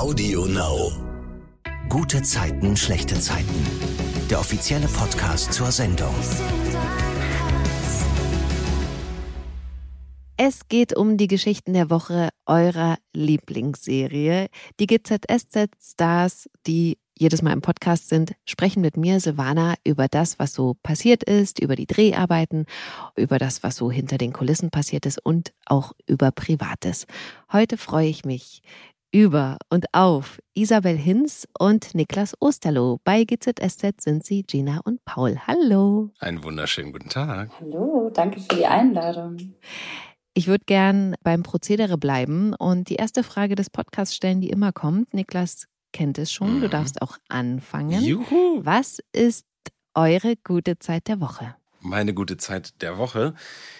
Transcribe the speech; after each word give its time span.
Audio 0.00 0.46
Now. 0.46 0.92
Gute 1.90 2.22
Zeiten, 2.22 2.74
schlechte 2.74 3.20
Zeiten. 3.20 3.66
Der 4.30 4.40
offizielle 4.40 4.86
Podcast 4.88 5.52
zur 5.52 5.70
Sendung. 5.70 6.14
Es 10.38 10.68
geht 10.68 10.96
um 10.96 11.18
die 11.18 11.26
Geschichten 11.26 11.74
der 11.74 11.90
Woche 11.90 12.30
eurer 12.46 12.96
Lieblingsserie. 13.12 14.46
Die 14.80 14.86
GZSZ-Stars, 14.86 16.48
die 16.66 16.96
jedes 17.20 17.42
Mal 17.42 17.52
im 17.52 17.60
Podcast 17.60 18.08
sind, 18.08 18.32
sprechen 18.46 18.80
mit 18.80 18.96
mir, 18.96 19.20
Silvana, 19.20 19.74
über 19.84 20.08
das, 20.08 20.38
was 20.38 20.54
so 20.54 20.76
passiert 20.82 21.22
ist, 21.22 21.60
über 21.60 21.76
die 21.76 21.86
Dreharbeiten, 21.86 22.64
über 23.16 23.38
das, 23.38 23.62
was 23.62 23.76
so 23.76 23.90
hinter 23.90 24.16
den 24.16 24.32
Kulissen 24.32 24.70
passiert 24.70 25.04
ist 25.04 25.18
und 25.22 25.52
auch 25.66 25.92
über 26.06 26.30
Privates. 26.30 27.06
Heute 27.52 27.76
freue 27.76 28.08
ich 28.08 28.24
mich 28.24 28.62
über 29.12 29.58
und 29.70 29.86
auf 29.92 30.38
Isabel 30.54 30.96
Hinz 30.96 31.46
und 31.58 31.94
Niklas 31.94 32.34
Osterloh. 32.40 33.00
Bei 33.04 33.24
GZSZ 33.24 34.00
sind 34.00 34.24
sie 34.24 34.42
Gina 34.44 34.80
und 34.84 35.04
Paul. 35.04 35.36
Hallo. 35.46 36.10
Einen 36.20 36.44
wunderschönen 36.44 36.92
guten 36.92 37.08
Tag. 37.08 37.50
Hallo, 37.60 38.10
danke 38.14 38.40
für 38.40 38.54
die 38.56 38.66
Einladung. 38.66 39.54
Ich 40.34 40.46
würde 40.46 40.64
gern 40.64 41.16
beim 41.22 41.42
Prozedere 41.42 41.98
bleiben 41.98 42.54
und 42.54 42.88
die 42.88 42.94
erste 42.96 43.24
Frage 43.24 43.56
des 43.56 43.68
Podcasts 43.68 44.14
stellen, 44.14 44.40
die 44.40 44.50
immer 44.50 44.72
kommt. 44.72 45.12
Niklas 45.12 45.66
kennt 45.92 46.18
es 46.18 46.30
schon, 46.32 46.60
du 46.60 46.66
Mhm. 46.68 46.70
darfst 46.70 47.02
auch 47.02 47.18
anfangen. 47.28 48.02
Juhu. 48.02 48.60
Was 48.64 49.00
ist 49.12 49.44
eure 49.94 50.36
gute 50.44 50.78
Zeit 50.78 51.08
der 51.08 51.20
Woche? 51.20 51.56
Meine 51.80 52.14
gute 52.14 52.36
Zeit 52.36 52.80
der 52.80 52.96
Woche 52.96 53.34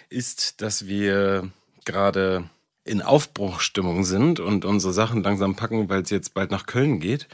ist, 0.09 0.61
dass 0.61 0.89
wir 0.89 1.51
gerade 1.85 2.51
in 2.85 3.03
Aufbruchstimmung 3.03 4.05
sind 4.05 4.41
und 4.41 4.65
unsere 4.65 4.93
Sachen 4.93 5.23
langsam 5.23 5.55
packen, 5.55 5.89
weil 5.89 6.03
es 6.03 6.11
jetzt 6.11 6.35
bald 6.35 6.51
nach 6.51 6.67
Köln 6.67 7.01
geht. 7.01 7.29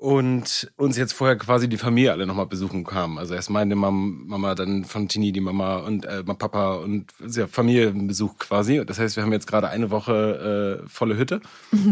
Und 0.00 0.70
uns 0.76 0.96
jetzt 0.96 1.12
vorher 1.12 1.34
quasi 1.36 1.68
die 1.68 1.76
Familie 1.76 2.12
alle 2.12 2.24
nochmal 2.24 2.46
besuchen 2.46 2.84
kamen. 2.84 3.18
Also 3.18 3.34
erst 3.34 3.50
meine 3.50 3.74
Mam 3.74 4.28
Mama, 4.28 4.54
dann 4.54 4.84
von 4.84 5.08
Tini 5.08 5.32
die 5.32 5.40
Mama 5.40 5.78
und 5.78 6.04
äh, 6.04 6.22
Papa 6.22 6.76
und 6.76 7.06
ja, 7.28 7.48
Familienbesuch 7.48 8.38
quasi. 8.38 8.80
Das 8.86 9.00
heißt, 9.00 9.16
wir 9.16 9.24
haben 9.24 9.32
jetzt 9.32 9.48
gerade 9.48 9.68
eine 9.68 9.90
Woche 9.90 10.84
äh, 10.84 10.88
volle 10.88 11.16
Hütte, 11.16 11.40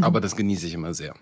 aber 0.02 0.20
das 0.20 0.36
genieße 0.36 0.68
ich 0.68 0.74
immer 0.74 0.94
sehr. 0.94 1.14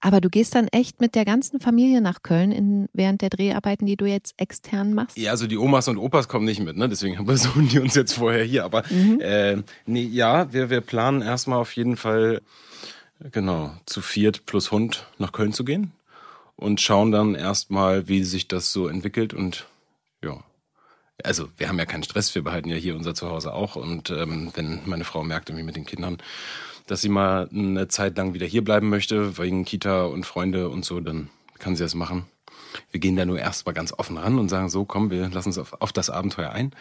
Aber 0.00 0.22
du 0.22 0.30
gehst 0.30 0.54
dann 0.54 0.68
echt 0.68 0.98
mit 1.02 1.14
der 1.14 1.26
ganzen 1.26 1.60
Familie 1.60 2.00
nach 2.00 2.22
Köln 2.22 2.52
in, 2.52 2.88
während 2.94 3.20
der 3.20 3.28
Dreharbeiten, 3.28 3.84
die 3.84 3.98
du 3.98 4.06
jetzt 4.06 4.32
extern 4.38 4.94
machst? 4.94 5.18
Ja, 5.18 5.32
also 5.32 5.46
die 5.46 5.58
Omas 5.58 5.88
und 5.88 5.98
Opas 5.98 6.26
kommen 6.26 6.46
nicht 6.46 6.60
mit, 6.60 6.74
ne? 6.74 6.88
Deswegen 6.88 7.22
besuchen 7.26 7.68
die 7.68 7.80
uns 7.80 7.94
jetzt 7.94 8.14
vorher 8.14 8.44
hier. 8.44 8.64
Aber 8.64 8.82
Mhm. 8.88 9.20
äh, 9.20 9.56
nee, 9.84 10.04
ja, 10.04 10.50
wir, 10.54 10.70
wir 10.70 10.80
planen 10.80 11.20
erstmal 11.20 11.58
auf 11.58 11.76
jeden 11.76 11.98
Fall, 11.98 12.40
genau, 13.30 13.72
zu 13.84 14.00
viert 14.00 14.46
plus 14.46 14.72
Hund 14.72 15.06
nach 15.18 15.32
Köln 15.32 15.52
zu 15.52 15.64
gehen 15.64 15.92
und 16.60 16.80
schauen 16.80 17.10
dann 17.10 17.34
erstmal, 17.34 18.06
wie 18.06 18.22
sich 18.22 18.46
das 18.46 18.72
so 18.72 18.86
entwickelt 18.86 19.32
und 19.32 19.66
ja. 20.22 20.44
Also 21.22 21.48
wir 21.56 21.68
haben 21.68 21.78
ja 21.78 21.86
keinen 21.86 22.02
Stress, 22.02 22.34
wir 22.34 22.42
behalten 22.42 22.70
ja 22.70 22.76
hier 22.76 22.96
unser 22.96 23.14
Zuhause 23.14 23.52
auch. 23.52 23.76
Und 23.76 24.08
ähm, 24.08 24.50
wenn 24.54 24.80
meine 24.86 25.04
Frau 25.04 25.22
merkt 25.22 25.50
irgendwie 25.50 25.66
mit 25.66 25.76
den 25.76 25.84
Kindern, 25.84 26.16
dass 26.86 27.02
sie 27.02 27.10
mal 27.10 27.48
eine 27.52 27.88
Zeit 27.88 28.16
lang 28.16 28.32
wieder 28.32 28.46
hier 28.46 28.64
bleiben 28.64 28.88
möchte, 28.88 29.36
wegen 29.36 29.66
Kita 29.66 30.04
und 30.04 30.24
Freunde 30.24 30.70
und 30.70 30.84
so, 30.84 31.00
dann 31.00 31.28
kann 31.58 31.76
sie 31.76 31.82
das 31.82 31.94
machen. 31.94 32.24
Wir 32.90 33.00
gehen 33.00 33.16
da 33.16 33.26
nur 33.26 33.38
erstmal 33.38 33.74
ganz 33.74 33.92
offen 33.92 34.16
ran 34.16 34.38
und 34.38 34.48
sagen 34.48 34.70
so, 34.70 34.86
komm, 34.86 35.10
wir 35.10 35.28
lassen 35.28 35.48
uns 35.48 35.58
auf, 35.58 35.80
auf 35.80 35.92
das 35.92 36.08
Abenteuer 36.08 36.52
ein 36.52 36.72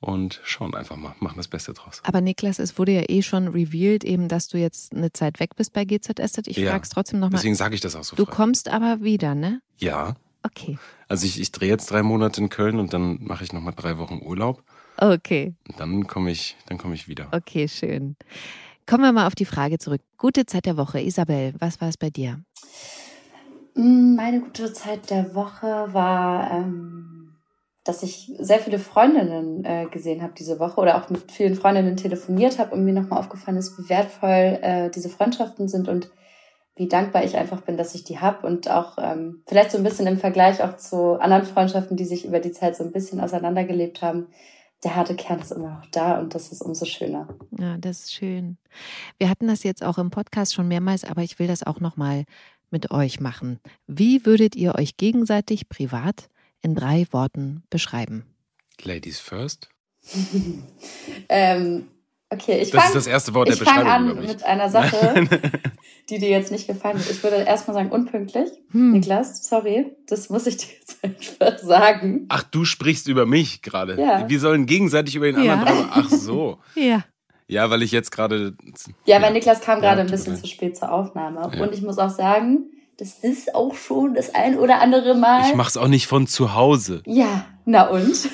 und 0.00 0.40
schauen 0.44 0.74
einfach 0.74 0.96
mal, 0.96 1.14
machen 1.20 1.36
das 1.38 1.48
Beste 1.48 1.72
draus. 1.74 2.00
Aber 2.04 2.20
Niklas, 2.20 2.58
es 2.58 2.78
wurde 2.78 2.92
ja 2.92 3.02
eh 3.08 3.22
schon 3.22 3.48
revealed, 3.48 4.04
eben, 4.04 4.28
dass 4.28 4.48
du 4.48 4.58
jetzt 4.58 4.94
eine 4.94 5.12
Zeit 5.12 5.40
weg 5.40 5.56
bist 5.56 5.72
bei 5.72 5.84
GZSZ. 5.84 6.46
Ich 6.46 6.56
Ja. 6.58 6.70
frag's 6.72 6.88
trotzdem 6.90 7.18
nochmal. 7.20 7.38
Deswegen 7.38 7.54
sage 7.56 7.74
ich 7.74 7.80
das 7.80 7.96
auch 7.96 8.04
so 8.04 8.14
Du 8.16 8.24
frei. 8.24 8.32
kommst 8.34 8.68
aber 8.68 9.00
wieder, 9.02 9.34
ne? 9.34 9.60
Ja, 9.78 10.14
Okay. 10.44 10.78
also 11.08 11.26
ich, 11.26 11.40
ich 11.40 11.50
drehe 11.50 11.68
jetzt 11.68 11.90
drei 11.90 12.02
Monate 12.04 12.40
in 12.40 12.48
Köln 12.48 12.78
und 12.78 12.92
dann 12.92 13.18
mache 13.22 13.42
ich 13.44 13.52
nochmal 13.52 13.74
drei 13.76 13.98
Wochen 13.98 14.20
Urlaub. 14.22 14.62
Okay. 14.96 15.54
Und 15.68 15.78
dann 15.80 16.06
komme 16.06 16.30
ich, 16.30 16.56
dann 16.66 16.78
komme 16.78 16.94
ich 16.94 17.08
wieder. 17.08 17.28
Okay, 17.32 17.66
schön. 17.68 18.16
Kommen 18.86 19.02
wir 19.02 19.12
mal 19.12 19.26
auf 19.26 19.34
die 19.34 19.44
Frage 19.44 19.78
zurück. 19.78 20.00
Gute 20.16 20.46
Zeit 20.46 20.64
der 20.64 20.76
Woche. 20.76 21.00
Isabel, 21.00 21.54
was 21.58 21.80
war 21.80 21.88
es 21.88 21.96
bei 21.98 22.08
dir? 22.10 22.40
Mm, 23.74 24.14
Meine 24.16 24.40
gute 24.40 24.72
Zeit 24.72 25.10
der 25.10 25.34
Woche 25.34 25.88
war, 25.92 26.50
ähm, 26.52 27.17
dass 27.88 28.02
ich 28.02 28.30
sehr 28.38 28.58
viele 28.58 28.78
Freundinnen 28.78 29.64
äh, 29.64 29.86
gesehen 29.86 30.22
habe 30.22 30.34
diese 30.36 30.58
Woche 30.58 30.78
oder 30.78 30.98
auch 30.98 31.08
mit 31.08 31.32
vielen 31.32 31.54
Freundinnen 31.54 31.96
telefoniert 31.96 32.58
habe 32.58 32.74
und 32.74 32.84
mir 32.84 32.92
nochmal 32.92 33.18
aufgefallen 33.18 33.56
ist, 33.56 33.78
wie 33.78 33.88
wertvoll 33.88 34.58
äh, 34.60 34.90
diese 34.90 35.08
Freundschaften 35.08 35.68
sind 35.68 35.88
und 35.88 36.10
wie 36.76 36.86
dankbar 36.86 37.24
ich 37.24 37.38
einfach 37.38 37.62
bin, 37.62 37.78
dass 37.78 37.94
ich 37.94 38.04
die 38.04 38.18
habe 38.18 38.46
und 38.46 38.70
auch 38.70 38.98
ähm, 38.98 39.42
vielleicht 39.46 39.70
so 39.70 39.78
ein 39.78 39.84
bisschen 39.84 40.06
im 40.06 40.18
Vergleich 40.18 40.62
auch 40.62 40.76
zu 40.76 41.18
anderen 41.18 41.44
Freundschaften, 41.44 41.96
die 41.96 42.04
sich 42.04 42.26
über 42.26 42.40
die 42.40 42.52
Zeit 42.52 42.76
so 42.76 42.84
ein 42.84 42.92
bisschen 42.92 43.20
auseinandergelebt 43.20 44.02
haben. 44.02 44.26
Der 44.84 44.94
harte 44.94 45.16
Kern 45.16 45.40
ist 45.40 45.50
immer 45.50 45.70
noch 45.70 45.86
da 45.90 46.20
und 46.20 46.34
das 46.34 46.52
ist 46.52 46.60
umso 46.60 46.84
schöner. 46.84 47.26
Ja, 47.58 47.78
das 47.78 48.00
ist 48.00 48.12
schön. 48.12 48.58
Wir 49.16 49.30
hatten 49.30 49.48
das 49.48 49.62
jetzt 49.62 49.82
auch 49.82 49.96
im 49.96 50.10
Podcast 50.10 50.52
schon 50.52 50.68
mehrmals, 50.68 51.04
aber 51.04 51.22
ich 51.22 51.38
will 51.38 51.46
das 51.46 51.62
auch 51.62 51.80
nochmal 51.80 52.24
mit 52.70 52.90
euch 52.90 53.18
machen. 53.18 53.60
Wie 53.86 54.26
würdet 54.26 54.56
ihr 54.56 54.74
euch 54.74 54.98
gegenseitig 54.98 55.70
privat 55.70 56.28
in 56.62 56.74
drei 56.74 57.06
Worten 57.10 57.62
beschreiben? 57.70 58.24
Ladies 58.82 59.18
first. 59.20 59.68
ähm, 61.28 61.88
okay, 62.30 62.60
ich 62.60 62.70
Das 62.70 62.80
fang- 62.80 62.88
ist 62.90 62.96
das 62.96 63.06
erste 63.06 63.34
Wort 63.34 63.48
der 63.48 63.54
ich 63.56 63.62
fange 63.62 63.84
Beschreibung 63.84 64.18
an 64.18 64.26
mit 64.26 64.42
einer 64.44 64.68
Sache, 64.70 65.28
die 66.10 66.18
dir 66.18 66.28
jetzt 66.28 66.50
nicht 66.50 66.66
gefallen 66.66 66.98
hat. 66.98 67.10
Ich 67.10 67.22
würde 67.22 67.36
erstmal 67.36 67.74
sagen, 67.74 67.90
unpünktlich. 67.90 68.50
Hm. 68.70 68.92
Niklas, 68.92 69.44
sorry, 69.44 69.86
das 70.06 70.30
muss 70.30 70.46
ich 70.46 70.56
dir 70.58 70.66
jetzt 70.78 70.98
einfach 71.04 71.58
sagen. 71.58 72.26
Ach, 72.28 72.42
du 72.44 72.64
sprichst 72.64 73.08
über 73.08 73.26
mich 73.26 73.62
gerade. 73.62 74.00
Ja. 74.00 74.28
Wir 74.28 74.40
sollen 74.40 74.66
gegenseitig 74.66 75.16
über 75.16 75.30
den 75.30 75.42
Ja. 75.42 75.54
anderen. 75.54 75.88
Ach 75.90 76.08
so. 76.10 76.58
Ja. 76.74 77.04
Ja, 77.50 77.70
weil 77.70 77.82
ich 77.82 77.92
jetzt 77.92 78.10
gerade. 78.12 78.54
Ja, 79.06 79.22
weil 79.22 79.32
Niklas 79.32 79.62
kam 79.62 79.76
Ja, 79.82 79.88
gerade 79.88 80.02
ein 80.02 80.10
bisschen 80.10 80.36
zu 80.36 80.46
spät 80.46 80.76
zur 80.76 80.92
Aufnahme. 80.92 81.50
Ja. 81.54 81.62
Und 81.62 81.72
ich 81.72 81.80
muss 81.80 81.96
auch 81.96 82.10
sagen, 82.10 82.70
das 82.98 83.20
ist 83.20 83.54
auch 83.54 83.74
schon 83.74 84.14
das 84.14 84.34
ein 84.34 84.58
oder 84.58 84.80
andere 84.80 85.14
Mal. 85.14 85.48
Ich 85.48 85.54
mach's 85.54 85.76
auch 85.76 85.88
nicht 85.88 86.08
von 86.08 86.26
zu 86.26 86.54
Hause. 86.54 87.02
ja, 87.06 87.46
na 87.64 87.88
und? 87.88 88.28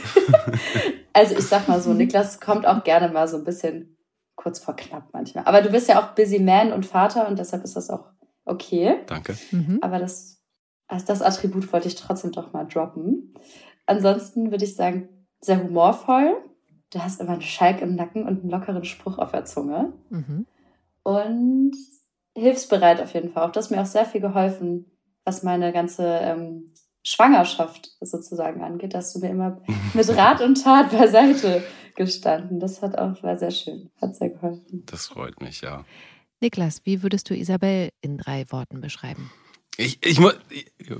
also 1.12 1.36
ich 1.36 1.44
sag 1.44 1.68
mal 1.68 1.80
so, 1.80 1.92
Niklas 1.92 2.40
kommt 2.40 2.66
auch 2.66 2.82
gerne 2.82 3.12
mal 3.12 3.28
so 3.28 3.36
ein 3.36 3.44
bisschen 3.44 3.96
kurz 4.36 4.58
vor 4.58 4.74
knapp 4.74 5.08
manchmal. 5.12 5.44
Aber 5.44 5.60
du 5.60 5.70
bist 5.70 5.88
ja 5.88 6.02
auch 6.02 6.14
Busy 6.14 6.38
Man 6.38 6.72
und 6.72 6.86
Vater 6.86 7.28
und 7.28 7.38
deshalb 7.38 7.62
ist 7.62 7.76
das 7.76 7.90
auch 7.90 8.06
okay. 8.46 9.00
Danke. 9.06 9.36
Mhm. 9.50 9.78
Aber 9.82 9.98
das, 9.98 10.42
also 10.88 11.06
das 11.06 11.20
Attribut 11.20 11.70
wollte 11.72 11.88
ich 11.88 11.94
trotzdem 11.94 12.32
doch 12.32 12.52
mal 12.52 12.64
droppen. 12.64 13.34
Ansonsten 13.86 14.50
würde 14.50 14.64
ich 14.64 14.76
sagen, 14.76 15.08
sehr 15.40 15.62
humorvoll. 15.62 16.36
Du 16.90 17.02
hast 17.02 17.20
immer 17.20 17.32
einen 17.32 17.42
Schalk 17.42 17.82
im 17.82 17.96
Nacken 17.96 18.22
und 18.22 18.40
einen 18.40 18.50
lockeren 18.50 18.84
Spruch 18.84 19.18
auf 19.18 19.32
der 19.32 19.44
Zunge. 19.44 19.92
Mhm. 20.08 20.46
Und 21.02 21.72
hilfsbereit 22.36 23.00
auf 23.00 23.14
jeden 23.14 23.30
Fall. 23.30 23.48
Auch 23.48 23.52
das 23.52 23.66
hat 23.66 23.76
mir 23.76 23.82
auch 23.82 23.86
sehr 23.86 24.04
viel 24.04 24.20
geholfen, 24.20 24.86
was 25.24 25.42
meine 25.42 25.72
ganze 25.72 26.06
ähm, 26.06 26.72
Schwangerschaft 27.02 27.90
sozusagen 28.00 28.62
angeht. 28.62 28.94
Da 28.94 28.98
hast 28.98 29.14
du 29.14 29.20
mir 29.20 29.30
immer 29.30 29.62
mit 29.94 30.08
Rat 30.16 30.40
und 30.40 30.62
Tat 30.62 30.90
beiseite 30.90 31.62
gestanden. 31.96 32.60
Das 32.60 32.82
hat 32.82 32.98
auch, 32.98 33.22
war 33.22 33.36
sehr 33.36 33.50
schön. 33.50 33.90
Hat 34.00 34.16
sehr 34.16 34.30
geholfen. 34.30 34.82
Das 34.86 35.06
freut 35.06 35.40
mich, 35.40 35.60
ja. 35.60 35.84
Niklas, 36.40 36.80
wie 36.84 37.02
würdest 37.02 37.30
du 37.30 37.34
Isabel 37.34 37.90
in 38.00 38.18
drei 38.18 38.44
Worten 38.50 38.80
beschreiben? 38.80 39.30
Ich, 39.76 40.04
ich 40.04 40.20
muss 40.20 40.34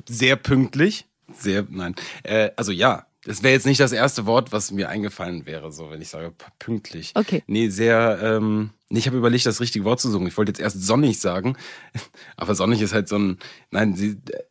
sehr 0.09 0.37
pünktlich. 0.37 1.07
Sehr, 1.33 1.67
nein. 1.69 1.95
Äh, 2.23 2.51
also 2.57 2.71
ja, 2.71 3.07
das 3.25 3.43
wäre 3.43 3.55
jetzt 3.55 3.67
nicht 3.67 3.81
das 3.81 3.93
erste 3.93 4.27
Wort, 4.27 4.53
was 4.53 4.71
mir 4.71 4.89
eingefallen 4.89 5.47
wäre, 5.47 5.73
so 5.73 5.91
wenn 5.91 6.01
ich 6.03 6.09
sage 6.09 6.33
pünktlich. 6.59 7.13
Okay. 7.15 7.43
Nee, 7.47 7.69
sehr, 7.69 8.19
ähm, 8.23 8.71
nee, 8.89 8.99
ich 8.99 9.07
habe 9.07 9.17
überlegt, 9.17 9.47
das 9.47 9.61
richtige 9.61 9.85
Wort 9.85 10.01
zu 10.01 10.11
suchen. 10.11 10.27
Ich 10.27 10.37
wollte 10.37 10.51
jetzt 10.51 10.61
erst 10.61 10.83
sonnig 10.83 11.21
sagen, 11.21 11.57
aber 12.37 12.55
sonnig 12.55 12.81
ist 12.81 12.93
halt 12.93 13.09
so 13.09 13.17
ein, 13.19 13.39
nein, 13.71 13.95
sie, 13.97 14.19
äh, 14.31 14.43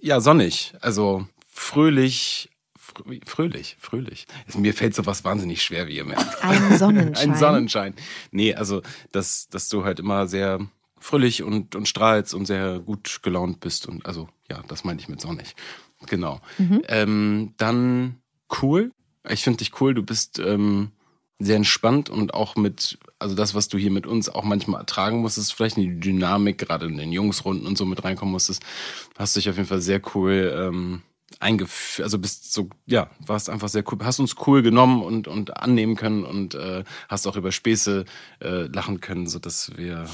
ja, 0.00 0.20
sonnig. 0.20 0.72
Also 0.80 1.26
fröhlich, 1.48 2.50
frö- 2.78 3.20
fröhlich, 3.28 3.76
fröhlich. 3.80 4.26
Mir 4.56 4.74
fällt 4.74 4.94
sowas 4.94 5.24
wahnsinnig 5.24 5.62
schwer, 5.62 5.86
wie 5.88 5.96
ihr 5.96 6.04
merkt. 6.04 6.42
Ein 6.44 6.78
Sonnenschein. 6.78 7.16
Ein 7.32 7.36
Sonnenschein. 7.38 7.94
Nee, 8.30 8.54
also, 8.54 8.82
dass, 9.12 9.48
dass 9.48 9.68
du 9.68 9.84
halt 9.84 9.98
immer 10.00 10.26
sehr 10.26 10.60
fröhlich 10.98 11.42
und, 11.42 11.74
und 11.76 11.88
strahlst 11.88 12.34
und 12.34 12.46
sehr 12.46 12.78
gut 12.80 13.20
gelaunt 13.22 13.60
bist. 13.60 13.86
Und 13.86 14.06
also, 14.06 14.28
ja, 14.50 14.62
das 14.68 14.84
meine 14.84 15.00
ich 15.00 15.08
mit 15.08 15.20
sonnig. 15.20 15.54
Genau. 16.06 16.40
Mhm. 16.58 16.82
Ähm, 16.88 17.54
dann 17.56 18.16
cool. 18.62 18.92
Ich 19.28 19.42
finde 19.42 19.58
dich 19.58 19.80
cool. 19.80 19.94
Du 19.94 20.02
bist 20.02 20.38
ähm, 20.38 20.92
sehr 21.38 21.56
entspannt 21.56 22.10
und 22.10 22.34
auch 22.34 22.54
mit, 22.56 22.98
also 23.18 23.34
das, 23.34 23.54
was 23.54 23.68
du 23.68 23.78
hier 23.78 23.90
mit 23.90 24.06
uns 24.06 24.28
auch 24.28 24.44
manchmal 24.44 24.80
ertragen 24.80 25.20
musstest, 25.20 25.54
vielleicht 25.54 25.78
in 25.78 25.84
die 25.84 26.00
Dynamik, 26.00 26.58
gerade 26.58 26.86
in 26.86 26.98
den 26.98 27.12
Jungsrunden 27.12 27.66
und 27.66 27.78
so 27.78 27.86
mit 27.86 28.04
reinkommen 28.04 28.32
musstest, 28.32 28.62
hast 29.18 29.36
dich 29.36 29.48
auf 29.48 29.56
jeden 29.56 29.68
Fall 29.68 29.80
sehr 29.80 30.02
cool 30.14 30.54
ähm, 30.54 31.02
eingeführt, 31.38 32.04
also 32.04 32.18
bist 32.18 32.52
so, 32.52 32.68
ja, 32.86 33.10
warst 33.24 33.48
einfach 33.48 33.68
sehr 33.68 33.84
cool, 33.90 33.98
hast 34.02 34.20
uns 34.20 34.36
cool 34.46 34.62
genommen 34.62 35.02
und, 35.02 35.28
und 35.28 35.56
annehmen 35.56 35.96
können 35.96 36.24
und 36.24 36.54
äh, 36.54 36.84
hast 37.08 37.26
auch 37.26 37.36
über 37.36 37.52
Späße 37.52 38.04
äh, 38.40 38.66
lachen 38.66 39.00
können, 39.00 39.26
so 39.26 39.38
dass 39.38 39.76
wir 39.76 40.06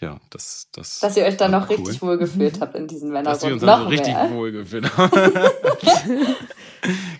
ja, 0.00 0.18
das, 0.30 0.68
das. 0.72 1.00
Dass 1.00 1.16
ihr 1.16 1.24
euch 1.24 1.36
dann 1.36 1.52
noch 1.52 1.70
cool. 1.70 1.76
richtig 1.76 2.02
wohl 2.02 2.18
gefühlt 2.18 2.60
habt 2.60 2.74
in 2.74 2.86
diesen 2.86 3.10
Männerrunden. 3.10 3.32
Dass 3.32 3.46
wir 3.46 3.52
uns 3.54 3.62
noch 3.62 3.78
also 3.78 3.88
richtig 3.88 4.14
mehr. 4.14 4.30
wohl 4.30 4.52
gefühlt 4.52 4.96
haben. 4.98 5.10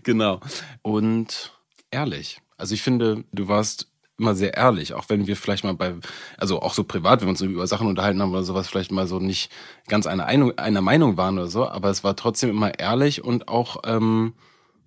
genau. 0.02 0.40
Und 0.82 1.52
ehrlich. 1.90 2.40
Also 2.58 2.74
ich 2.74 2.82
finde, 2.82 3.24
du 3.32 3.48
warst 3.48 3.88
immer 4.18 4.34
sehr 4.34 4.54
ehrlich, 4.54 4.94
auch 4.94 5.08
wenn 5.08 5.26
wir 5.26 5.36
vielleicht 5.36 5.64
mal 5.64 5.74
bei, 5.74 5.94
also 6.38 6.60
auch 6.60 6.72
so 6.72 6.84
privat, 6.84 7.20
wenn 7.20 7.28
wir 7.28 7.30
uns 7.30 7.40
über 7.42 7.66
Sachen 7.66 7.86
unterhalten 7.86 8.20
haben 8.22 8.30
oder 8.32 8.44
sowas, 8.44 8.68
vielleicht 8.68 8.92
mal 8.92 9.06
so 9.06 9.20
nicht 9.20 9.50
ganz 9.88 10.06
einer, 10.06 10.26
einer 10.26 10.80
Meinung 10.80 11.16
waren 11.16 11.38
oder 11.38 11.48
so, 11.48 11.66
aber 11.66 11.90
es 11.90 12.02
war 12.02 12.16
trotzdem 12.16 12.50
immer 12.50 12.78
ehrlich 12.78 13.22
und 13.22 13.48
auch, 13.48 13.82
ähm, 13.84 14.34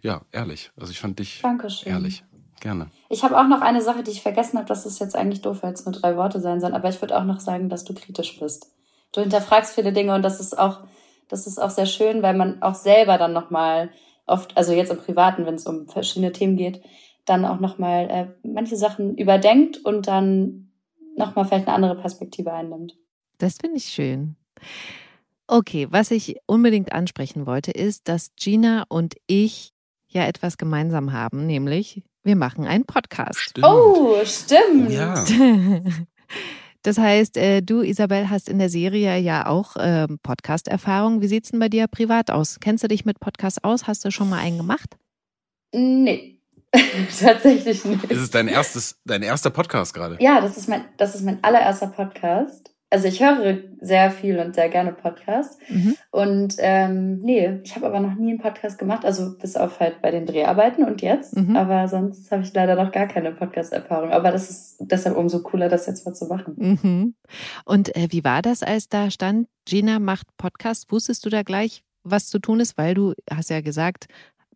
ja, 0.02 0.22
ehrlich. 0.32 0.72
Also 0.78 0.92
ich 0.92 1.00
fand 1.00 1.20
dich 1.20 1.42
Dankeschön. 1.42 1.92
ehrlich. 1.92 2.24
Gerne. 2.60 2.90
Ich 3.10 3.24
habe 3.24 3.40
auch 3.40 3.48
noch 3.48 3.62
eine 3.62 3.82
Sache, 3.82 4.04
die 4.04 4.12
ich 4.12 4.22
vergessen 4.22 4.58
habe. 4.58 4.68
Das 4.68 4.86
ist 4.86 5.00
jetzt 5.00 5.16
eigentlich 5.16 5.42
doof, 5.42 5.60
weil 5.62 5.74
es 5.74 5.86
nur 5.86 5.94
drei 5.94 6.18
Worte 6.18 6.40
sein 6.40 6.60
sollen. 6.60 6.74
Aber 6.74 6.90
ich 6.90 7.02
würde 7.02 7.18
auch 7.18 7.24
noch 7.24 7.40
sagen, 7.40 7.70
dass 7.70 7.86
du 7.86 7.94
kritisch 7.94 8.40
bist. 8.40 8.72
Du 9.12 9.22
hinterfragst 9.22 9.74
viele 9.74 9.94
Dinge 9.94 10.14
und 10.14 10.22
das 10.22 10.40
ist 10.40 10.58
auch, 10.58 10.82
das 11.30 11.48
ist 11.48 11.60
auch 11.60 11.70
sehr 11.70 11.86
schön, 11.86 12.22
weil 12.22 12.36
man 12.36 12.62
auch 12.62 12.76
selber 12.76 13.18
dann 13.18 13.34
nochmal 13.34 13.90
oft, 14.28 14.56
also 14.58 14.74
jetzt 14.74 14.92
im 14.92 14.98
Privaten, 14.98 15.46
wenn 15.46 15.56
es 15.56 15.66
um 15.66 15.88
verschiedene 15.88 16.32
Themen 16.32 16.58
geht, 16.58 16.82
dann 17.26 17.46
auch 17.46 17.60
nochmal 17.60 18.10
äh, 18.10 18.48
manche 18.48 18.76
Sachen 18.76 19.16
überdenkt 19.16 19.78
und 19.78 20.08
dann 20.08 20.72
nochmal 21.16 21.46
vielleicht 21.46 21.68
eine 21.68 21.76
andere 21.76 21.96
Perspektive 21.96 22.54
einnimmt. 22.54 22.96
Das 23.38 23.58
finde 23.60 23.78
ich 23.78 23.86
schön. 23.86 24.36
Okay, 25.48 25.88
was 25.90 26.12
ich 26.12 26.36
unbedingt 26.46 26.92
ansprechen 26.92 27.46
wollte, 27.48 27.72
ist, 27.72 28.08
dass 28.08 28.36
Gina 28.36 28.86
und 28.88 29.16
ich 29.26 29.74
ja 30.08 30.26
etwas 30.26 30.58
gemeinsam 30.58 31.14
haben, 31.14 31.46
nämlich 31.46 32.04
wir 32.30 32.36
machen 32.36 32.68
einen 32.68 32.86
Podcast. 32.86 33.40
Stimmt. 33.40 33.66
Oh, 33.66 34.18
stimmt. 34.24 34.92
Ja. 34.92 35.26
Das 36.82 36.98
heißt, 36.98 37.36
äh, 37.36 37.62
du, 37.62 37.82
Isabel, 37.82 38.30
hast 38.30 38.48
in 38.48 38.58
der 38.58 38.70
Serie 38.70 39.18
ja 39.18 39.48
auch 39.48 39.76
ähm, 39.78 40.18
Podcast-Erfahrung. 40.24 41.22
Wie 41.22 41.28
sieht's 41.28 41.52
denn 41.52 41.60
bei 41.60 41.68
dir 41.68 41.88
privat 41.88 42.32
aus? 42.32 42.62
Kennst 42.62 42.86
du 42.86 42.88
dich 42.88 43.04
mit 43.04 43.20
Podcasts 43.20 43.62
aus? 43.62 43.86
Hast 43.86 44.06
du 44.06 44.12
schon 44.12 44.30
mal 44.30 44.40
einen 44.40 44.58
gemacht? 44.58 44.96
Nee. 45.74 46.40
Tatsächlich 47.20 47.84
nicht. 47.84 48.06
Ist 48.06 48.22
es 48.22 48.30
dein 48.32 48.48
erstes, 48.48 49.02
dein 49.04 49.24
erster 49.24 49.50
Podcast 49.50 49.94
gerade? 49.94 50.18
Ja, 50.22 50.40
das 50.40 50.56
ist 50.56 50.70
mein, 50.70 50.86
das 50.96 51.16
ist 51.16 51.24
mein 51.24 51.44
allererster 51.44 51.88
Podcast. 51.88 52.72
Also 52.92 53.08
ich 53.08 53.22
höre 53.22 53.60
sehr 53.82 54.10
viel 54.10 54.40
und 54.40 54.56
sehr 54.56 54.70
gerne 54.70 54.94
Podcasts. 54.94 55.60
Mhm. 55.70 55.96
Und 56.10 56.56
ähm, 56.58 57.20
nee, 57.20 57.60
ich 57.64 57.76
habe 57.76 57.86
aber 57.86 58.00
noch 58.00 58.16
nie 58.16 58.32
einen 58.32 58.40
Podcast 58.40 58.80
gemacht, 58.80 59.06
also 59.06 59.38
bis 59.38 59.56
auf 59.56 59.80
halt 59.80 60.02
bei 60.02 60.10
den 60.10 60.26
Dreharbeiten 60.26 60.84
und 60.84 61.02
jetzt. 61.02 61.38
Mhm. 61.38 61.56
Aber 61.56 61.88
sonst 61.88 62.32
habe 62.32 62.42
ich 62.42 62.54
leider 62.54 62.76
noch 62.76 62.92
gar 62.92 63.08
keine 63.08 63.32
Podcast-Erfahrung. 63.32 64.12
Aber 64.12 64.32
das 64.32 64.50
ist 64.50 64.78
deshalb 64.80 65.18
umso 65.18 65.44
cooler, 65.44 65.70
das 65.70 65.86
jetzt 65.86 66.06
mal 66.06 66.14
zu 66.14 66.26
machen. 66.26 66.56
Mhm. 66.58 67.16
Und 67.64 67.96
äh, 67.96 68.08
wie 68.10 68.24
war 68.24 68.42
das, 68.42 68.64
als 68.64 68.90
da 68.90 69.12
stand, 69.12 69.48
Gina 69.66 70.00
macht 70.00 70.26
Podcast? 70.38 70.92
Wusstest 70.92 71.24
du 71.26 71.30
da 71.30 71.44
gleich, 71.44 71.84
was 72.04 72.28
zu 72.28 72.40
tun 72.40 72.60
ist? 72.60 72.76
Weil 72.78 72.96
du 72.96 73.14
hast 73.30 73.52
ja 73.52 73.62
gesagt, 73.62 74.08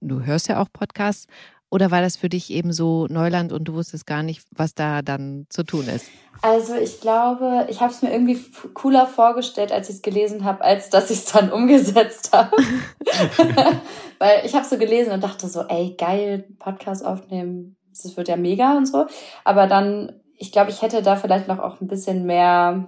du 0.01 0.25
hörst 0.25 0.47
ja 0.47 0.59
auch 0.59 0.67
Podcasts. 0.73 1.27
Oder 1.73 1.89
war 1.89 2.01
das 2.01 2.17
für 2.17 2.29
dich 2.29 2.51
eben 2.51 2.71
so 2.71 3.07
Neuland 3.09 3.51
und 3.51 3.63
du 3.63 3.73
wusstest 3.73 4.05
gar 4.05 4.21
nicht, 4.21 4.43
was 4.51 4.75
da 4.75 5.01
dann 5.01 5.47
zu 5.49 5.63
tun 5.63 5.87
ist? 5.87 6.05
Also 6.43 6.75
ich 6.75 7.01
glaube, 7.01 7.65
ich 7.67 7.81
habe 7.81 7.91
es 7.91 8.03
mir 8.03 8.11
irgendwie 8.11 8.39
cooler 8.75 9.07
vorgestellt, 9.07 9.71
als 9.71 9.89
ich 9.89 9.95
es 9.95 10.01
gelesen 10.03 10.43
habe, 10.43 10.63
als 10.63 10.91
dass 10.91 11.09
ich 11.09 11.17
es 11.17 11.25
dann 11.25 11.51
umgesetzt 11.51 12.31
habe. 12.31 12.55
Weil 14.19 14.45
ich 14.45 14.53
habe 14.53 14.65
so 14.65 14.77
gelesen 14.77 15.13
und 15.13 15.23
dachte 15.23 15.47
so, 15.47 15.61
ey, 15.61 15.95
geil, 15.97 16.45
Podcast 16.59 17.03
aufnehmen, 17.03 17.75
das 17.89 18.15
wird 18.15 18.27
ja 18.27 18.35
mega 18.35 18.77
und 18.77 18.85
so. 18.85 19.07
Aber 19.43 19.65
dann, 19.65 20.21
ich 20.37 20.51
glaube, 20.51 20.69
ich 20.69 20.83
hätte 20.83 21.01
da 21.01 21.15
vielleicht 21.15 21.47
noch 21.47 21.57
auch 21.57 21.81
ein 21.81 21.87
bisschen 21.87 22.27
mehr 22.27 22.87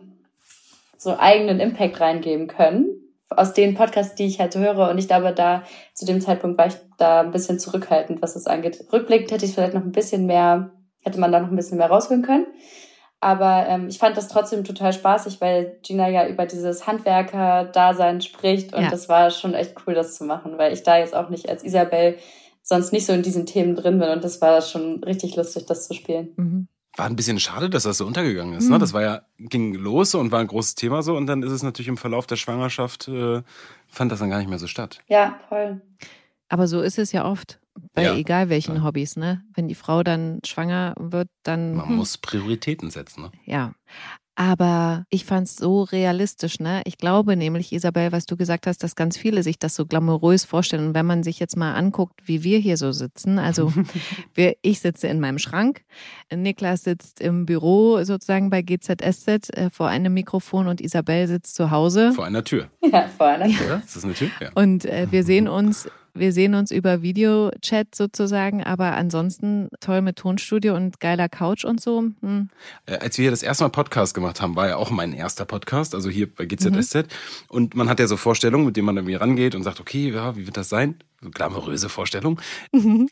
so 0.95 1.17
eigenen 1.17 1.59
Impact 1.59 1.99
reingeben 1.99 2.45
können. 2.45 3.04
Aus 3.29 3.53
den 3.53 3.73
Podcasts, 3.73 4.15
die 4.15 4.25
ich 4.25 4.39
halt 4.39 4.55
höre. 4.55 4.89
Und 4.89 4.97
ich 4.97 5.07
glaube, 5.07 5.33
da 5.33 5.63
zu 5.93 6.05
dem 6.05 6.21
Zeitpunkt 6.21 6.57
war 6.57 6.67
ich 6.67 6.75
da 6.97 7.21
ein 7.21 7.31
bisschen 7.31 7.59
zurückhaltend, 7.59 8.21
was 8.21 8.33
das 8.35 8.45
angeht. 8.47 8.85
Rückblickend 8.93 9.31
hätte 9.31 9.45
ich 9.45 9.53
vielleicht 9.53 9.73
noch 9.73 9.81
ein 9.83 9.91
bisschen 9.91 10.25
mehr, 10.25 10.71
hätte 11.01 11.19
man 11.19 11.31
da 11.31 11.39
noch 11.39 11.49
ein 11.49 11.55
bisschen 11.55 11.77
mehr 11.77 11.89
rausholen 11.89 12.21
können. 12.23 12.45
Aber 13.21 13.65
ähm, 13.67 13.87
ich 13.87 13.97
fand 13.97 14.15
das 14.17 14.27
trotzdem 14.27 14.63
total 14.63 14.93
spaßig, 14.93 15.41
weil 15.41 15.79
Gina 15.81 16.07
ja 16.09 16.27
über 16.27 16.45
dieses 16.45 16.85
Handwerker-Dasein 16.85 18.21
spricht 18.21 18.73
und 18.73 18.83
Ja. 18.83 18.89
das 18.91 19.09
war 19.09 19.31
schon 19.31 19.53
echt 19.55 19.73
cool, 19.85 19.95
das 19.95 20.15
zu 20.15 20.25
machen, 20.25 20.57
weil 20.57 20.73
ich 20.73 20.83
da 20.83 20.97
jetzt 20.97 21.15
auch 21.15 21.29
nicht 21.29 21.49
als 21.49 21.63
Isabel 21.63 22.17
sonst 22.61 22.91
nicht 22.93 23.05
so 23.05 23.13
in 23.13 23.23
diesen 23.23 23.45
Themen 23.45 23.75
drin 23.75 23.99
bin 23.99 24.09
und 24.09 24.23
das 24.23 24.41
war 24.41 24.61
schon 24.61 25.03
richtig 25.03 25.35
lustig, 25.35 25.65
das 25.65 25.87
zu 25.87 25.93
spielen. 25.93 26.33
Mhm. 26.35 26.67
War 26.97 27.07
ein 27.07 27.15
bisschen 27.15 27.39
schade, 27.39 27.69
dass 27.69 27.83
das 27.83 27.97
so 27.97 28.05
untergegangen 28.05 28.53
ist. 28.53 28.65
Hm. 28.65 28.71
Ne? 28.71 28.79
Das 28.79 28.93
war 28.93 29.01
ja, 29.01 29.21
ging 29.37 29.73
los 29.73 30.15
und 30.15 30.31
war 30.31 30.39
ein 30.39 30.47
großes 30.47 30.75
Thema 30.75 31.01
so 31.01 31.17
und 31.17 31.27
dann 31.27 31.43
ist 31.43 31.51
es 31.51 31.63
natürlich 31.63 31.89
im 31.89 31.97
Verlauf 31.97 32.25
der 32.25 32.37
Schwangerschaft, 32.37 33.07
äh, 33.07 33.41
fand 33.87 34.11
das 34.11 34.19
dann 34.19 34.29
gar 34.29 34.37
nicht 34.39 34.49
mehr 34.49 34.59
so 34.59 34.67
statt. 34.67 34.99
Ja, 35.07 35.39
voll. 35.49 35.81
Aber 36.47 36.67
so 36.67 36.81
ist 36.81 36.97
es 36.97 37.11
ja 37.11 37.25
oft 37.25 37.59
bei 37.93 38.03
Ja, 38.03 38.15
egal 38.15 38.49
welchen 38.49 38.75
klar. 38.75 38.85
Hobbys, 38.85 39.17
ne? 39.17 39.43
Wenn 39.53 39.67
die 39.67 39.75
Frau 39.75 40.03
dann 40.03 40.39
schwanger 40.45 40.95
wird, 40.97 41.27
dann 41.43 41.75
Man 41.75 41.89
hm, 41.89 41.95
muss 41.97 42.17
Prioritäten 42.17 42.89
setzen. 42.89 43.23
Ne? 43.23 43.31
ja. 43.45 43.73
Aber 44.35 45.05
ich 45.09 45.23
fand 45.23 45.47
es 45.47 45.55
so 45.55 45.83
realistisch, 45.83 46.59
ne? 46.59 46.81
Ich 46.85 46.97
glaube 46.97 47.37
nämlich, 47.37 47.71
Isabel, 47.71 48.11
was 48.11 48.25
du 48.25 48.35
gesagt 48.35 48.67
hast, 48.67 48.83
dass 48.83 48.95
ganz 48.95 49.17
viele 49.17 49.43
sich 49.43 49.59
das 49.59 49.75
so 49.75 49.85
glamourös 49.85 50.43
vorstellen. 50.43 50.87
Und 50.87 50.93
wenn 50.93 51.05
man 51.05 51.23
sich 51.23 51.39
jetzt 51.39 51.55
mal 51.55 51.73
anguckt, 51.73 52.19
wie 52.25 52.43
wir 52.43 52.59
hier 52.59 52.75
so 52.75 52.91
sitzen, 52.91 53.39
also 53.39 53.71
wir, 54.33 54.55
ich 54.61 54.81
sitze 54.81 55.07
in 55.07 55.21
meinem 55.21 55.39
Schrank, 55.39 55.83
Niklas 56.33 56.83
sitzt 56.83 57.21
im 57.21 57.45
Büro 57.45 58.03
sozusagen 58.03 58.49
bei 58.49 58.61
GZSZ 58.61 59.27
äh, 59.55 59.69
vor 59.71 59.87
einem 59.87 60.13
Mikrofon 60.13 60.67
und 60.67 60.81
Isabel 60.81 61.27
sitzt 61.27 61.55
zu 61.55 61.71
Hause. 61.71 62.11
Vor 62.11 62.25
einer 62.25 62.43
Tür, 62.43 62.67
Ja, 62.83 63.07
voll. 63.07 63.37
Ne? 63.37 63.55
oder? 63.65 63.81
Ist 63.85 63.95
das 63.95 64.03
eine 64.03 64.13
Tür? 64.15 64.29
Ja. 64.41 64.49
Und 64.55 64.83
äh, 64.83 65.07
wir 65.11 65.23
sehen 65.23 65.47
uns, 65.47 65.87
wir 66.15 66.31
sehen 66.31 66.55
uns 66.55 66.71
über 66.71 67.01
Videochat 67.01 67.93
sozusagen, 67.93 68.63
aber 68.63 68.93
ansonsten 68.95 69.69
toll 69.79 70.01
mit 70.01 70.15
Tonstudio 70.15 70.75
und 70.75 70.99
geiler 70.99 71.29
Couch 71.29 71.65
und 71.65 71.81
so. 71.81 72.05
Hm. 72.21 72.49
Äh, 72.85 72.97
als 72.97 73.17
wir 73.17 73.23
hier 73.23 73.31
das 73.31 73.43
erste 73.43 73.63
Mal 73.63 73.69
Podcast 73.69 74.13
gemacht 74.13 74.41
haben, 74.41 74.55
war 74.55 74.67
ja 74.67 74.77
auch 74.77 74.89
mein 74.91 75.13
erster 75.13 75.45
Podcast, 75.45 75.93
also 75.93 76.09
hier 76.09 76.33
bei 76.33 76.45
GZSZ. 76.45 77.07
Und 77.47 77.75
man 77.75 77.89
hat 77.89 77.99
ja 77.99 78.07
so 78.07 78.17
Vorstellungen, 78.17 78.65
mit 78.65 78.77
denen 78.77 78.85
man 78.85 78.97
irgendwie 78.97 79.15
rangeht 79.15 79.55
und 79.55 79.63
sagt, 79.63 79.79
okay, 79.79 80.11
ja, 80.11 80.35
wie 80.35 80.45
wird 80.45 80.57
das 80.57 80.69
sein? 80.69 80.95
Glamouröse 81.31 81.89
Vorstellungen. 81.89 82.39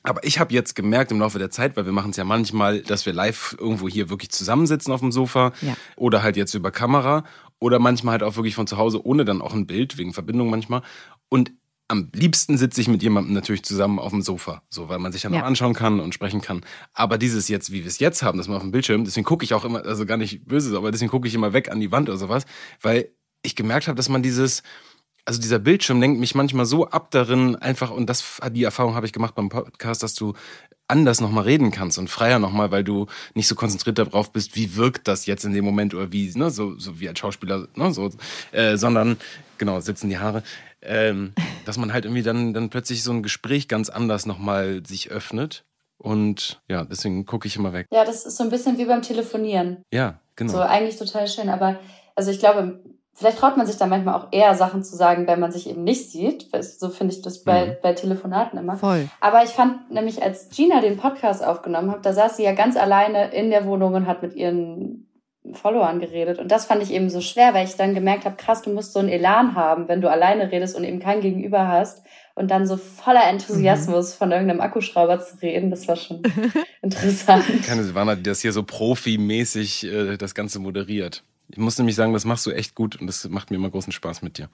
Aber 0.04 0.24
ich 0.24 0.40
habe 0.40 0.54
jetzt 0.54 0.76
gemerkt 0.76 1.12
im 1.12 1.20
Laufe 1.20 1.40
der 1.40 1.50
Zeit, 1.50 1.76
weil 1.76 1.86
wir 1.86 1.94
machen 1.94 2.12
es 2.12 2.18
ja 2.18 2.24
manchmal, 2.24 2.82
dass 2.82 3.06
wir 3.06 3.14
live 3.14 3.56
irgendwo 3.60 3.88
hier 3.90 4.10
wirklich 4.10 4.30
zusammensitzen 4.30 4.94
auf 4.94 5.00
dem 5.00 5.12
Sofa 5.12 5.52
Ja. 5.62 5.76
oder 5.96 6.22
halt 6.22 6.38
jetzt 6.38 6.54
über 6.54 6.72
Kamera 6.72 7.24
oder 7.60 7.80
manchmal 7.80 8.14
halt 8.14 8.24
auch 8.24 8.36
wirklich 8.36 8.56
von 8.56 8.68
zu 8.68 8.78
Hause 8.78 9.06
ohne 9.06 9.26
dann 9.26 9.42
auch 9.42 9.54
ein 9.54 9.66
Bild, 9.66 9.98
wegen 9.98 10.14
Verbindung 10.14 10.50
manchmal. 10.50 10.82
Und 11.30 11.52
am 11.90 12.10
liebsten 12.14 12.58
sitze 12.58 12.82
ich 12.82 12.88
mit 12.88 13.04
jemandem 13.04 13.34
natürlich 13.34 13.64
zusammen 13.64 14.00
auf 14.00 14.12
dem 14.12 14.22
Sofa, 14.22 14.64
so 14.70 14.90
weil 14.90 15.00
man 15.00 15.12
sich 15.12 15.22
dann 15.22 15.34
Ja. 15.34 15.42
auch 15.42 15.46
anschauen 15.46 15.74
kann 15.74 16.00
und 16.00 16.14
sprechen 16.14 16.42
kann. 16.42 16.62
Aber 16.94 17.18
dieses 17.18 17.48
jetzt, 17.50 17.72
wie 17.72 17.82
wir 17.82 17.88
es 17.88 18.00
jetzt 18.00 18.24
haben, 18.24 18.38
das 18.38 18.48
mal 18.48 18.56
auf 18.56 18.62
dem 18.62 18.72
Bildschirm, 18.72 19.04
deswegen 19.04 19.26
gucke 19.26 19.44
ich 19.44 19.54
auch 19.54 19.66
immer, 19.66 19.86
also 19.86 20.06
gar 20.06 20.18
nicht 20.18 20.46
böse, 20.46 20.76
aber 20.78 20.92
deswegen 20.92 21.12
gucke 21.12 21.28
ich 21.28 21.36
immer 21.36 21.54
weg 21.54 21.70
an 21.70 21.80
die 21.80 21.92
Wand 21.92 22.10
oder 22.10 22.18
sowas, 22.18 22.46
weil 22.82 23.10
ich 23.44 23.56
gemerkt 23.56 23.88
habe, 23.88 23.98
dass 23.98 24.08
man 24.10 24.24
dieses, 24.24 24.64
also 25.26 25.40
dieser 25.40 25.60
Bildschirm 25.60 26.00
lenkt 26.00 26.20
mich 26.20 26.36
manchmal 26.36 26.66
so 26.66 26.88
ab 26.90 27.12
darin, 27.12 27.56
einfach, 27.58 27.92
und 27.92 28.10
das, 28.10 28.40
die 28.52 28.64
Erfahrung 28.64 28.96
habe 28.96 29.06
ich 29.06 29.14
gemacht 29.14 29.36
beim 29.36 29.50
Podcast, 29.50 30.02
dass 30.04 30.16
du 30.16 30.34
anders 30.88 31.22
nochmal 31.22 31.46
reden 31.46 31.72
kannst 31.72 31.98
und 31.98 32.10
freier 32.10 32.40
nochmal, 32.40 32.72
weil 32.72 32.84
du 32.84 33.08
nicht 33.36 33.48
so 33.48 33.56
konzentriert 33.56 33.98
darauf 33.98 34.32
bist, 34.32 34.56
wie 34.56 34.76
wirkt 34.76 35.08
das 35.08 35.26
jetzt 35.26 35.44
in 35.46 35.54
dem 35.54 35.64
Moment 35.66 35.94
oder 35.94 36.12
wie, 36.12 36.32
ne, 36.36 36.50
so, 36.50 36.78
so 36.78 37.00
wie 37.00 37.08
als 37.10 37.20
Schauspieler, 37.20 37.68
ne, 37.76 37.94
so, 37.94 38.10
äh, 38.52 38.78
sondern, 38.78 39.18
genau, 39.58 39.80
sitzen 39.80 40.10
die 40.10 40.18
Haare, 40.18 40.44
ähm, 40.86 41.34
dass 41.66 41.78
man 41.78 41.94
halt 41.94 42.06
irgendwie 42.06 42.24
dann, 42.24 42.54
dann 42.54 42.70
plötzlich 42.70 43.04
so 43.04 43.12
ein 43.12 43.24
Gespräch 43.24 43.68
ganz 43.68 43.90
anders 43.90 44.26
nochmal 44.26 44.82
sich 44.86 45.10
öffnet 45.12 45.64
und 45.98 46.62
ja, 46.68 46.84
deswegen 46.84 47.26
gucke 47.26 47.48
ich 47.48 47.56
immer 47.56 47.72
weg. 47.74 47.88
Ja, 47.92 48.04
das 48.06 48.26
ist 48.26 48.38
so 48.38 48.44
ein 48.44 48.50
bisschen 48.50 48.78
wie 48.78 48.86
beim 48.86 49.02
Telefonieren. 49.02 49.84
Ja, 49.94 50.20
genau. 50.36 50.52
So 50.52 50.60
eigentlich 50.60 50.98
total 50.98 51.28
schön. 51.28 51.50
Aber 51.50 51.80
also 52.16 52.30
ich 52.32 52.40
glaube, 52.40 52.80
vielleicht 53.14 53.38
traut 53.38 53.56
man 53.58 53.66
sich 53.68 53.78
da 53.78 53.86
manchmal 53.86 54.16
auch 54.16 54.28
eher 54.32 54.54
Sachen 54.56 54.84
zu 54.84 54.96
sagen, 54.98 55.28
wenn 55.28 55.40
man 55.40 55.52
sich 55.52 55.70
eben 55.70 55.84
nicht 55.84 56.12
sieht. 56.12 56.50
So 56.62 56.90
finde 56.90 57.14
ich 57.14 57.22
das 57.22 57.44
bei, 57.44 57.68
Mhm. 57.68 57.76
bei 57.82 57.94
Telefonaten 57.94 58.60
immer. 58.60 58.76
Voll. 58.78 59.08
Aber 59.22 59.44
ich 59.44 59.52
fand 59.52 59.92
nämlich, 59.92 60.22
als 60.22 60.50
Gina 60.50 60.82
den 60.82 60.98
Podcast 60.98 61.44
aufgenommen 61.44 61.92
hat, 61.92 62.06
da 62.06 62.12
saß 62.12 62.36
sie 62.38 62.44
ja 62.44 62.54
ganz 62.54 62.76
alleine 62.76 63.32
in 63.34 63.50
der 63.50 63.66
Wohnung 63.66 63.94
und 63.94 64.08
hat 64.08 64.22
mit 64.24 64.34
ihren 64.36 65.08
Followern 65.52 66.00
geredet. 66.00 66.40
Und 66.40 66.52
das 66.52 66.66
fand 66.66 66.82
ich 66.82 66.92
eben 66.92 67.10
so 67.10 67.20
schwer, 67.20 67.54
weil 67.54 67.66
ich 67.66 67.76
dann 67.76 67.94
gemerkt 67.94 68.26
habe, 68.26 68.38
krass, 68.38 68.62
du 68.62 68.72
musst 68.72 68.94
so 68.94 69.00
einen 69.00 69.10
Elan 69.10 69.56
haben, 69.56 69.88
wenn 69.90 70.00
du 70.00 70.10
alleine 70.10 70.52
redest 70.52 70.76
und 70.76 70.86
eben 70.86 71.00
kein 71.00 71.22
Gegenüber 71.22 71.68
hast. 71.68 72.04
Und 72.36 72.50
dann 72.50 72.66
so 72.66 72.78
voller 72.78 73.28
Enthusiasmus 73.28 74.14
von 74.14 74.32
irgendeinem 74.32 74.62
Akkuschrauber 74.62 75.20
zu 75.20 75.40
reden, 75.42 75.70
das 75.70 75.88
war 75.88 75.98
schon 75.98 76.24
interessant. 76.82 77.46
Keine 77.66 77.84
Silvana, 77.84 78.16
die 78.16 78.24
das 78.24 78.42
hier 78.42 78.54
so 78.54 78.64
profimäßig 78.64 79.86
äh, 79.86 80.18
das 80.18 80.34
Ganze 80.34 80.60
moderiert. 80.60 81.24
Ich 81.50 81.58
muss 81.58 81.78
nämlich 81.78 81.96
sagen, 81.96 82.14
das 82.14 82.26
machst 82.26 82.46
du 82.46 82.52
echt 82.52 82.74
gut 82.74 83.00
und 83.00 83.06
das 83.06 83.28
macht 83.30 83.52
mir 83.52 83.58
immer 83.58 83.70
großen 83.70 83.92
Spaß 83.92 84.24
mit 84.24 84.38
dir. 84.38 84.50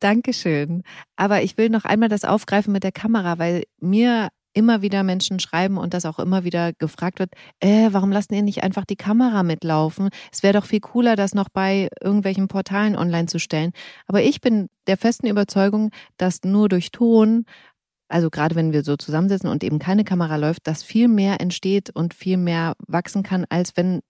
Dankeschön. 0.00 0.82
Aber 1.16 1.42
ich 1.42 1.56
will 1.56 1.70
noch 1.70 1.84
einmal 1.84 2.10
das 2.10 2.24
aufgreifen 2.24 2.72
mit 2.72 2.84
der 2.84 2.92
Kamera, 2.92 3.38
weil 3.38 3.62
mir 3.80 4.28
immer 4.54 4.82
wieder 4.82 5.02
Menschen 5.02 5.38
schreiben 5.40 5.78
und 5.78 5.94
das 5.94 6.04
auch 6.04 6.18
immer 6.18 6.44
wieder 6.44 6.72
gefragt 6.74 7.18
wird, 7.18 7.32
äh, 7.60 7.88
warum 7.92 8.12
lassen 8.12 8.34
ihr 8.34 8.42
nicht 8.42 8.62
einfach 8.62 8.84
die 8.84 8.96
Kamera 8.96 9.42
mitlaufen? 9.42 10.08
Es 10.32 10.42
wäre 10.42 10.54
doch 10.54 10.66
viel 10.66 10.80
cooler, 10.80 11.16
das 11.16 11.34
noch 11.34 11.48
bei 11.48 11.88
irgendwelchen 12.02 12.48
Portalen 12.48 12.96
online 12.96 13.26
zu 13.26 13.38
stellen. 13.38 13.72
Aber 14.06 14.22
ich 14.22 14.40
bin 14.40 14.68
der 14.86 14.96
festen 14.96 15.26
Überzeugung, 15.26 15.90
dass 16.16 16.40
nur 16.44 16.68
durch 16.68 16.90
Ton, 16.90 17.44
also 18.08 18.28
gerade 18.30 18.54
wenn 18.54 18.72
wir 18.72 18.84
so 18.84 18.96
zusammensitzen 18.96 19.48
und 19.48 19.64
eben 19.64 19.78
keine 19.78 20.04
Kamera 20.04 20.36
läuft, 20.36 20.66
dass 20.66 20.82
viel 20.82 21.08
mehr 21.08 21.40
entsteht 21.40 21.90
und 21.90 22.12
viel 22.14 22.36
mehr 22.36 22.74
wachsen 22.86 23.22
kann, 23.22 23.46
als 23.48 23.76
wenn 23.76 24.00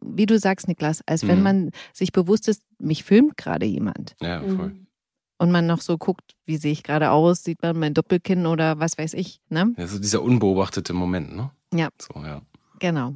wie 0.00 0.24
du 0.24 0.38
sagst, 0.38 0.68
Niklas, 0.68 1.02
als 1.04 1.26
wenn 1.28 1.36
Mhm. 1.38 1.42
man 1.44 1.70
sich 1.92 2.10
bewusst 2.10 2.48
ist, 2.48 2.62
mich 2.78 3.04
filmt 3.04 3.36
gerade 3.36 3.66
jemand. 3.66 4.14
Ja, 4.22 4.40
voll. 4.40 4.68
Mhm. 4.68 4.85
Und 5.38 5.50
man 5.52 5.66
noch 5.66 5.80
so 5.82 5.98
guckt, 5.98 6.34
wie 6.46 6.56
sehe 6.56 6.72
ich 6.72 6.82
gerade 6.82 7.10
aus, 7.10 7.44
sieht 7.44 7.62
man 7.62 7.78
mein 7.78 7.92
Doppelkinn 7.94 8.46
oder 8.46 8.78
was 8.78 8.96
weiß 8.96 9.12
ich, 9.14 9.40
ne? 9.50 9.74
Ja, 9.76 9.86
so 9.86 9.98
dieser 9.98 10.22
unbeobachtete 10.22 10.92
Moment, 10.94 11.36
ne? 11.36 11.50
Ja. 11.74 11.88
So, 12.00 12.20
ja. 12.20 12.40
Genau. 12.78 13.14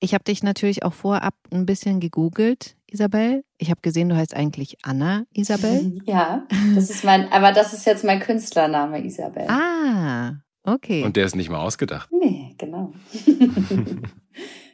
Ich 0.00 0.12
habe 0.12 0.24
dich 0.24 0.42
natürlich 0.42 0.82
auch 0.82 0.92
vorab 0.92 1.34
ein 1.50 1.64
bisschen 1.64 1.98
gegoogelt, 1.98 2.76
Isabel. 2.90 3.42
Ich 3.56 3.70
habe 3.70 3.80
gesehen, 3.80 4.10
du 4.10 4.16
heißt 4.16 4.34
eigentlich 4.34 4.76
Anna 4.82 5.24
Isabel. 5.32 5.98
Ja, 6.06 6.46
das 6.74 6.90
ist 6.90 7.04
mein, 7.04 7.32
aber 7.32 7.52
das 7.52 7.72
ist 7.72 7.86
jetzt 7.86 8.04
mein 8.04 8.20
Künstlername, 8.20 9.02
Isabel. 9.02 9.46
ah, 9.48 10.34
okay. 10.64 11.04
Und 11.04 11.16
der 11.16 11.24
ist 11.24 11.36
nicht 11.36 11.48
mal 11.48 11.60
ausgedacht. 11.60 12.10
Nee, 12.12 12.54
genau. 12.58 12.92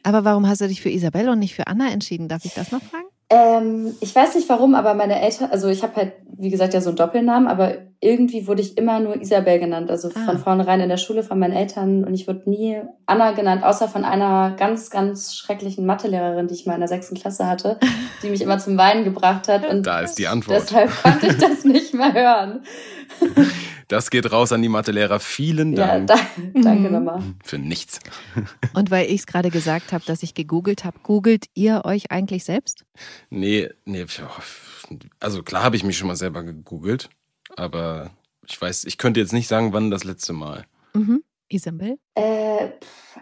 Aber 0.03 0.23
warum 0.25 0.47
hast 0.47 0.61
du 0.61 0.67
dich 0.67 0.81
für 0.81 0.89
Isabel 0.89 1.29
und 1.29 1.37
nicht 1.39 1.53
für 1.53 1.67
Anna 1.67 1.91
entschieden? 1.91 2.27
Darf 2.27 2.43
ich 2.43 2.53
das 2.55 2.71
noch 2.71 2.81
fragen? 2.81 3.05
Ähm, 3.33 3.95
ich 4.01 4.13
weiß 4.13 4.35
nicht 4.35 4.49
warum, 4.49 4.75
aber 4.75 4.93
meine 4.93 5.21
Eltern, 5.21 5.49
also 5.51 5.69
ich 5.69 5.83
habe 5.83 5.95
halt, 5.95 6.11
wie 6.37 6.49
gesagt, 6.49 6.73
ja 6.73 6.81
so 6.81 6.89
einen 6.89 6.97
Doppelnamen, 6.97 7.47
aber 7.47 7.75
irgendwie 8.01 8.45
wurde 8.45 8.61
ich 8.61 8.77
immer 8.77 8.99
nur 8.99 9.21
Isabel 9.21 9.57
genannt. 9.57 9.89
Also 9.89 10.09
Ah. 10.13 10.19
von 10.25 10.37
vornherein 10.37 10.81
in 10.81 10.89
der 10.89 10.97
Schule 10.97 11.23
von 11.23 11.39
meinen 11.39 11.53
Eltern 11.53 12.03
und 12.03 12.13
ich 12.13 12.27
wurde 12.27 12.49
nie 12.49 12.81
Anna 13.05 13.31
genannt, 13.31 13.63
außer 13.63 13.87
von 13.87 14.03
einer 14.03 14.55
ganz, 14.57 14.89
ganz 14.89 15.33
schrecklichen 15.35 15.85
Mathelehrerin, 15.85 16.47
die 16.47 16.55
ich 16.55 16.65
mal 16.65 16.73
in 16.73 16.81
der 16.81 16.89
sechsten 16.89 17.15
Klasse 17.15 17.47
hatte, 17.47 17.79
die 18.21 18.29
mich 18.29 18.41
immer 18.41 18.57
zum 18.59 18.77
Weinen 18.77 19.05
gebracht 19.05 19.47
hat. 19.47 19.65
Und 19.69 19.87
Da 19.87 20.01
ist 20.01 20.15
die 20.17 20.27
Antwort. 20.27 20.59
deshalb 20.61 20.91
konnte 21.01 21.27
ich 21.27 21.37
das 21.37 21.63
nicht 21.63 21.93
mehr 21.93 22.13
hören. 22.13 22.63
Das 23.91 24.09
geht 24.09 24.31
raus 24.31 24.53
an 24.53 24.61
die 24.61 24.69
Mathelehrer. 24.69 25.19
Vielen 25.19 25.73
Ja, 25.73 25.99
Dank 25.99 26.07
da, 26.07 26.15
danke 26.61 26.87
Mhm. 26.87 26.93
nochmal. 26.93 27.21
für 27.43 27.57
nichts. 27.57 27.99
Und 28.73 28.89
weil 28.89 29.07
ich 29.07 29.19
es 29.21 29.27
gerade 29.27 29.49
gesagt 29.49 29.91
habe, 29.91 30.05
dass 30.05 30.23
ich 30.23 30.33
gegoogelt 30.33 30.85
habe, 30.85 30.99
googelt 31.03 31.47
ihr 31.55 31.81
euch 31.83 32.09
eigentlich 32.09 32.45
selbst? 32.45 32.85
Nee, 33.29 33.69
nee, 33.83 34.05
also 35.19 35.43
klar 35.43 35.63
habe 35.63 35.75
ich 35.75 35.83
mich 35.83 35.97
schon 35.97 36.07
mal 36.07 36.15
selber 36.15 36.43
gegoogelt, 36.43 37.09
aber 37.57 38.11
ich 38.47 38.59
weiß, 38.61 38.85
ich 38.85 38.97
könnte 38.97 39.19
jetzt 39.19 39.33
nicht 39.33 39.49
sagen, 39.49 39.73
wann 39.73 39.91
das 39.91 40.05
letzte 40.05 40.31
Mal. 40.33 40.63
Mhm. 40.93 41.21
Isabel? 41.49 41.97
Äh, 42.15 42.69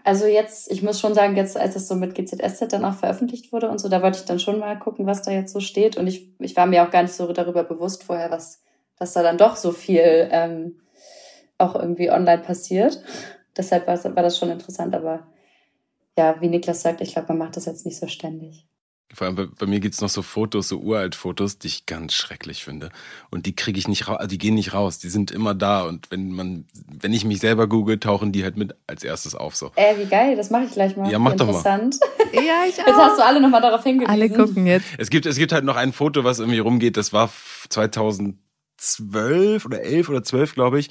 also 0.03 0.27
jetzt, 0.27 0.71
ich 0.71 0.83
muss 0.83 0.99
schon 0.99 1.15
sagen, 1.15 1.35
jetzt, 1.35 1.57
als 1.57 1.75
es 1.75 1.87
so 1.87 1.95
mit 1.95 2.13
GZSZ 2.13 2.67
dann 2.71 2.85
auch 2.85 2.93
veröffentlicht 2.93 3.51
wurde 3.51 3.69
und 3.69 3.79
so, 3.79 3.89
da 3.89 4.03
wollte 4.03 4.19
ich 4.19 4.25
dann 4.25 4.39
schon 4.39 4.59
mal 4.59 4.77
gucken, 4.77 5.07
was 5.07 5.23
da 5.23 5.31
jetzt 5.31 5.51
so 5.51 5.59
steht. 5.61 5.97
Und 5.97 6.05
ich, 6.05 6.31
ich 6.37 6.55
war 6.55 6.67
mir 6.67 6.83
auch 6.85 6.91
gar 6.91 7.01
nicht 7.01 7.13
so 7.15 7.31
darüber 7.33 7.63
bewusst 7.63 8.03
vorher, 8.03 8.29
was, 8.29 8.61
dass 8.99 9.13
da 9.13 9.23
dann 9.23 9.37
doch 9.37 9.55
so 9.55 9.71
viel 9.71 10.29
ähm, 10.31 10.81
auch 11.57 11.75
irgendwie 11.75 12.11
online 12.11 12.41
passiert. 12.41 13.01
Deshalb 13.57 13.87
war, 13.87 14.03
war 14.03 14.23
das 14.23 14.37
schon 14.37 14.49
interessant, 14.49 14.95
aber 14.95 15.27
ja, 16.17 16.39
wie 16.41 16.49
Niklas 16.49 16.81
sagt, 16.81 17.01
ich 17.01 17.13
glaube, 17.13 17.29
man 17.29 17.39
macht 17.39 17.57
das 17.57 17.65
jetzt 17.65 17.85
nicht 17.85 17.97
so 17.97 18.07
ständig. 18.07 18.65
Vor 19.11 19.25
allem 19.25 19.35
bei, 19.35 19.45
bei 19.47 19.65
mir 19.65 19.79
gibt's 19.79 20.01
noch 20.01 20.09
so 20.09 20.21
Fotos, 20.21 20.67
so 20.67 20.77
Uralt-Fotos, 20.77 21.57
die 21.57 21.67
ich 21.67 21.87
ganz 21.87 22.13
schrecklich 22.13 22.63
finde. 22.63 22.89
Und 23.31 23.47
die 23.47 23.55
kriege 23.55 23.79
ich 23.79 23.87
nicht 23.87 24.07
raus, 24.07 24.19
die 24.29 24.37
gehen 24.37 24.53
nicht 24.53 24.73
raus, 24.73 24.99
die 24.99 25.09
sind 25.09 25.31
immer 25.31 25.55
da. 25.55 25.83
Und 25.83 26.11
wenn 26.11 26.31
man, 26.31 26.65
wenn 27.01 27.11
ich 27.11 27.25
mich 27.25 27.39
selber 27.39 27.67
google, 27.67 27.99
tauchen 27.99 28.31
die 28.31 28.43
halt 28.43 28.55
mit 28.55 28.75
als 28.85 29.03
erstes 29.03 29.33
auf. 29.33 29.55
So. 29.55 29.71
Äh, 29.75 29.97
wie 29.97 30.05
geil, 30.05 30.35
das 30.35 30.51
mache 30.51 30.65
ich 30.65 30.71
gleich 30.71 30.95
mal. 30.95 31.09
Ja, 31.11 31.17
mach 31.17 31.33
doch 31.33 31.47
mal. 31.47 31.53
Interessant. 31.53 31.99
Ja, 32.31 32.63
ich 32.69 32.77
Jetzt 32.77 32.87
hast 32.87 33.17
du 33.17 33.25
alle 33.25 33.41
nochmal 33.41 33.61
darauf 33.61 33.83
hingewiesen. 33.83 34.11
Alle 34.11 34.29
gucken 34.29 34.67
jetzt. 34.67 34.85
Es 34.99 35.09
gibt, 35.09 35.25
es 35.25 35.35
gibt 35.35 35.51
halt 35.51 35.63
noch 35.63 35.75
ein 35.75 35.93
Foto, 35.93 36.23
was 36.23 36.37
irgendwie 36.37 36.59
rumgeht, 36.59 36.95
das 36.95 37.11
war 37.11 37.27
2012 38.79 39.65
oder 39.65 39.81
11 39.81 40.09
oder 40.09 40.23
12, 40.23 40.55
glaube 40.55 40.79
ich, 40.79 40.89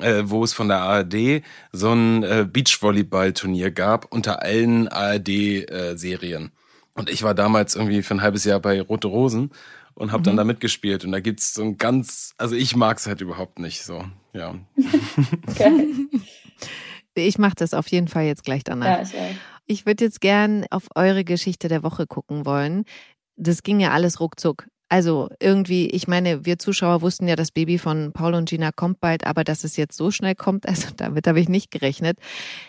äh, 0.00 0.22
wo 0.26 0.44
es 0.44 0.52
von 0.52 0.68
der 0.68 0.78
ARD 0.80 1.42
so 1.72 1.90
ein 1.92 2.22
äh, 2.22 2.46
Beachvolleyball-Turnier 2.50 3.70
gab 3.70 4.12
unter 4.12 4.42
allen 4.42 4.88
ARD-Serien. 4.88 6.52
Und 6.94 7.08
ich 7.10 7.22
war 7.22 7.34
damals 7.34 7.76
irgendwie 7.76 8.02
für 8.02 8.14
ein 8.14 8.22
halbes 8.22 8.44
Jahr 8.44 8.60
bei 8.60 8.80
Rote 8.80 9.08
Rosen 9.08 9.50
und 9.94 10.12
habe 10.12 10.22
dann 10.22 10.34
Mhm. 10.34 10.38
da 10.38 10.44
mitgespielt. 10.44 11.04
Und 11.04 11.12
da 11.12 11.20
gibt's 11.20 11.54
so 11.54 11.62
ein 11.62 11.76
ganz, 11.78 12.34
also 12.36 12.54
ich 12.54 12.76
mag's 12.76 13.06
halt 13.06 13.20
überhaupt 13.20 13.58
nicht 13.58 13.84
so. 13.84 14.04
Ja. 14.32 14.54
Geil. 15.58 15.86
Ich 17.14 17.38
mache 17.38 17.54
das 17.56 17.74
auf 17.74 17.88
jeden 17.88 18.08
Fall 18.08 18.24
jetzt 18.24 18.44
gleich 18.44 18.64
danach. 18.64 18.86
Ja, 18.86 19.02
ich. 19.02 19.36
Ich 19.66 19.86
würde 19.86 20.04
jetzt 20.04 20.20
gern 20.20 20.64
auf 20.70 20.88
eure 20.94 21.22
Geschichte 21.24 21.68
der 21.68 21.82
Woche 21.82 22.06
gucken 22.06 22.44
wollen. 22.44 22.84
Das 23.36 23.62
ging 23.62 23.78
ja 23.78 23.90
alles 23.92 24.18
ruckzuck. 24.20 24.66
Also 24.90 25.28
irgendwie, 25.38 25.86
ich 25.86 26.08
meine, 26.08 26.44
wir 26.44 26.58
Zuschauer 26.58 27.00
wussten 27.00 27.28
ja, 27.28 27.36
das 27.36 27.52
Baby 27.52 27.78
von 27.78 28.12
Paul 28.12 28.34
und 28.34 28.48
Gina 28.48 28.72
kommt 28.72 29.00
bald, 29.00 29.24
aber 29.24 29.44
dass 29.44 29.62
es 29.62 29.76
jetzt 29.76 29.96
so 29.96 30.10
schnell 30.10 30.34
kommt, 30.34 30.68
also 30.68 30.88
damit 30.96 31.26
habe 31.26 31.40
ich 31.40 31.48
nicht 31.48 31.70
gerechnet. 31.70 32.18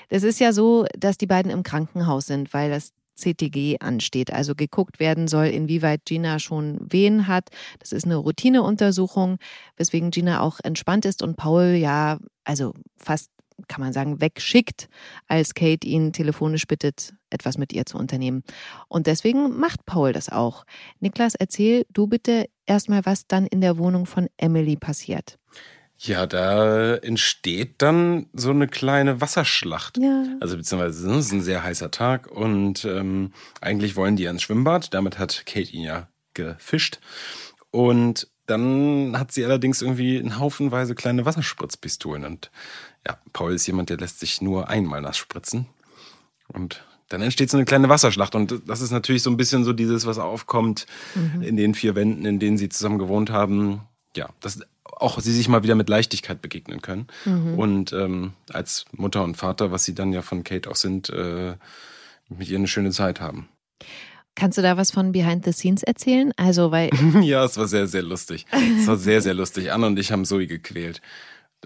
Es 0.07 0.23
ist 0.23 0.39
ja 0.39 0.53
so, 0.53 0.85
dass 0.97 1.17
die 1.17 1.25
beiden 1.25 1.51
im 1.51 1.63
Krankenhaus 1.63 2.27
sind, 2.27 2.53
weil 2.53 2.69
das 2.69 2.91
CTG 3.15 3.77
ansteht. 3.79 4.31
Also 4.31 4.53
geguckt 4.55 4.99
werden 4.99 5.27
soll, 5.27 5.47
inwieweit 5.47 6.05
Gina 6.05 6.37
schon 6.39 6.79
Wehen 6.81 7.27
hat. 7.27 7.49
Das 7.79 7.91
ist 7.91 8.05
eine 8.05 8.17
Routineuntersuchung, 8.17 9.37
weswegen 9.75 10.11
Gina 10.11 10.41
auch 10.41 10.59
entspannt 10.63 11.05
ist 11.05 11.23
und 11.23 11.37
Paul 11.37 11.75
ja, 11.75 12.19
also 12.43 12.73
fast 12.97 13.29
kann 13.67 13.81
man 13.81 13.93
sagen, 13.93 14.21
wegschickt, 14.21 14.89
als 15.27 15.53
Kate 15.53 15.87
ihn 15.87 16.13
telefonisch 16.13 16.67
bittet, 16.67 17.13
etwas 17.29 17.57
mit 17.57 17.73
ihr 17.73 17.85
zu 17.85 17.97
unternehmen. 17.97 18.43
Und 18.87 19.07
deswegen 19.07 19.57
macht 19.57 19.85
Paul 19.85 20.13
das 20.13 20.29
auch. 20.29 20.65
Niklas, 20.99 21.35
erzähl 21.35 21.85
du 21.93 22.07
bitte 22.07 22.47
erstmal, 22.65 23.05
was 23.05 23.27
dann 23.27 23.45
in 23.45 23.61
der 23.61 23.77
Wohnung 23.77 24.05
von 24.05 24.27
Emily 24.37 24.75
passiert. 24.75 25.37
Ja, 26.03 26.25
da 26.25 26.95
entsteht 26.95 27.75
dann 27.77 28.25
so 28.33 28.49
eine 28.49 28.67
kleine 28.67 29.21
Wasserschlacht. 29.21 29.99
Ja. 29.99 30.25
Also 30.39 30.57
beziehungsweise 30.57 31.11
es 31.11 31.25
ist 31.27 31.31
ein 31.31 31.41
sehr 31.41 31.63
heißer 31.63 31.91
Tag 31.91 32.31
und 32.31 32.85
ähm, 32.85 33.33
eigentlich 33.61 33.95
wollen 33.95 34.15
die 34.15 34.25
ans 34.25 34.41
Schwimmbad. 34.41 34.95
Damit 34.95 35.19
hat 35.19 35.45
Kate 35.45 35.71
ihn 35.71 35.83
ja 35.83 36.07
gefischt. 36.33 36.99
Und 37.69 38.27
dann 38.47 39.17
hat 39.17 39.31
sie 39.31 39.45
allerdings 39.45 39.81
irgendwie 39.81 40.17
einen 40.19 40.39
Haufenweise 40.39 40.95
kleine 40.95 41.25
Wasserspritzpistolen. 41.25 42.25
Und 42.25 42.51
ja, 43.07 43.17
Paul 43.33 43.53
ist 43.53 43.67
jemand, 43.67 43.89
der 43.89 43.97
lässt 43.97 44.19
sich 44.19 44.41
nur 44.41 44.69
einmal 44.69 45.01
nass 45.01 45.17
spritzen. 45.17 45.67
Und 46.47 46.83
dann 47.09 47.21
entsteht 47.21 47.49
so 47.49 47.57
eine 47.57 47.65
kleine 47.65 47.89
Wasserschlacht. 47.89 48.35
Und 48.35 48.61
das 48.67 48.81
ist 48.81 48.91
natürlich 48.91 49.23
so 49.23 49.29
ein 49.29 49.37
bisschen 49.37 49.63
so 49.63 49.73
dieses, 49.73 50.05
was 50.05 50.17
aufkommt 50.17 50.85
in 51.41 51.57
den 51.57 51.73
vier 51.75 51.95
Wänden, 51.95 52.25
in 52.25 52.39
denen 52.39 52.57
sie 52.57 52.69
zusammen 52.69 52.99
gewohnt 52.99 53.29
haben. 53.29 53.81
Ja, 54.15 54.29
dass 54.41 54.59
auch 54.83 55.19
sie 55.19 55.33
sich 55.33 55.47
mal 55.47 55.63
wieder 55.63 55.75
mit 55.75 55.89
Leichtigkeit 55.89 56.41
begegnen 56.41 56.81
können. 56.81 57.07
Und 57.57 57.93
ähm, 57.93 58.33
als 58.51 58.85
Mutter 58.91 59.23
und 59.23 59.35
Vater, 59.35 59.71
was 59.71 59.83
sie 59.83 59.95
dann 59.95 60.13
ja 60.13 60.21
von 60.21 60.43
Kate 60.43 60.69
auch 60.69 60.75
sind, 60.75 61.09
äh, 61.09 61.55
mit 62.29 62.49
ihr 62.49 62.57
eine 62.57 62.67
schöne 62.67 62.91
Zeit 62.91 63.19
haben. 63.19 63.49
Kannst 64.35 64.57
du 64.57 64.61
da 64.61 64.77
was 64.77 64.91
von 64.91 65.11
Behind 65.11 65.43
the 65.43 65.51
Scenes 65.51 65.83
erzählen? 65.83 66.31
Also, 66.37 66.71
weil, 66.71 66.89
ja, 67.21 67.43
es 67.43 67.57
war 67.57 67.67
sehr, 67.67 67.87
sehr 67.87 68.03
lustig. 68.03 68.45
Es 68.79 68.87
war 68.87 68.97
sehr, 68.97 69.21
sehr 69.21 69.33
lustig. 69.33 69.71
Anna 69.71 69.87
und 69.87 69.99
ich 69.99 70.11
haben 70.11 70.23
Zoe 70.23 70.47
gequält. 70.47 71.01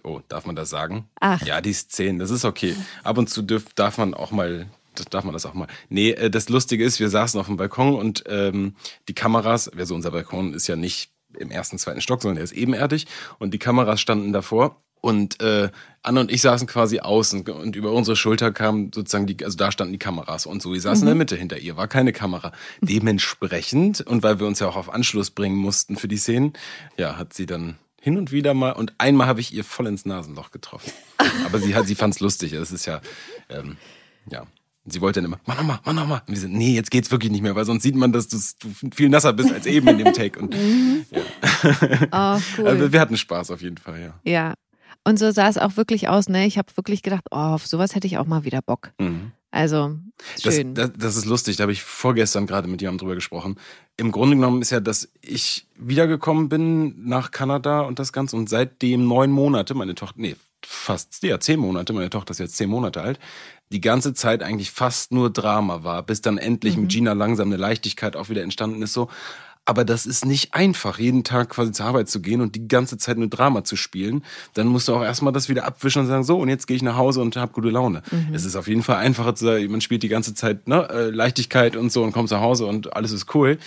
Oh, 0.04 0.22
darf 0.28 0.46
man 0.46 0.56
das 0.56 0.70
sagen? 0.70 1.08
Ach. 1.20 1.42
Ja, 1.46 1.62
die 1.62 1.72
ist 1.72 1.92
zehn, 1.92 2.20
das 2.20 2.30
ist 2.30 2.46
okay. 2.46 2.76
Ab 3.04 3.18
und 3.18 3.30
zu 3.30 3.42
dürf, 3.42 3.66
darf 3.76 3.98
man 3.98 4.14
auch 4.14 4.32
mal, 4.32 4.68
das 4.96 5.06
darf 5.08 5.24
man 5.24 5.34
das 5.34 5.46
auch 5.46 5.54
mal. 5.54 5.68
Nee, 5.90 6.12
äh, 6.12 6.30
das 6.30 6.50
Lustige 6.50 6.84
ist, 6.84 7.00
wir 7.00 7.10
saßen 7.10 7.40
auf 7.40 7.48
dem 7.48 7.58
Balkon 7.58 7.96
und 7.96 8.24
ähm, 8.28 8.76
die 9.08 9.14
Kameras, 9.14 9.70
also 9.70 9.96
unser 9.96 10.12
Balkon 10.12 10.54
ist 10.54 10.68
ja 10.68 10.76
nicht 10.76 11.12
im 11.38 11.52
ersten, 11.52 11.78
zweiten 11.78 12.02
Stock, 12.02 12.22
sondern 12.22 12.36
der 12.36 12.44
ist 12.44 12.54
ebenerdig 12.54 13.08
und 13.40 13.54
die 13.54 13.60
Kameras 13.60 14.00
standen 14.00 14.34
davor. 14.34 14.82
Und 15.02 15.40
äh, 15.40 15.70
Anna 16.02 16.22
und 16.22 16.32
ich 16.32 16.42
saßen 16.42 16.68
quasi 16.68 17.00
außen 17.00 17.48
und 17.48 17.76
über 17.76 17.92
unsere 17.92 18.16
Schulter 18.16 18.52
kamen 18.52 18.92
sozusagen 18.92 19.28
die, 19.28 19.46
also 19.46 19.56
da 19.56 19.72
standen 19.72 19.94
die 19.94 20.00
Kameras 20.00 20.48
und 20.48 20.64
Zoe 20.64 20.80
saß 20.80 21.02
in 21.02 21.06
der 21.06 21.14
Mitte 21.14 21.36
hinter 21.36 21.60
ihr, 21.60 21.78
war 21.78 21.88
keine 21.88 22.12
Kamera. 22.12 22.52
Dementsprechend, 22.82 24.02
und 24.02 24.24
weil 24.24 24.40
wir 24.40 24.48
uns 24.48 24.60
ja 24.60 24.68
auch 24.68 24.76
auf 24.76 24.92
Anschluss 24.92 25.30
bringen 25.30 25.58
mussten 25.58 25.96
für 25.96 26.08
die 26.08 26.18
Szenen, 26.18 26.54
ja, 26.98 27.18
hat 27.18 27.34
sie 27.34 27.46
dann 27.46 27.78
hin 28.06 28.20
und 28.20 28.32
wieder 28.32 28.54
mal 28.54 28.74
und 28.74 28.94
einmal 29.00 29.26
habe 29.26 29.40
ich 29.42 29.52
ihr 29.52 29.64
voll 29.64 29.88
ins 29.88 30.06
Nasenloch 30.06 30.52
getroffen. 30.52 30.92
Aber 31.46 31.58
sie 31.58 31.74
hat, 31.74 31.88
sie 31.88 31.96
fand's 31.96 32.20
lustig. 32.20 32.52
Das 32.52 32.72
ist 32.72 32.86
ja, 32.86 33.02
ähm, 33.50 33.78
ja. 34.30 34.46
Sie 34.86 35.02
wollte 35.02 35.20
dann 35.20 35.26
immer, 35.26 35.40
mach 35.48 35.58
nochmal, 35.58 35.80
mach 35.84 35.94
nochmal. 35.94 36.22
Und 36.28 36.36
wir 36.36 36.40
sind, 36.40 36.54
nee, 36.54 36.76
jetzt 36.76 36.92
geht's 36.92 37.10
wirklich 37.10 37.32
nicht 37.32 37.42
mehr, 37.42 37.56
weil 37.56 37.66
sonst 37.66 37.82
sieht 37.82 37.96
man, 37.96 38.12
dass 38.12 38.28
du 38.28 38.38
viel 38.94 39.10
nasser 39.10 39.34
bist 39.34 39.52
als 39.52 39.66
eben 39.66 39.88
in 39.88 39.98
dem 39.98 40.14
Take. 40.14 40.40
Und 40.40 40.54
ja. 41.10 41.22
oh, 42.38 42.42
cool. 42.60 42.68
Also 42.68 42.94
wir 42.94 43.00
hatten 43.00 43.18
Spaß 43.18 43.50
auf 43.50 43.64
jeden 43.64 43.78
Fall, 43.78 44.00
ja. 44.00 44.14
Ja. 44.24 44.54
Und 45.04 45.18
so 45.18 45.32
sah 45.32 45.50
es 45.50 45.58
auch 45.58 45.76
wirklich 45.76 46.08
aus, 46.08 46.30
ne? 46.30 46.46
Ich 46.46 46.60
habe 46.60 46.68
wirklich 46.76 47.02
gedacht, 47.02 47.24
oh, 47.32 47.38
auf 47.38 47.66
sowas 47.66 47.96
hätte 47.96 48.06
ich 48.06 48.20
auch 48.20 48.28
mal 48.28 48.44
wieder 48.44 48.62
Bock. 48.62 48.92
Mhm. 49.00 49.32
Also, 49.56 49.96
Das, 50.44 50.56
schön. 50.56 50.76
das, 50.76 50.92
das 50.98 51.16
ist 51.16 51.24
lustig, 51.24 51.56
da 51.56 51.62
habe 51.62 51.72
ich 51.72 51.82
vorgestern 51.82 52.46
gerade 52.46 52.68
mit 52.68 52.82
jemandem 52.82 53.06
drüber 53.06 53.16
gesprochen. 53.16 53.56
Im 53.96 54.12
Grunde 54.12 54.36
genommen 54.36 54.62
ist 54.62 54.72
ja, 54.72 54.82
dass 54.82 55.08
ich 55.22 55.66
wiedergekommen 55.78 56.50
bin 56.50 57.08
nach 57.08 57.32
Kanada 57.32 57.80
und 57.80 57.98
das 57.98 58.12
Ganze 58.12 58.36
und 58.36 58.50
seitdem 58.50 59.08
neun 59.08 59.32
Monate, 59.32 59.74
meine 59.74 59.96
Tochter, 59.96 60.20
nee, 60.20 60.36
fast, 60.62 61.24
ja, 61.24 61.40
zehn 61.40 61.58
Monate, 61.58 61.94
meine 61.94 62.10
Tochter 62.10 62.32
ist 62.32 62.40
jetzt 62.40 62.58
zehn 62.58 62.70
Monate 62.70 63.02
alt, 63.02 63.18
die 63.72 63.80
ganze 63.80 64.14
Zeit 64.14 64.44
eigentlich 64.44 64.72
fast 64.72 65.14
nur 65.14 65.30
Drama 65.30 65.86
war, 65.86 66.04
bis 66.04 66.20
dann 66.20 66.38
endlich 66.38 66.76
mhm. 66.76 66.82
mit 66.82 66.92
Gina 66.92 67.14
langsam 67.14 67.48
eine 67.48 67.58
Leichtigkeit 67.58 68.18
auch 68.18 68.28
wieder 68.28 68.44
entstanden 68.44 68.82
ist, 68.82 68.92
so. 68.92 69.08
Aber 69.66 69.84
das 69.84 70.06
ist 70.06 70.26
nicht 70.26 70.54
einfach, 70.54 71.00
jeden 71.00 71.24
Tag 71.24 71.50
quasi 71.50 71.72
zur 71.72 71.88
Arbeit 71.88 72.08
zu 72.08 72.22
gehen 72.22 72.42
und 72.42 72.54
die 72.56 72.68
ganze 72.68 72.98
Zeit 72.98 73.18
nur 73.18 73.28
Drama 73.28 73.64
zu 73.64 73.76
spielen. 73.76 74.24
Dann 74.54 74.68
musst 74.68 74.88
du 74.88 74.96
auch 74.96 75.04
erstmal 75.04 75.34
das 75.34 75.50
wieder 75.50 75.66
abwischen 75.66 76.04
und 76.04 76.08
sagen, 76.08 76.24
so, 76.24 76.38
und 76.38 76.50
jetzt 76.50 76.68
gehe 76.68 76.78
ich 76.78 76.84
nach 76.84 76.98
Hause 76.98 77.22
und 77.22 77.36
habe 77.36 77.52
gute 77.52 77.70
Laune. 77.70 78.04
Mhm. 78.12 78.34
Es 78.34 78.46
ist 78.46 78.56
auf 78.56 78.68
jeden 78.68 78.84
Fall 78.84 78.98
einfacher 78.98 79.34
zu 79.34 79.46
sagen, 79.46 79.72
man 79.72 79.82
spielt 79.82 80.04
die 80.04 80.08
ganze 80.08 80.36
Zeit 80.36 80.68
ne, 80.68 80.88
äh, 80.90 81.10
Leichtigkeit 81.10 81.76
und 81.76 81.92
so 81.92 82.04
und 82.04 82.12
kommt 82.12 82.30
zu 82.30 82.40
Hause 82.40 82.68
und 82.68 82.96
alles 82.96 83.12
ist 83.12 83.34
cool 83.34 83.58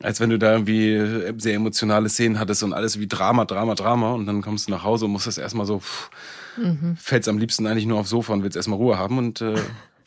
als 0.00 0.20
wenn 0.20 0.30
du 0.30 0.38
da 0.38 0.52
irgendwie 0.52 0.96
sehr 1.38 1.54
emotionale 1.54 2.08
Szenen 2.08 2.38
hattest 2.38 2.62
und 2.62 2.72
alles 2.72 3.00
wie 3.00 3.08
Drama, 3.08 3.44
Drama, 3.44 3.74
Drama 3.74 4.12
und 4.12 4.26
dann 4.26 4.42
kommst 4.42 4.68
du 4.68 4.70
nach 4.70 4.84
Hause 4.84 5.06
und 5.06 5.10
musst 5.12 5.26
das 5.26 5.38
erstmal 5.38 5.66
so, 5.66 5.80
pff, 5.80 6.10
mhm. 6.56 6.96
fällst 6.96 7.28
am 7.28 7.38
liebsten 7.38 7.66
eigentlich 7.66 7.86
nur 7.86 7.98
aufs 7.98 8.10
Sofa 8.10 8.32
und 8.32 8.42
willst 8.42 8.56
erstmal 8.56 8.78
Ruhe 8.78 8.98
haben 8.98 9.18
und 9.18 9.40
äh, 9.40 9.56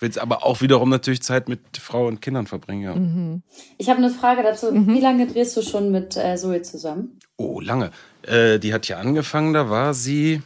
willst 0.01 0.19
aber 0.19 0.45
auch 0.45 0.61
wiederum 0.61 0.89
natürlich 0.89 1.21
Zeit 1.21 1.47
mit 1.47 1.77
Frau 1.77 2.07
und 2.07 2.21
Kindern 2.21 2.47
verbringen. 2.47 2.81
Ja. 2.81 2.95
Mhm. 2.95 3.43
Ich 3.77 3.89
habe 3.89 3.99
eine 3.99 4.09
Frage 4.09 4.43
dazu. 4.43 4.71
Mhm. 4.71 4.93
Wie 4.93 4.99
lange 4.99 5.27
drehst 5.27 5.55
du 5.55 5.61
schon 5.61 5.91
mit 5.91 6.17
äh, 6.17 6.35
Zoe 6.35 6.61
zusammen? 6.63 7.19
Oh, 7.37 7.59
lange. 7.59 7.91
Äh, 8.23 8.59
die 8.59 8.73
hat 8.73 8.87
ja 8.87 8.97
angefangen, 8.97 9.53
da 9.53 9.69
war 9.69 9.93
sie, 9.93 10.41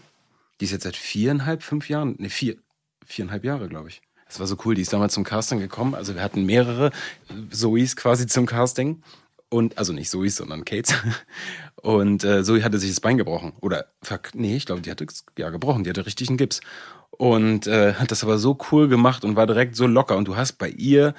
die 0.59 0.65
ist 0.65 0.71
jetzt 0.71 0.83
seit 0.83 0.95
viereinhalb, 0.95 1.63
fünf 1.63 1.89
Jahren, 1.89 2.15
ne, 2.19 2.29
vier, 2.29 2.57
viereinhalb 3.05 3.43
Jahre, 3.43 3.67
glaube 3.67 3.89
ich. 3.89 4.01
Das 4.27 4.39
war 4.39 4.47
so 4.47 4.57
cool, 4.65 4.75
die 4.75 4.81
ist 4.81 4.91
damals 4.91 5.13
zum 5.13 5.23
Casting 5.23 5.59
gekommen. 5.59 5.95
Also 5.95 6.15
wir 6.15 6.23
hatten 6.23 6.45
mehrere 6.45 6.91
Zoes 7.51 7.95
quasi 7.95 8.27
zum 8.27 8.45
Casting. 8.45 9.01
Und, 9.49 9.77
also 9.77 9.93
nicht 9.93 10.09
Zoe, 10.09 10.29
sondern 10.29 10.65
Kates. 10.65 10.95
Und 11.81 12.23
äh, 12.23 12.43
Zoe 12.43 12.63
hatte 12.63 12.79
sich 12.79 12.89
das 12.89 12.99
Bein 12.99 13.17
gebrochen. 13.17 13.53
Oder, 13.61 13.85
nee, 14.33 14.55
ich 14.57 14.65
glaube, 14.65 14.81
die 14.81 14.89
hatte 14.89 15.05
es 15.05 15.23
ja 15.37 15.49
gebrochen. 15.51 15.83
Die 15.83 15.89
hatte 15.89 16.05
richtig 16.05 16.29
einen 16.29 16.37
Gips. 16.37 16.61
Und 17.11 17.67
äh, 17.67 17.93
hat 17.93 18.11
das 18.11 18.23
aber 18.23 18.37
so 18.37 18.57
cool 18.71 18.87
gemacht 18.87 19.23
und 19.23 19.35
war 19.35 19.47
direkt 19.47 19.75
so 19.75 19.87
locker. 19.87 20.17
Und 20.17 20.27
du 20.27 20.35
hast 20.35 20.53
bei 20.53 20.69
ihr, 20.69 21.13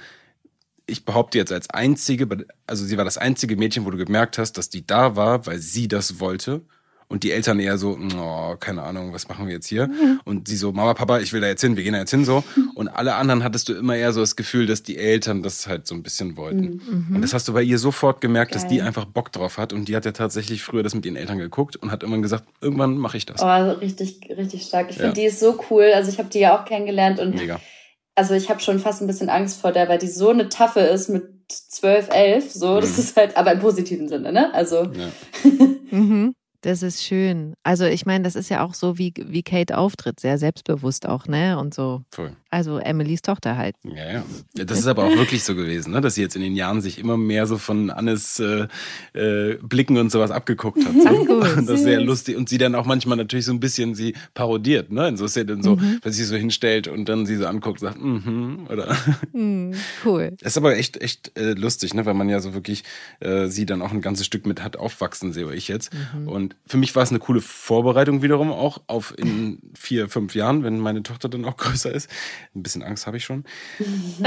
ich 0.86 1.04
behaupte 1.04 1.38
jetzt 1.38 1.52
als 1.52 1.70
einzige, 1.70 2.46
also 2.66 2.84
sie 2.84 2.96
war 2.96 3.04
das 3.04 3.18
einzige 3.18 3.56
Mädchen, 3.56 3.86
wo 3.86 3.90
du 3.90 3.96
gemerkt 3.96 4.38
hast, 4.38 4.54
dass 4.54 4.70
die 4.70 4.86
da 4.86 5.16
war, 5.16 5.46
weil 5.46 5.58
sie 5.58 5.88
das 5.88 6.20
wollte 6.20 6.62
und 7.08 7.22
die 7.22 7.30
Eltern 7.30 7.60
eher 7.60 7.78
so, 7.78 7.96
oh, 8.18 8.56
keine 8.58 8.82
Ahnung, 8.82 9.12
was 9.12 9.28
machen 9.28 9.46
wir 9.46 9.54
jetzt 9.54 9.68
hier? 9.68 9.86
Mhm. 9.86 10.20
Und 10.24 10.48
sie 10.48 10.56
so, 10.56 10.72
Mama, 10.72 10.92
Papa, 10.94 11.20
ich 11.20 11.32
will 11.32 11.40
da 11.40 11.46
jetzt 11.46 11.60
hin, 11.60 11.76
wir 11.76 11.84
gehen 11.84 11.92
da 11.92 12.00
jetzt 12.00 12.10
hin 12.10 12.24
so. 12.24 12.42
Und 12.74 12.88
alle 12.88 13.14
anderen 13.14 13.44
hattest 13.44 13.68
du 13.68 13.74
immer 13.74 13.94
eher 13.94 14.12
so 14.12 14.20
das 14.20 14.34
Gefühl, 14.34 14.66
dass 14.66 14.82
die 14.82 14.96
Eltern 14.96 15.42
das 15.42 15.68
halt 15.68 15.86
so 15.86 15.94
ein 15.94 16.02
bisschen 16.02 16.36
wollten. 16.36 16.80
Mhm. 16.84 17.16
Und 17.16 17.22
das 17.22 17.32
hast 17.32 17.46
du 17.46 17.52
bei 17.52 17.62
ihr 17.62 17.78
sofort 17.78 18.20
gemerkt, 18.20 18.52
Geil. 18.52 18.60
dass 18.60 18.68
die 18.68 18.82
einfach 18.82 19.04
Bock 19.04 19.30
drauf 19.30 19.56
hat. 19.56 19.72
Und 19.72 19.86
die 19.86 19.94
hat 19.94 20.04
ja 20.04 20.10
tatsächlich 20.12 20.64
früher 20.64 20.82
das 20.82 20.96
mit 20.96 21.06
ihren 21.06 21.16
Eltern 21.16 21.38
geguckt 21.38 21.76
und 21.76 21.92
hat 21.92 22.02
irgendwann 22.02 22.22
gesagt, 22.22 22.44
irgendwann 22.60 22.98
mache 22.98 23.16
ich 23.16 23.26
das. 23.26 23.40
Oh, 23.40 23.70
richtig, 23.80 24.28
richtig 24.36 24.62
stark. 24.64 24.90
Ich 24.90 24.96
ja. 24.96 25.02
finde, 25.02 25.20
die 25.20 25.26
ist 25.26 25.38
so 25.38 25.60
cool. 25.70 25.92
Also 25.94 26.10
ich 26.10 26.18
habe 26.18 26.28
die 26.28 26.40
ja 26.40 26.58
auch 26.58 26.64
kennengelernt 26.64 27.20
und 27.20 27.36
Mega. 27.36 27.60
also 28.16 28.34
ich 28.34 28.50
habe 28.50 28.58
schon 28.58 28.80
fast 28.80 29.00
ein 29.00 29.06
bisschen 29.06 29.28
Angst 29.28 29.60
vor 29.60 29.70
der, 29.70 29.88
weil 29.88 29.98
die 29.98 30.08
so 30.08 30.30
eine 30.30 30.48
Taffe 30.48 30.80
ist 30.80 31.08
mit 31.08 31.36
12, 31.48 32.08
11, 32.10 32.52
so, 32.52 32.74
mhm. 32.74 32.80
das 32.80 32.98
ist 32.98 33.16
halt, 33.16 33.36
aber 33.36 33.52
im 33.52 33.60
positiven 33.60 34.08
Sinne, 34.08 34.32
ne? 34.32 34.52
Also. 34.52 34.82
Ja. 34.82 35.12
mhm. 35.90 36.34
Das 36.66 36.82
ist 36.82 37.04
schön. 37.04 37.54
Also 37.62 37.84
ich 37.84 38.06
meine, 38.06 38.24
das 38.24 38.34
ist 38.34 38.48
ja 38.48 38.64
auch 38.64 38.74
so, 38.74 38.98
wie, 38.98 39.14
wie 39.16 39.44
Kate 39.44 39.78
auftritt, 39.78 40.18
sehr 40.18 40.36
selbstbewusst 40.36 41.06
auch, 41.06 41.28
ne? 41.28 41.56
Und 41.60 41.72
so. 41.72 42.02
Voll. 42.10 42.32
Also 42.50 42.78
Emilys 42.78 43.22
Tochter 43.22 43.56
halt. 43.56 43.76
Ja, 43.84 44.14
ja. 44.14 44.24
Das 44.64 44.78
ist 44.78 44.88
aber 44.88 45.04
auch 45.04 45.14
wirklich 45.14 45.44
so 45.44 45.54
gewesen, 45.54 45.92
ne? 45.92 46.00
dass 46.00 46.16
sie 46.16 46.22
jetzt 46.22 46.34
in 46.34 46.42
den 46.42 46.56
Jahren 46.56 46.80
sich 46.80 46.98
immer 46.98 47.16
mehr 47.16 47.46
so 47.46 47.58
von 47.58 47.90
Annes 47.90 48.40
äh, 48.40 48.66
äh, 49.12 49.58
Blicken 49.62 49.96
und 49.98 50.10
sowas 50.10 50.32
abgeguckt 50.32 50.84
hat. 50.84 50.92
So. 50.92 51.08
Und 51.08 51.28
das 51.68 51.78
ist 51.78 51.82
sehr 51.84 52.00
lustig. 52.00 52.36
Und 52.36 52.48
sie 52.48 52.58
dann 52.58 52.74
auch 52.74 52.84
manchmal 52.84 53.16
natürlich 53.16 53.44
so 53.44 53.52
ein 53.52 53.60
bisschen 53.60 53.94
sie 53.94 54.14
parodiert, 54.34 54.90
ne? 54.90 55.06
In 55.06 55.16
so 55.16 55.28
Szenen 55.28 55.62
so, 55.62 55.76
mhm. 55.76 56.00
wenn 56.02 56.12
sie 56.12 56.24
so 56.24 56.34
hinstellt 56.34 56.88
und 56.88 57.08
dann 57.08 57.26
sie 57.26 57.36
so 57.36 57.46
anguckt 57.46 57.80
und 57.80 57.88
sagt, 57.88 58.02
mhm, 58.02 58.66
oder. 58.68 58.96
Mhm, 59.32 59.74
cool. 60.04 60.32
Das 60.40 60.52
ist 60.54 60.56
aber 60.56 60.76
echt, 60.76 61.00
echt 61.00 61.38
äh, 61.38 61.52
lustig, 61.52 61.94
ne? 61.94 62.06
Weil 62.06 62.14
man 62.14 62.28
ja 62.28 62.40
so 62.40 62.54
wirklich 62.54 62.82
äh, 63.20 63.46
sie 63.46 63.66
dann 63.66 63.82
auch 63.82 63.92
ein 63.92 64.00
ganzes 64.00 64.26
Stück 64.26 64.46
mit 64.46 64.64
hat 64.64 64.76
aufwachsen, 64.76 65.32
sehe 65.32 65.52
ich 65.54 65.68
jetzt. 65.68 65.92
Mhm. 65.94 66.26
Und 66.26 66.55
für 66.66 66.76
mich 66.76 66.94
war 66.96 67.02
es 67.02 67.10
eine 67.10 67.18
coole 67.18 67.40
Vorbereitung 67.40 68.22
wiederum 68.22 68.50
auch 68.50 68.82
auf 68.86 69.14
in 69.16 69.60
vier, 69.74 70.08
fünf 70.08 70.34
Jahren, 70.34 70.64
wenn 70.64 70.80
meine 70.80 71.02
Tochter 71.02 71.28
dann 71.28 71.44
auch 71.44 71.56
größer 71.58 71.92
ist 71.92 72.10
ein 72.54 72.62
bisschen 72.62 72.82
Angst 72.82 73.06
habe 73.06 73.16
ich 73.16 73.24
schon. 73.24 73.44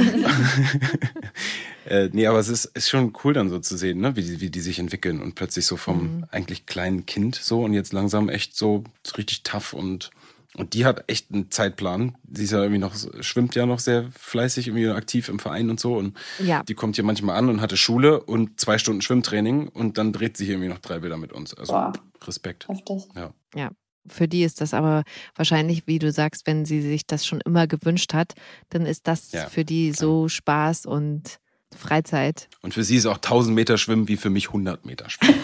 äh, 1.86 2.10
nee, 2.14 2.28
aber 2.28 2.40
es 2.40 2.50
ist, 2.50 2.66
ist 2.66 2.90
schon 2.90 3.14
cool 3.24 3.34
dann 3.34 3.50
so 3.50 3.60
zu 3.60 3.78
sehen, 3.78 4.00
ne? 4.00 4.16
wie, 4.16 4.24
die, 4.24 4.42
wie 4.42 4.50
die 4.50 4.62
sich 4.62 4.80
entwickeln 4.80 5.22
und 5.22 5.36
plötzlich 5.36 5.66
so 5.66 5.76
vom 5.78 6.18
mhm. 6.18 6.26
eigentlich 6.32 6.66
kleinen 6.66 7.06
Kind 7.06 7.36
so 7.36 7.64
und 7.64 7.74
jetzt 7.74 7.94
langsam 7.94 8.30
echt 8.30 8.56
so 8.56 8.84
richtig 9.18 9.44
tough 9.44 9.74
und 9.74 10.12
und 10.56 10.74
die 10.74 10.84
hat 10.84 11.04
echt 11.08 11.32
einen 11.32 11.52
Zeitplan. 11.52 12.16
Sie 12.34 12.44
ist 12.44 12.52
ja 12.52 12.62
irgendwie 12.62 12.80
noch, 12.80 12.96
schwimmt 13.22 13.54
ja 13.54 13.68
noch 13.68 13.78
sehr 13.78 14.08
fleißig, 14.12 14.68
irgendwie 14.68 14.90
aktiv 14.90 15.30
im 15.30 15.38
Verein 15.38 15.70
und 15.70 15.80
so. 15.80 15.96
Und 15.96 16.18
ja. 16.40 16.64
die 16.64 16.74
kommt 16.74 16.96
hier 16.96 17.06
manchmal 17.06 17.38
an 17.38 17.50
und 17.50 17.62
hatte 17.62 17.78
Schule 17.78 18.20
und 18.22 18.60
zwei 18.60 18.80
Stunden 18.80 19.02
Schwimmtraining 19.02 19.68
und 19.68 20.00
dann 20.00 20.12
dreht 20.12 20.38
sie 20.38 20.46
hier 20.46 20.56
irgendwie 20.56 20.70
noch 20.70 20.80
drei 20.80 21.00
Bilder 21.00 21.18
mit 21.18 21.34
uns. 21.34 21.54
Also 21.54 21.74
Boah. 21.74 21.94
Respekt. 22.28 22.68
Heftig. 22.68 23.08
Ja. 23.16 23.34
ja 23.56 23.72
für 24.08 24.28
die 24.28 24.44
ist 24.44 24.62
das 24.62 24.74
aber 24.74 25.04
wahrscheinlich, 25.36 25.88
wie 25.88 26.00
du 26.00 26.12
sagst, 26.12 26.48
wenn 26.48 26.66
sie 26.66 26.82
sich 26.82 27.06
das 27.06 27.26
schon 27.26 27.42
immer 27.42 27.68
gewünscht 27.68 28.14
hat, 28.14 28.34
dann 28.70 28.86
ist 28.86 29.08
das 29.08 29.32
ja, 29.32 29.48
für 29.48 29.66
die 29.66 29.92
klar. 29.92 30.00
so 30.00 30.30
Spaß 30.30 30.86
und 30.86 31.40
Freizeit. 31.76 32.50
Und 32.62 32.74
für 32.74 32.84
sie 32.84 32.96
ist 32.96 33.06
auch 33.06 33.18
1000 33.18 33.56
Meter 33.56 33.78
Schwimmen 33.78 34.08
wie 34.08 34.18
für 34.18 34.32
mich 34.32 34.48
100 34.48 34.86
Meter 34.86 35.10
Schwimmen. 35.10 35.40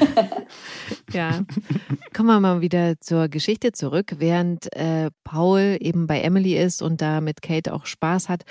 ja. 1.14 1.44
Kommen 2.16 2.28
wir 2.28 2.40
mal 2.40 2.62
wieder 2.62 3.00
zur 3.00 3.28
Geschichte 3.28 3.74
zurück. 3.74 4.16
Während 4.18 4.74
äh, 4.76 5.12
Paul 5.24 5.78
eben 5.80 6.08
bei 6.08 6.22
Emily 6.22 6.58
ist 6.58 6.82
und 6.82 7.02
da 7.02 7.22
mit 7.22 7.44
Kate 7.44 7.74
auch 7.74 7.86
Spaß 7.86 8.30
hat, 8.30 8.44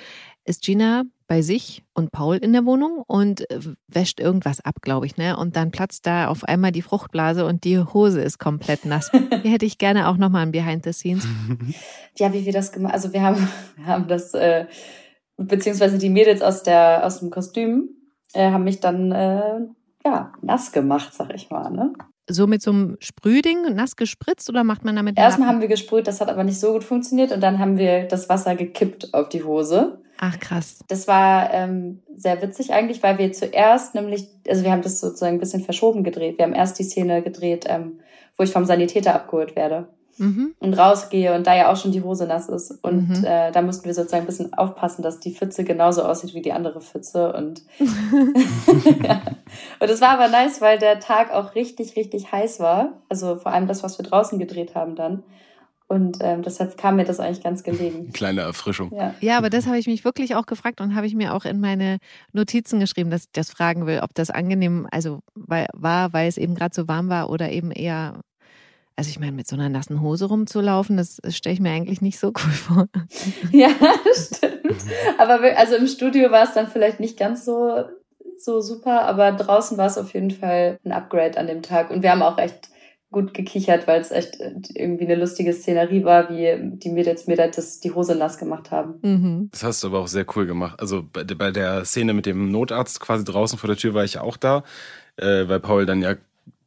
ist 0.44 0.62
Gina 0.62 1.02
bei 1.26 1.42
sich 1.42 1.82
und 1.94 2.12
Paul 2.12 2.36
in 2.36 2.52
der 2.52 2.66
Wohnung 2.66 3.02
und 3.06 3.48
äh, 3.50 3.60
wäscht 3.88 4.20
irgendwas 4.20 4.60
ab, 4.60 4.76
glaube 4.82 5.06
ich, 5.06 5.16
ne? 5.16 5.36
Und 5.36 5.56
dann 5.56 5.70
platzt 5.70 6.06
da 6.06 6.28
auf 6.28 6.44
einmal 6.44 6.72
die 6.72 6.82
Fruchtblase 6.82 7.46
und 7.46 7.64
die 7.64 7.78
Hose 7.78 8.20
ist 8.20 8.38
komplett 8.38 8.84
nass. 8.84 9.10
Hier 9.42 9.50
hätte 9.50 9.64
ich 9.64 9.78
gerne 9.78 10.08
auch 10.08 10.16
nochmal 10.16 10.42
ein 10.42 10.52
Behind 10.52 10.84
the 10.84 10.92
Scenes. 10.92 11.26
Ja, 12.16 12.32
wie 12.32 12.44
wir 12.44 12.52
das 12.52 12.70
gemacht, 12.70 12.94
also 12.94 13.12
wir 13.12 13.22
haben, 13.22 13.48
wir 13.76 13.86
haben 13.86 14.06
das, 14.06 14.34
äh, 14.34 14.66
beziehungsweise 15.36 15.98
die 15.98 16.10
Mädels 16.10 16.42
aus 16.42 16.62
der, 16.62 17.04
aus 17.04 17.18
dem 17.18 17.30
Kostüm, 17.30 17.88
äh, 18.34 18.52
haben 18.52 18.62
mich 18.62 18.78
dann, 18.78 19.10
äh, 19.10 19.58
ja, 20.04 20.32
nass 20.40 20.70
gemacht, 20.70 21.12
sag 21.12 21.34
ich 21.34 21.50
mal, 21.50 21.70
ne? 21.70 21.92
So 22.30 22.46
mit 22.46 22.62
so 22.62 22.70
einem 22.70 22.96
Sprühding 23.00 23.74
nass 23.74 23.96
gespritzt 23.96 24.48
oder 24.48 24.62
macht 24.62 24.84
man 24.84 24.94
damit? 24.94 25.18
Erstmal 25.18 25.48
haben 25.48 25.60
wir 25.60 25.66
gesprüht, 25.66 26.06
das 26.06 26.20
hat 26.20 26.28
aber 26.28 26.44
nicht 26.44 26.60
so 26.60 26.72
gut 26.72 26.84
funktioniert 26.84 27.32
und 27.32 27.40
dann 27.40 27.58
haben 27.58 27.78
wir 27.78 28.04
das 28.04 28.28
Wasser 28.28 28.54
gekippt 28.54 29.12
auf 29.12 29.28
die 29.28 29.42
Hose. 29.42 30.03
Ach 30.18 30.38
krass. 30.38 30.78
Das 30.88 31.08
war 31.08 31.52
ähm, 31.52 32.02
sehr 32.14 32.40
witzig 32.40 32.72
eigentlich, 32.72 33.02
weil 33.02 33.18
wir 33.18 33.32
zuerst 33.32 33.94
nämlich, 33.94 34.28
also 34.48 34.64
wir 34.64 34.70
haben 34.70 34.82
das 34.82 35.00
sozusagen 35.00 35.36
ein 35.36 35.40
bisschen 35.40 35.64
verschoben 35.64 36.04
gedreht. 36.04 36.38
Wir 36.38 36.44
haben 36.44 36.54
erst 36.54 36.78
die 36.78 36.84
Szene 36.84 37.22
gedreht, 37.22 37.66
ähm, 37.68 38.00
wo 38.36 38.44
ich 38.44 38.50
vom 38.50 38.64
Sanitäter 38.64 39.14
abgeholt 39.14 39.56
werde 39.56 39.88
mhm. 40.18 40.54
und 40.58 40.74
rausgehe 40.74 41.34
und 41.34 41.46
da 41.46 41.54
ja 41.54 41.72
auch 41.72 41.76
schon 41.76 41.92
die 41.92 42.02
Hose 42.02 42.26
nass 42.26 42.48
ist. 42.48 42.70
Und 42.82 43.08
mhm. 43.08 43.24
äh, 43.24 43.52
da 43.52 43.62
mussten 43.62 43.86
wir 43.86 43.94
sozusagen 43.94 44.22
ein 44.24 44.26
bisschen 44.26 44.54
aufpassen, 44.54 45.02
dass 45.02 45.20
die 45.20 45.34
Pfütze 45.34 45.64
genauso 45.64 46.04
aussieht 46.04 46.34
wie 46.34 46.42
die 46.42 46.52
andere 46.52 46.80
Pfütze. 46.80 47.32
Und 47.32 47.62
ja. 49.02 49.22
und 49.80 49.90
es 49.90 50.00
war 50.00 50.10
aber 50.10 50.28
nice, 50.28 50.60
weil 50.60 50.78
der 50.78 51.00
Tag 51.00 51.32
auch 51.32 51.54
richtig, 51.54 51.96
richtig 51.96 52.32
heiß 52.32 52.60
war. 52.60 53.00
Also 53.08 53.36
vor 53.36 53.52
allem 53.52 53.66
das, 53.66 53.82
was 53.82 53.98
wir 53.98 54.04
draußen 54.04 54.38
gedreht 54.38 54.74
haben 54.74 54.96
dann. 54.96 55.22
Und 55.94 56.18
ähm, 56.22 56.42
deshalb 56.42 56.76
kam 56.76 56.96
mir 56.96 57.04
das 57.04 57.20
eigentlich 57.20 57.44
ganz 57.44 57.62
gelegen. 57.62 58.10
Kleine 58.12 58.40
Erfrischung. 58.40 58.92
Ja, 58.92 59.14
ja 59.20 59.38
aber 59.38 59.48
das 59.48 59.68
habe 59.68 59.78
ich 59.78 59.86
mich 59.86 60.04
wirklich 60.04 60.34
auch 60.34 60.44
gefragt 60.44 60.80
und 60.80 60.96
habe 60.96 61.06
ich 61.06 61.14
mir 61.14 61.32
auch 61.32 61.44
in 61.44 61.60
meine 61.60 61.98
Notizen 62.32 62.80
geschrieben, 62.80 63.10
dass 63.10 63.26
ich 63.26 63.32
das 63.32 63.48
fragen 63.48 63.86
will, 63.86 64.00
ob 64.02 64.12
das 64.12 64.30
angenehm 64.30 64.88
also 64.90 65.20
weil, 65.36 65.68
war, 65.72 66.12
weil 66.12 66.26
es 66.26 66.36
eben 66.36 66.56
gerade 66.56 66.74
so 66.74 66.88
warm 66.88 67.10
war 67.10 67.30
oder 67.30 67.52
eben 67.52 67.70
eher. 67.70 68.22
Also 68.96 69.08
ich 69.08 69.20
meine, 69.20 69.30
mit 69.30 69.46
so 69.46 69.54
einer 69.54 69.68
nassen 69.68 70.00
Hose 70.00 70.24
rumzulaufen, 70.24 70.96
das 70.96 71.20
stelle 71.28 71.54
ich 71.54 71.60
mir 71.60 71.70
eigentlich 71.70 72.02
nicht 72.02 72.18
so 72.18 72.28
cool 72.28 72.52
vor. 72.52 72.86
Ja, 73.52 73.70
stimmt. 74.14 74.82
Aber 75.18 75.38
also 75.56 75.76
im 75.76 75.86
Studio 75.86 76.32
war 76.32 76.42
es 76.42 76.54
dann 76.54 76.66
vielleicht 76.66 76.98
nicht 76.98 77.16
ganz 77.16 77.44
so 77.44 77.84
so 78.36 78.60
super, 78.60 79.02
aber 79.02 79.30
draußen 79.30 79.78
war 79.78 79.86
es 79.86 79.96
auf 79.96 80.12
jeden 80.12 80.32
Fall 80.32 80.78
ein 80.84 80.90
Upgrade 80.90 81.38
an 81.38 81.46
dem 81.46 81.62
Tag. 81.62 81.90
Und 81.90 82.02
wir 82.02 82.10
haben 82.10 82.22
auch 82.22 82.38
echt 82.38 82.68
gut 83.14 83.32
gekichert, 83.32 83.86
weil 83.86 84.00
es 84.00 84.10
echt 84.10 84.40
äh, 84.40 84.52
irgendwie 84.74 85.04
eine 85.04 85.14
lustige 85.14 85.52
Szenerie 85.52 86.04
war, 86.04 86.28
wie 86.28 86.58
die 86.78 86.90
Mädels 86.90 87.26
mir 87.26 87.36
das 87.36 87.78
die 87.80 87.92
Hose 87.92 88.16
nass 88.16 88.38
gemacht 88.38 88.72
haben. 88.72 88.94
Mhm. 89.02 89.48
Das 89.52 89.62
hast 89.62 89.82
du 89.82 89.86
aber 89.86 90.00
auch 90.00 90.08
sehr 90.08 90.26
cool 90.34 90.46
gemacht. 90.46 90.80
Also 90.80 91.04
bei, 91.10 91.22
bei 91.22 91.52
der 91.52 91.84
Szene 91.84 92.12
mit 92.12 92.26
dem 92.26 92.50
Notarzt 92.50 93.00
quasi 93.00 93.24
draußen 93.24 93.58
vor 93.58 93.68
der 93.68 93.76
Tür 93.76 93.94
war 93.94 94.04
ich 94.04 94.14
ja 94.14 94.22
auch 94.22 94.36
da, 94.36 94.64
äh, 95.16 95.48
weil 95.48 95.60
Paul 95.60 95.86
dann 95.86 96.02
ja, 96.02 96.16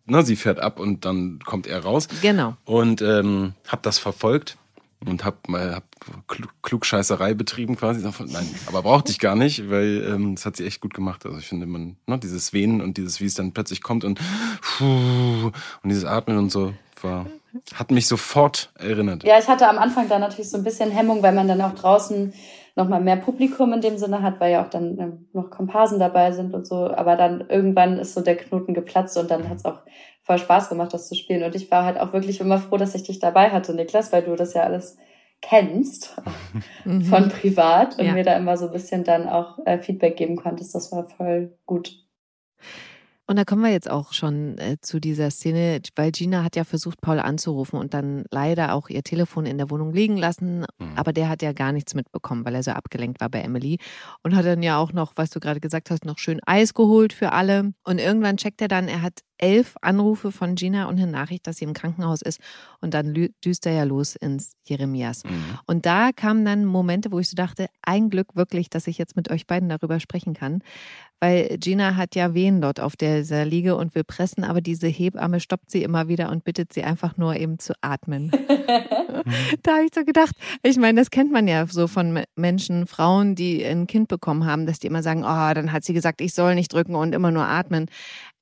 na, 0.05 0.23
sie 0.23 0.38
fährt 0.38 0.60
ab 0.60 0.79
und 0.79 1.03
dann 1.03 1.39
kommt 1.45 1.67
er 1.67 1.83
raus. 1.83 2.07
Genau. 2.21 2.55
Und 2.63 3.01
ähm, 3.01 3.53
hab 3.67 3.83
das 3.83 3.99
verfolgt 3.99 4.57
und 5.05 5.23
hab 5.23 5.47
mal 5.47 5.75
hab 5.75 5.83
Klugscheißerei 6.62 7.33
betrieben 7.33 7.75
quasi. 7.75 8.01
Nein, 8.01 8.49
aber 8.67 8.81
brauchte 8.81 9.12
ich 9.12 9.19
gar 9.19 9.36
nicht, 9.36 9.69
weil 9.69 10.05
ähm, 10.10 10.36
das 10.36 10.45
hat 10.45 10.57
sie 10.57 10.65
echt 10.65 10.81
gut 10.81 10.93
gemacht. 10.93 11.25
Also 11.25 11.38
ich 11.38 11.47
finde 11.47 11.65
man, 11.65 11.97
ne, 12.07 12.17
dieses 12.17 12.53
Wehen 12.53 12.81
und 12.81 12.97
dieses, 12.97 13.21
wie 13.21 13.25
es 13.25 13.36
dann 13.36 13.51
plötzlich 13.51 13.81
kommt 13.81 14.03
und 14.03 14.19
und 14.79 15.53
dieses 15.86 16.05
Atmen 16.05 16.38
und 16.38 16.51
so 16.51 16.73
war 17.01 17.27
Hat 17.73 17.91
mich 17.91 18.07
sofort 18.07 18.71
erinnert. 18.75 19.23
Ja, 19.23 19.38
ich 19.39 19.47
hatte 19.47 19.67
am 19.67 19.77
Anfang 19.77 20.10
da 20.10 20.19
natürlich 20.19 20.49
so 20.49 20.57
ein 20.57 20.63
bisschen 20.63 20.91
Hemmung, 20.91 21.21
weil 21.21 21.33
man 21.33 21.47
dann 21.47 21.62
auch 21.62 21.75
draußen 21.75 22.33
nochmal 22.75 23.01
mehr 23.01 23.17
Publikum 23.17 23.73
in 23.73 23.81
dem 23.81 23.97
Sinne 23.97 24.21
hat, 24.21 24.39
weil 24.39 24.53
ja 24.53 24.63
auch 24.63 24.69
dann 24.69 24.97
ähm, 24.99 25.27
noch 25.33 25.49
Komparsen 25.49 25.99
dabei 25.99 26.31
sind 26.31 26.53
und 26.53 26.67
so. 26.67 26.89
Aber 26.91 27.15
dann 27.15 27.45
irgendwann 27.49 27.97
ist 27.97 28.13
so 28.13 28.21
der 28.21 28.38
Knoten 28.38 28.73
geplatzt 28.73 29.17
und 29.17 29.31
dann 29.31 29.49
hat 29.49 29.57
es 29.57 29.65
auch 29.65 29.79
voll 30.28 30.38
Spaß 30.38 30.68
gemacht, 30.70 30.94
das 30.94 31.08
zu 31.08 31.16
spielen. 31.16 31.44
Und 31.44 31.56
ich 31.56 31.72
war 31.72 31.86
halt 31.86 31.98
auch 32.00 32.12
wirklich 32.12 32.42
immer 32.42 32.60
froh, 32.60 32.78
dass 32.78 32.94
ich 32.94 33.04
dich 33.04 33.20
dabei 33.20 33.50
hatte, 33.50 33.74
Niklas, 33.74 34.12
weil 34.12 34.24
du 34.24 34.36
das 34.36 34.54
ja 34.54 34.63
alles 34.63 34.98
kennst 35.42 36.16
mhm. 36.86 37.04
von 37.04 37.30
privat 37.30 37.98
und 37.98 38.06
ja. 38.06 38.13
mir 38.13 38.24
da 38.24 38.36
immer 38.36 38.58
so 38.58 38.66
ein 38.66 38.74
bisschen 38.74 39.06
dann 39.06 39.30
auch 39.30 39.58
äh, 39.66 39.78
Feedback 39.78 40.18
geben 40.18 40.36
konntest. 40.36 40.76
Das 40.76 40.92
war 40.92 41.06
voll 41.06 41.58
gut. 41.66 42.08
Und 43.30 43.36
da 43.36 43.44
kommen 43.44 43.62
wir 43.62 43.72
jetzt 43.72 43.92
auch 43.92 44.13
schon 44.13 44.58
äh, 44.58 44.78
zu 44.80 45.02
dieser 45.02 45.32
Szene, 45.32 45.82
weil 45.98 46.12
Gina 46.12 46.46
hat 46.46 46.56
ja 46.56 46.63
versucht, 46.63 47.02
Paul 47.02 47.20
anzurufen 47.20 47.78
und 47.78 47.94
dann 47.94 48.24
leider 48.32 48.74
auch 48.74 48.88
ihr 48.88 49.04
Telefon 49.04 49.46
in 49.46 49.58
der 49.58 49.70
Wohnung 49.70 49.92
liegen 49.92 50.16
lassen. 50.16 50.66
Mhm. 50.80 50.94
Aber 50.96 51.12
der 51.12 51.28
hat 51.28 51.42
ja 51.42 51.52
gar 51.52 51.74
nichts 51.74 51.94
mitbekommen, 51.94 52.46
weil 52.46 52.56
er 52.56 52.63
so 52.63 52.72
abgelenkt 52.72 53.20
war 53.20 53.30
bei 53.30 53.42
Emily. 53.42 53.80
Und 54.24 54.34
hat 54.34 54.46
dann 54.46 54.63
ja 54.63 54.78
auch 54.78 54.94
noch, 54.94 55.12
was 55.18 55.30
du 55.30 55.42
gerade 55.42 55.60
gesagt 55.60 55.92
hast, 55.92 56.06
noch 56.06 56.20
schön 56.20 56.40
Eis 56.46 56.74
geholt 56.74 57.12
für 57.12 57.34
alle. 57.34 57.74
Und 57.84 58.00
irgendwann 58.00 58.38
checkt 58.38 58.62
er 58.62 58.70
dann, 58.70 58.88
er 58.88 59.02
hat 59.02 59.20
elf 59.38 59.76
Anrufe 59.82 60.32
von 60.32 60.56
Gina 60.56 60.86
und 60.86 61.00
eine 61.00 61.12
Nachricht, 61.12 61.47
dass 61.47 61.58
sie 61.58 61.65
im 61.65 61.73
Krankenhaus 61.73 62.21
ist. 62.21 62.39
Und 62.82 62.93
dann 62.93 63.13
düst 63.43 63.65
er 63.65 63.73
ja 63.73 63.84
los 63.84 64.15
ins 64.15 64.54
Jeremias. 64.65 65.23
Mhm. 65.23 65.60
Und 65.65 65.86
da 65.86 66.12
kamen 66.12 66.45
dann 66.45 66.65
Momente, 66.65 67.12
wo 67.12 67.19
ich 67.19 67.30
so 67.30 67.36
dachte, 67.36 67.67
ein 67.82 68.10
Glück 68.10 68.36
wirklich, 68.36 68.69
dass 68.69 68.88
ich 68.88 68.97
jetzt 68.97 69.15
mit 69.15 69.32
euch 69.32 69.47
beiden 69.47 69.69
darüber 69.69 70.00
sprechen 70.00 70.34
kann. 70.34 70.62
Weil 71.19 71.58
Gina 71.58 71.95
hat 71.95 72.15
ja 72.15 72.36
Wehen 72.36 72.62
dort 72.62 72.80
auf 72.80 72.95
dieser 72.95 73.43
Liege 73.43 73.76
und 73.76 73.95
will 73.95 74.04
pressen, 74.04 74.43
aber 74.43 74.62
diese 74.62 74.88
Hebamme 74.88 75.39
stoppt 75.39 75.71
sie 75.71 75.82
immer 75.82 76.08
wieder 76.08 76.30
und 76.30 76.43
bittet 76.43 76.73
sie 76.73 76.84
einfach 76.84 77.17
nur 77.17 77.36
eben 77.36 77.58
zu 77.58 77.73
atmen. 77.82 78.30
da 79.63 79.71
habe 79.73 79.86
ich 79.86 79.95
so 79.95 80.04
gedacht, 80.04 80.36
ich 80.62 80.78
meine, 80.78 81.02
das 81.02 81.10
kennt 81.10 81.32
man 81.32 81.47
ja 81.47 81.65
so 81.65 81.88
von 81.88 82.23
Menschen, 82.36 82.86
Frauen, 82.86 83.34
die 83.34 83.65
ein 83.65 83.88
Kind 83.88 84.10
bekommen 84.10 84.45
haben, 84.45 84.67
dass 84.67 84.78
die 84.78 84.88
immer 84.88 85.02
sagen, 85.02 85.23
oh, 85.23 85.54
dann 85.54 85.71
hat 85.71 85.84
sie 85.84 85.93
gesagt, 85.93 86.21
ich 86.21 86.36
soll 86.36 86.54
nicht 86.54 86.71
drücken 86.71 86.93
und 86.93 87.15
immer 87.15 87.32
nur 87.32 87.45
atmen. 87.45 87.88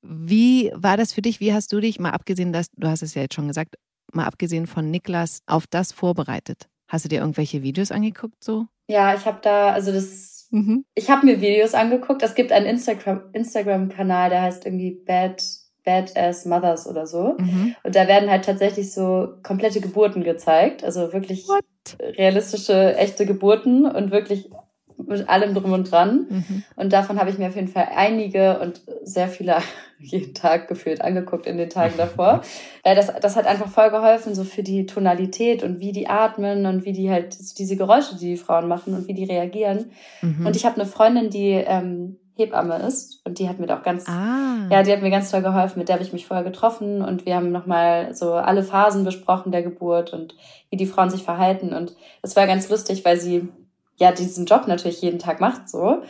Wie 0.08 0.70
war 0.74 0.96
das 0.96 1.12
für 1.12 1.22
dich? 1.22 1.40
Wie 1.40 1.52
hast 1.52 1.72
du 1.72 1.80
dich, 1.80 1.98
mal 1.98 2.10
abgesehen, 2.10 2.52
dass 2.52 2.70
du 2.70 2.88
hast 2.88 3.02
es 3.02 3.14
ja 3.14 3.22
jetzt 3.22 3.34
schon 3.34 3.48
gesagt, 3.48 3.76
mal 4.12 4.26
abgesehen 4.26 4.66
von 4.66 4.90
Niklas, 4.90 5.40
auf 5.46 5.66
das 5.66 5.92
vorbereitet? 5.92 6.68
Hast 6.88 7.04
du 7.04 7.08
dir 7.08 7.20
irgendwelche 7.20 7.62
Videos 7.62 7.90
angeguckt 7.90 8.42
so? 8.42 8.66
Ja, 8.88 9.14
ich 9.14 9.26
habe 9.26 9.38
da, 9.42 9.72
also 9.72 9.92
das, 9.92 10.48
mhm. 10.50 10.84
ich 10.94 11.10
habe 11.10 11.26
mir 11.26 11.40
Videos 11.40 11.74
angeguckt. 11.74 12.22
Es 12.22 12.34
gibt 12.34 12.52
einen 12.52 12.66
Instagram 12.66 13.22
Instagram-Kanal, 13.32 14.30
der 14.30 14.42
heißt 14.42 14.64
irgendwie 14.64 14.92
Bad 15.04 15.42
Badass 15.86 16.44
Mothers 16.44 16.86
oder 16.86 17.06
so. 17.06 17.36
Mhm. 17.38 17.74
Und 17.82 17.94
da 17.94 18.08
werden 18.08 18.28
halt 18.28 18.44
tatsächlich 18.44 18.92
so 18.92 19.34
komplette 19.42 19.80
Geburten 19.80 20.24
gezeigt, 20.24 20.84
also 20.84 21.12
wirklich 21.12 21.46
What? 21.48 21.64
realistische, 22.00 22.96
echte 22.96 23.24
Geburten 23.24 23.86
und 23.86 24.10
wirklich 24.10 24.50
mit 24.98 25.28
allem 25.28 25.54
drum 25.54 25.72
und 25.72 25.90
dran. 25.90 26.26
Mhm. 26.28 26.62
Und 26.76 26.92
davon 26.92 27.18
habe 27.18 27.30
ich 27.30 27.38
mir 27.38 27.48
auf 27.48 27.56
jeden 27.56 27.68
Fall 27.68 27.88
einige 27.94 28.58
und 28.60 28.80
sehr 29.02 29.28
viele 29.28 29.56
jeden 29.98 30.34
Tag 30.34 30.68
gefühlt 30.68 31.00
angeguckt 31.00 31.46
in 31.46 31.56
den 31.56 31.70
Tagen 31.70 31.94
davor. 31.96 32.42
Weil 32.82 32.96
das, 32.96 33.12
das 33.20 33.36
hat 33.36 33.46
einfach 33.46 33.68
voll 33.68 33.90
geholfen, 33.90 34.34
so 34.34 34.44
für 34.44 34.62
die 34.62 34.86
Tonalität 34.86 35.62
und 35.62 35.80
wie 35.80 35.92
die 35.92 36.08
atmen 36.08 36.66
und 36.66 36.84
wie 36.84 36.92
die 36.92 37.10
halt 37.10 37.36
diese 37.58 37.76
Geräusche, 37.76 38.16
die 38.16 38.30
die 38.30 38.36
Frauen 38.36 38.68
machen 38.68 38.94
und 38.94 39.08
wie 39.08 39.14
die 39.14 39.24
reagieren. 39.24 39.90
Mhm. 40.22 40.46
Und 40.46 40.56
ich 40.56 40.64
habe 40.64 40.76
eine 40.76 40.86
Freundin, 40.86 41.30
die 41.30 41.50
ähm, 41.50 42.18
Hebamme 42.36 42.76
ist 42.86 43.24
und 43.24 43.38
die 43.38 43.48
hat 43.48 43.58
mir 43.58 43.74
auch 43.74 43.82
ganz, 43.82 44.06
ah. 44.08 44.68
ja, 44.70 44.82
die 44.82 44.92
hat 44.92 45.00
mir 45.00 45.10
ganz 45.10 45.30
toll 45.30 45.40
geholfen. 45.40 45.78
Mit 45.78 45.88
der 45.88 45.94
habe 45.94 46.04
ich 46.04 46.12
mich 46.12 46.26
vorher 46.26 46.44
getroffen 46.44 47.00
und 47.00 47.24
wir 47.24 47.34
haben 47.34 47.50
nochmal 47.50 48.14
so 48.14 48.34
alle 48.34 48.62
Phasen 48.62 49.04
besprochen 49.04 49.52
der 49.52 49.62
Geburt 49.62 50.12
und 50.12 50.34
wie 50.68 50.76
die 50.76 50.86
Frauen 50.86 51.08
sich 51.08 51.22
verhalten. 51.22 51.72
Und 51.72 51.96
das 52.20 52.36
war 52.36 52.46
ganz 52.46 52.68
lustig, 52.68 53.06
weil 53.06 53.18
sie 53.18 53.48
ja 53.96 54.12
diesen 54.12 54.46
Job 54.46 54.66
natürlich 54.66 55.02
jeden 55.02 55.18
Tag 55.18 55.40
macht 55.40 55.68
so 55.68 56.02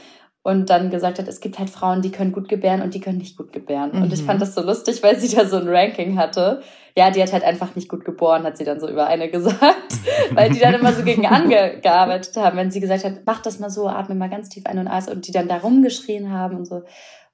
und 0.47 0.71
dann 0.71 0.91
gesagt 0.91 1.19
hat, 1.19 1.27
es 1.27 1.41
gibt 1.41 1.59
halt 1.59 1.71
Frauen, 1.71 2.03
die 2.03 2.13
können 2.13 2.31
gut 2.31 2.49
gebären 2.49 2.81
und 2.81 2.95
die 2.95 3.01
können 3.01 3.19
nicht 3.19 3.37
gut 3.37 3.53
gebären. 3.53 3.91
Mhm. 3.93 4.03
Und 4.03 4.13
ich 4.13 4.23
fand 4.23 4.39
mhm. 4.39 4.45
das 4.45 4.55
so 4.55 4.63
lustig, 4.63 5.03
weil 5.03 5.19
sie 5.19 5.35
da 5.35 5.45
so 5.45 5.57
ein 5.57 5.67
Ranking 5.67 6.17
hatte. 6.17 6.63
Ja, 6.97 7.11
die 7.11 7.21
hat 7.21 7.33
halt 7.33 7.43
einfach 7.43 7.75
nicht 7.75 7.89
gut 7.89 8.05
geboren, 8.05 8.45
hat 8.45 8.57
sie 8.57 8.63
dann 8.63 8.79
so 8.79 8.89
über 8.89 9.09
eine 9.09 9.29
gesagt, 9.33 9.95
weil 10.31 10.51
die 10.51 10.61
dann 10.61 10.75
immer 10.75 10.93
so 10.93 11.03
gegen 11.03 11.27
angearbeitet 11.27 12.37
haben, 12.37 12.57
wenn 12.57 12.71
sie 12.71 12.79
gesagt 12.79 13.03
hat, 13.03 13.23
mach 13.27 13.43
das 13.43 13.59
mal 13.59 13.71
so, 13.71 13.89
atme 13.89 14.15
mal 14.15 14.31
ganz 14.31 14.49
tief 14.49 14.67
ein 14.67 14.79
und 14.79 14.87
aus 14.87 15.09
und 15.09 15.27
die 15.27 15.33
dann 15.33 15.49
da 15.49 15.57
rumgeschrien 15.57 16.31
haben 16.31 16.59
und 16.59 16.65
so. 16.67 16.85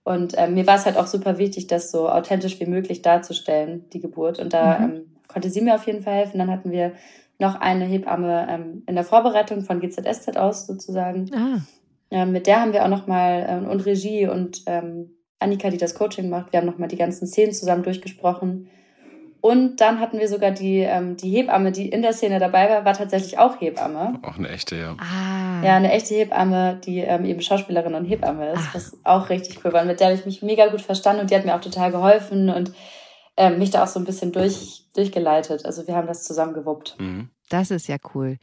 Und 0.04 0.32
ähm, 0.38 0.54
mir 0.54 0.66
war 0.66 0.76
es 0.76 0.86
halt 0.86 0.96
auch 0.96 1.06
super 1.06 1.36
wichtig, 1.36 1.66
das 1.66 1.90
so 1.90 2.08
authentisch 2.08 2.60
wie 2.60 2.66
möglich 2.66 3.02
darzustellen, 3.02 3.84
die 3.92 4.00
Geburt. 4.00 4.38
Und 4.38 4.54
da 4.54 4.78
mhm. 4.78 4.84
ähm, 4.84 5.06
konnte 5.28 5.50
sie 5.50 5.60
mir 5.60 5.74
auf 5.74 5.86
jeden 5.86 6.02
Fall 6.02 6.14
helfen. 6.14 6.38
Dann 6.38 6.50
hatten 6.50 6.70
wir 6.70 6.92
noch 7.42 7.60
eine 7.60 7.84
Hebamme 7.84 8.46
ähm, 8.48 8.82
in 8.86 8.94
der 8.94 9.04
Vorbereitung 9.04 9.62
von 9.62 9.80
GZSZ 9.80 10.36
aus 10.36 10.66
sozusagen. 10.66 11.30
Ah. 11.34 11.60
Ähm, 12.10 12.32
mit 12.32 12.46
der 12.46 12.62
haben 12.62 12.72
wir 12.72 12.84
auch 12.84 12.88
nochmal 12.88 13.44
ähm, 13.46 13.68
und 13.68 13.84
Regie 13.84 14.26
und 14.26 14.62
ähm, 14.66 15.10
Annika, 15.38 15.68
die 15.68 15.76
das 15.76 15.94
Coaching 15.94 16.30
macht, 16.30 16.52
wir 16.52 16.60
haben 16.60 16.66
nochmal 16.66 16.88
die 16.88 16.96
ganzen 16.96 17.26
Szenen 17.26 17.52
zusammen 17.52 17.82
durchgesprochen. 17.82 18.68
Und 19.40 19.80
dann 19.80 19.98
hatten 19.98 20.20
wir 20.20 20.28
sogar 20.28 20.52
die, 20.52 20.78
ähm, 20.78 21.16
die 21.16 21.30
Hebamme, 21.30 21.72
die 21.72 21.88
in 21.88 22.02
der 22.02 22.12
Szene 22.12 22.38
dabei 22.38 22.70
war, 22.70 22.84
war 22.84 22.92
tatsächlich 22.92 23.38
auch 23.40 23.60
Hebamme. 23.60 24.20
Auch 24.22 24.38
eine 24.38 24.48
echte, 24.48 24.76
ja. 24.76 24.96
Ah. 25.00 25.64
Ja, 25.64 25.76
eine 25.76 25.90
echte 25.90 26.14
Hebamme, 26.14 26.80
die 26.84 27.00
ähm, 27.00 27.24
eben 27.24 27.40
Schauspielerin 27.40 27.94
und 27.94 28.04
Hebamme 28.04 28.52
ist, 28.52 28.62
Ach. 28.68 28.74
was 28.76 28.96
auch 29.02 29.30
richtig 29.30 29.64
cool 29.64 29.72
war. 29.72 29.84
Mit 29.84 29.98
der 29.98 30.08
habe 30.08 30.16
ich 30.16 30.26
mich 30.26 30.42
mega 30.42 30.68
gut 30.68 30.80
verstanden 30.80 31.22
und 31.22 31.30
die 31.30 31.34
hat 31.34 31.44
mir 31.44 31.56
auch 31.56 31.60
total 31.60 31.90
geholfen 31.90 32.50
und 32.50 32.72
ähm, 33.36 33.58
mich 33.58 33.70
da 33.70 33.84
auch 33.84 33.88
so 33.88 33.98
ein 33.98 34.04
bisschen 34.04 34.32
durch, 34.32 34.84
durchgeleitet. 34.94 35.64
Also 35.64 35.86
wir 35.86 35.94
haben 35.94 36.06
das 36.06 36.24
zusammen 36.24 36.54
gewuppt. 36.54 36.96
Mhm. 36.98 37.30
Das 37.48 37.70
ist 37.70 37.86
ja 37.86 37.96
cool. 38.14 38.38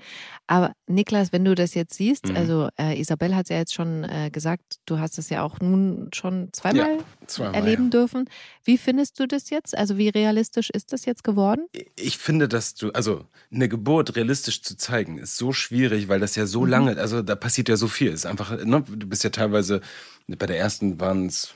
Aber 0.45 0.73
Niklas, 0.85 1.31
wenn 1.31 1.43
du 1.43 1.55
das 1.55 1.73
jetzt 1.73 1.95
siehst, 1.95 2.27
mhm. 2.27 2.35
also 2.35 2.69
äh, 2.79 2.99
Isabel 2.99 3.35
hat 3.35 3.49
ja 3.49 3.57
jetzt 3.57 3.73
schon 3.73 4.03
äh, 4.03 4.29
gesagt, 4.31 4.77
du 4.85 4.99
hast 4.99 5.17
es 5.17 5.29
ja 5.29 5.41
auch 5.41 5.59
nun 5.59 6.09
schon 6.13 6.49
zweimal, 6.53 6.97
ja, 6.97 7.25
zweimal 7.25 7.55
erleben 7.55 7.85
ja. 7.85 7.89
dürfen. 7.89 8.29
Wie 8.63 8.77
findest 8.77 9.19
du 9.19 9.27
das 9.27 9.49
jetzt? 9.49 9.75
Also 9.75 9.97
wie 9.97 10.09
realistisch 10.09 10.69
ist 10.69 10.93
das 10.93 11.05
jetzt 11.05 11.23
geworden? 11.23 11.65
Ich 11.95 12.19
finde, 12.19 12.47
dass 12.47 12.75
du, 12.75 12.91
also 12.91 13.25
eine 13.51 13.67
Geburt 13.67 14.15
realistisch 14.15 14.61
zu 14.61 14.77
zeigen, 14.77 15.17
ist 15.17 15.37
so 15.37 15.53
schwierig, 15.53 16.07
weil 16.07 16.19
das 16.19 16.35
ja 16.35 16.45
so 16.45 16.61
mhm. 16.61 16.69
lange, 16.69 16.97
also 16.97 17.23
da 17.23 17.35
passiert 17.35 17.67
ja 17.69 17.77
so 17.77 17.87
viel. 17.87 18.09
Es 18.09 18.21
ist 18.21 18.25
einfach, 18.27 18.63
ne, 18.63 18.83
du 18.87 19.07
bist 19.07 19.23
ja 19.23 19.31
teilweise, 19.31 19.81
bei 20.27 20.45
der 20.45 20.59
ersten 20.59 20.99
waren 20.99 21.25
es 21.25 21.55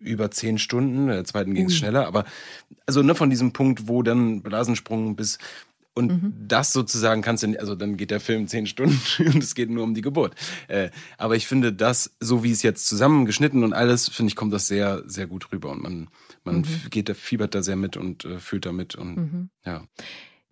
über 0.00 0.30
zehn 0.30 0.58
Stunden, 0.58 1.08
der 1.08 1.24
zweiten 1.24 1.54
ging 1.54 1.66
es 1.66 1.74
mhm. 1.74 1.78
schneller, 1.78 2.06
aber 2.06 2.24
also 2.86 3.02
ne, 3.02 3.14
von 3.14 3.30
diesem 3.30 3.52
Punkt, 3.52 3.88
wo 3.88 4.02
dann 4.02 4.42
Blasensprung 4.42 5.16
bis 5.16 5.38
und 5.96 6.22
mhm. 6.22 6.34
das 6.46 6.74
sozusagen 6.74 7.22
kannst 7.22 7.42
du, 7.42 7.58
also 7.58 7.74
dann 7.74 7.96
geht 7.96 8.10
der 8.10 8.20
Film 8.20 8.48
zehn 8.48 8.66
Stunden 8.66 9.00
und 9.18 9.42
es 9.42 9.54
geht 9.54 9.70
nur 9.70 9.82
um 9.82 9.94
die 9.94 10.02
Geburt. 10.02 10.34
Äh, 10.68 10.90
aber 11.16 11.36
ich 11.36 11.46
finde 11.46 11.72
das, 11.72 12.14
so 12.20 12.44
wie 12.44 12.50
es 12.50 12.62
jetzt 12.62 12.86
zusammengeschnitten 12.86 13.64
und 13.64 13.72
alles, 13.72 14.08
finde 14.08 14.28
ich, 14.28 14.36
kommt 14.36 14.52
das 14.52 14.68
sehr, 14.68 15.02
sehr 15.06 15.26
gut 15.26 15.50
rüber 15.52 15.70
und 15.70 15.82
man, 15.82 16.08
man 16.44 16.56
mhm. 16.58 16.90
geht, 16.90 17.08
fiebert 17.16 17.54
da 17.54 17.62
sehr 17.62 17.76
mit 17.76 17.96
und 17.96 18.26
äh, 18.26 18.38
fühlt 18.38 18.66
da 18.66 18.72
mit 18.72 18.94
und 18.94 19.16
mhm. 19.16 19.50
ja. 19.64 19.84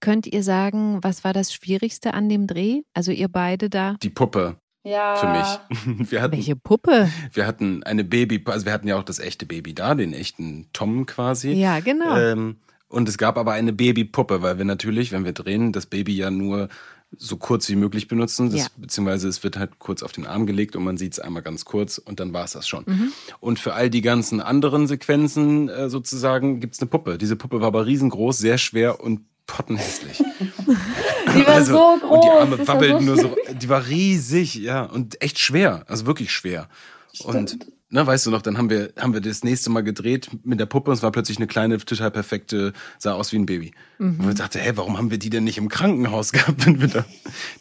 Könnt 0.00 0.26
ihr 0.26 0.42
sagen, 0.42 0.98
was 1.02 1.24
war 1.24 1.33
das 1.33 1.52
Schwierigste 1.52 2.14
an 2.14 2.28
dem 2.28 2.46
Dreh? 2.46 2.83
Also 2.94 3.11
ihr 3.12 3.28
beide 3.28 3.70
da? 3.70 3.96
Die 4.02 4.11
Puppe. 4.11 4.57
Ja. 4.85 5.16
Für 5.16 5.29
mich. 5.29 6.11
Wir 6.11 6.23
hatten, 6.23 6.33
Welche 6.37 6.57
Puppe? 6.57 7.11
Wir 7.33 7.47
hatten 7.47 7.83
eine 7.83 8.05
Baby, 8.05 8.42
also 8.47 8.66
wir 8.66 8.73
hatten 8.73 8.87
ja 8.87 8.99
auch 8.99 9.03
das 9.03 9.18
echte 9.18 9.47
Baby 9.47 9.75
da, 9.75 9.94
den 9.94 10.12
echten 10.12 10.66
Tom 10.73 11.07
quasi. 11.07 11.53
Ja, 11.53 11.81
genau. 11.81 12.16
Ähm, 12.16 12.57
und 12.88 13.09
es 13.09 13.18
gab 13.18 13.38
aber 13.38 13.53
eine 13.53 13.73
Babypuppe, 13.73 14.42
weil 14.42 14.59
wir 14.59 14.64
natürlich, 14.64 15.11
wenn 15.11 15.25
wir 15.25 15.33
drehen, 15.33 15.73
das 15.73 15.87
Baby 15.87 16.14
ja 16.14 16.31
nur 16.31 16.68
so 17.16 17.37
kurz 17.37 17.68
wie 17.68 17.77
möglich 17.77 18.09
benutzen, 18.09 18.51
das, 18.51 18.61
ja. 18.61 18.66
beziehungsweise 18.77 19.29
es 19.29 19.42
wird 19.42 19.57
halt 19.57 19.79
kurz 19.79 20.03
auf 20.03 20.12
den 20.12 20.27
Arm 20.27 20.47
gelegt 20.47 20.77
und 20.77 20.85
man 20.85 20.97
sieht 20.97 21.12
es 21.12 21.20
einmal 21.20 21.42
ganz 21.42 21.64
kurz 21.64 21.99
und 21.99 22.20
dann 22.20 22.33
war 22.33 22.44
es 22.44 22.53
das 22.53 22.68
schon. 22.68 22.85
Mhm. 22.87 23.12
Und 23.40 23.59
für 23.59 23.75
all 23.75 23.88
die 23.88 24.01
ganzen 24.01 24.40
anderen 24.40 24.87
Sequenzen 24.87 25.68
äh, 25.68 25.88
sozusagen 25.88 26.61
gibt 26.61 26.75
es 26.75 26.81
eine 26.81 26.88
Puppe. 26.88 27.18
Diese 27.18 27.37
Puppe 27.37 27.61
war 27.61 27.68
aber 27.68 27.87
riesengroß, 27.87 28.38
sehr 28.38 28.59
schwer 28.59 29.01
und 29.01 29.23
pottenhässlich. 29.46 30.18
die 31.37 31.46
war 31.46 31.54
also, 31.54 31.72
so 31.72 32.07
groß. 32.07 32.11
Und 32.11 32.24
die 32.24 32.28
Arme 32.28 32.68
wabbelten 32.68 33.00
so 33.00 33.04
nur 33.04 33.16
so. 33.16 33.37
Die 33.52 33.68
war 33.68 33.87
riesig, 33.87 34.54
ja, 34.57 34.85
und 34.85 35.20
echt 35.22 35.38
schwer, 35.38 35.85
also 35.88 36.07
wirklich 36.07 36.33
schwer. 36.33 36.68
Stimmt. 37.12 37.52
Und 37.52 37.74
ne, 37.94 38.04
weißt 38.04 38.26
du 38.26 38.30
noch, 38.30 38.42
dann 38.42 38.59
haben 38.59 38.70
wir, 38.70 38.90
haben 38.98 39.14
wir 39.14 39.20
das 39.20 39.44
nächste 39.44 39.70
Mal 39.70 39.83
gedreht 39.83 40.28
mit 40.42 40.59
der 40.59 40.66
Puppe 40.66 40.90
und 40.90 40.96
es 40.96 41.02
war 41.02 41.12
plötzlich 41.12 41.38
eine 41.38 41.46
kleine, 41.46 41.78
total 41.78 42.11
perfekte, 42.11 42.72
sah 42.98 43.14
aus 43.14 43.33
wie 43.33 43.37
ein 43.37 43.46
Baby. 43.46 43.72
Mhm. 43.98 44.20
Und 44.20 44.30
ich 44.30 44.35
dachte, 44.35 44.59
hä, 44.59 44.72
warum 44.74 44.98
haben 44.98 45.12
wir 45.12 45.18
die 45.18 45.30
denn 45.30 45.44
nicht 45.44 45.59
im 45.59 45.68
Krankenhaus 45.68 46.33
gehabt, 46.33 46.66
wenn 46.66 46.80
wir 46.80 46.88
da 46.88 47.04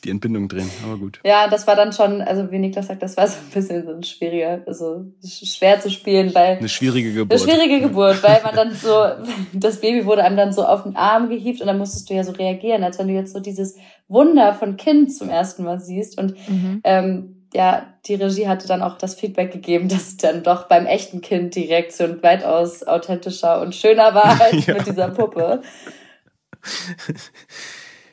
die 0.04 0.10
Entbindung 0.10 0.50
drehen? 0.50 0.70
Aber 0.84 0.98
gut. 0.98 1.20
Ja, 1.24 1.48
das 1.48 1.68
war 1.68 1.76
dann 1.76 1.94
schon, 1.94 2.22
also 2.22 2.52
wie 2.52 2.58
Niklas 2.58 2.88
sagt, 2.88 3.04
das 3.04 3.16
war 3.16 3.28
so 3.28 3.38
ein 3.38 3.52
bisschen 3.54 3.86
so 3.86 3.94
ein 3.94 4.04
schwieriger, 4.04 4.64
also 4.66 5.06
schwer 5.24 5.80
zu 5.80 5.92
spielen, 5.92 6.34
weil. 6.34 6.58
Eine 6.58 6.70
schwierige 6.70 7.14
Geburt. 7.14 7.40
Eine 7.40 7.52
schwierige 7.52 7.82
Geburt, 7.82 8.24
weil 8.24 8.42
man 8.42 8.56
dann 8.56 8.74
so, 8.74 9.06
das 9.54 9.82
Baby 9.82 10.06
wurde 10.06 10.24
einem 10.24 10.38
dann 10.38 10.52
so 10.52 10.66
auf 10.66 10.84
den 10.84 10.96
Arm 10.96 11.30
gehievt 11.30 11.62
und 11.62 11.68
dann 11.68 11.78
musstest 11.78 12.10
du 12.10 12.16
ja 12.16 12.24
so 12.24 12.32
reagieren, 12.32 12.84
als 12.84 12.98
wenn 12.98 13.08
du 13.08 13.14
jetzt 13.14 13.34
so 13.34 13.40
dieses 13.40 13.78
Wunder 14.08 14.56
von 14.56 14.78
Kind 14.78 15.14
zum 15.16 15.30
ersten 15.30 15.64
Mal 15.64 15.80
siehst 15.80 16.18
und, 16.18 16.32
mhm. 16.50 16.82
ähm, 16.84 17.43
ja, 17.54 17.94
die 18.06 18.16
Regie 18.16 18.48
hatte 18.48 18.68
dann 18.68 18.82
auch 18.82 18.98
das 18.98 19.16
Feedback 19.16 19.52
gegeben, 19.52 19.88
dass 19.90 20.18
dann 20.18 20.44
doch 20.44 20.68
beim 20.68 20.86
echten 20.86 21.22
Kind 21.22 21.56
die 21.56 21.66
Reaktion 21.66 22.22
weitaus 22.24 22.84
authentischer 22.84 23.62
und 23.62 23.76
schöner 23.76 24.14
war 24.14 24.42
als 24.42 24.66
ja. 24.66 24.74
mit 24.74 24.88
dieser 24.88 25.10
Puppe. 25.10 25.62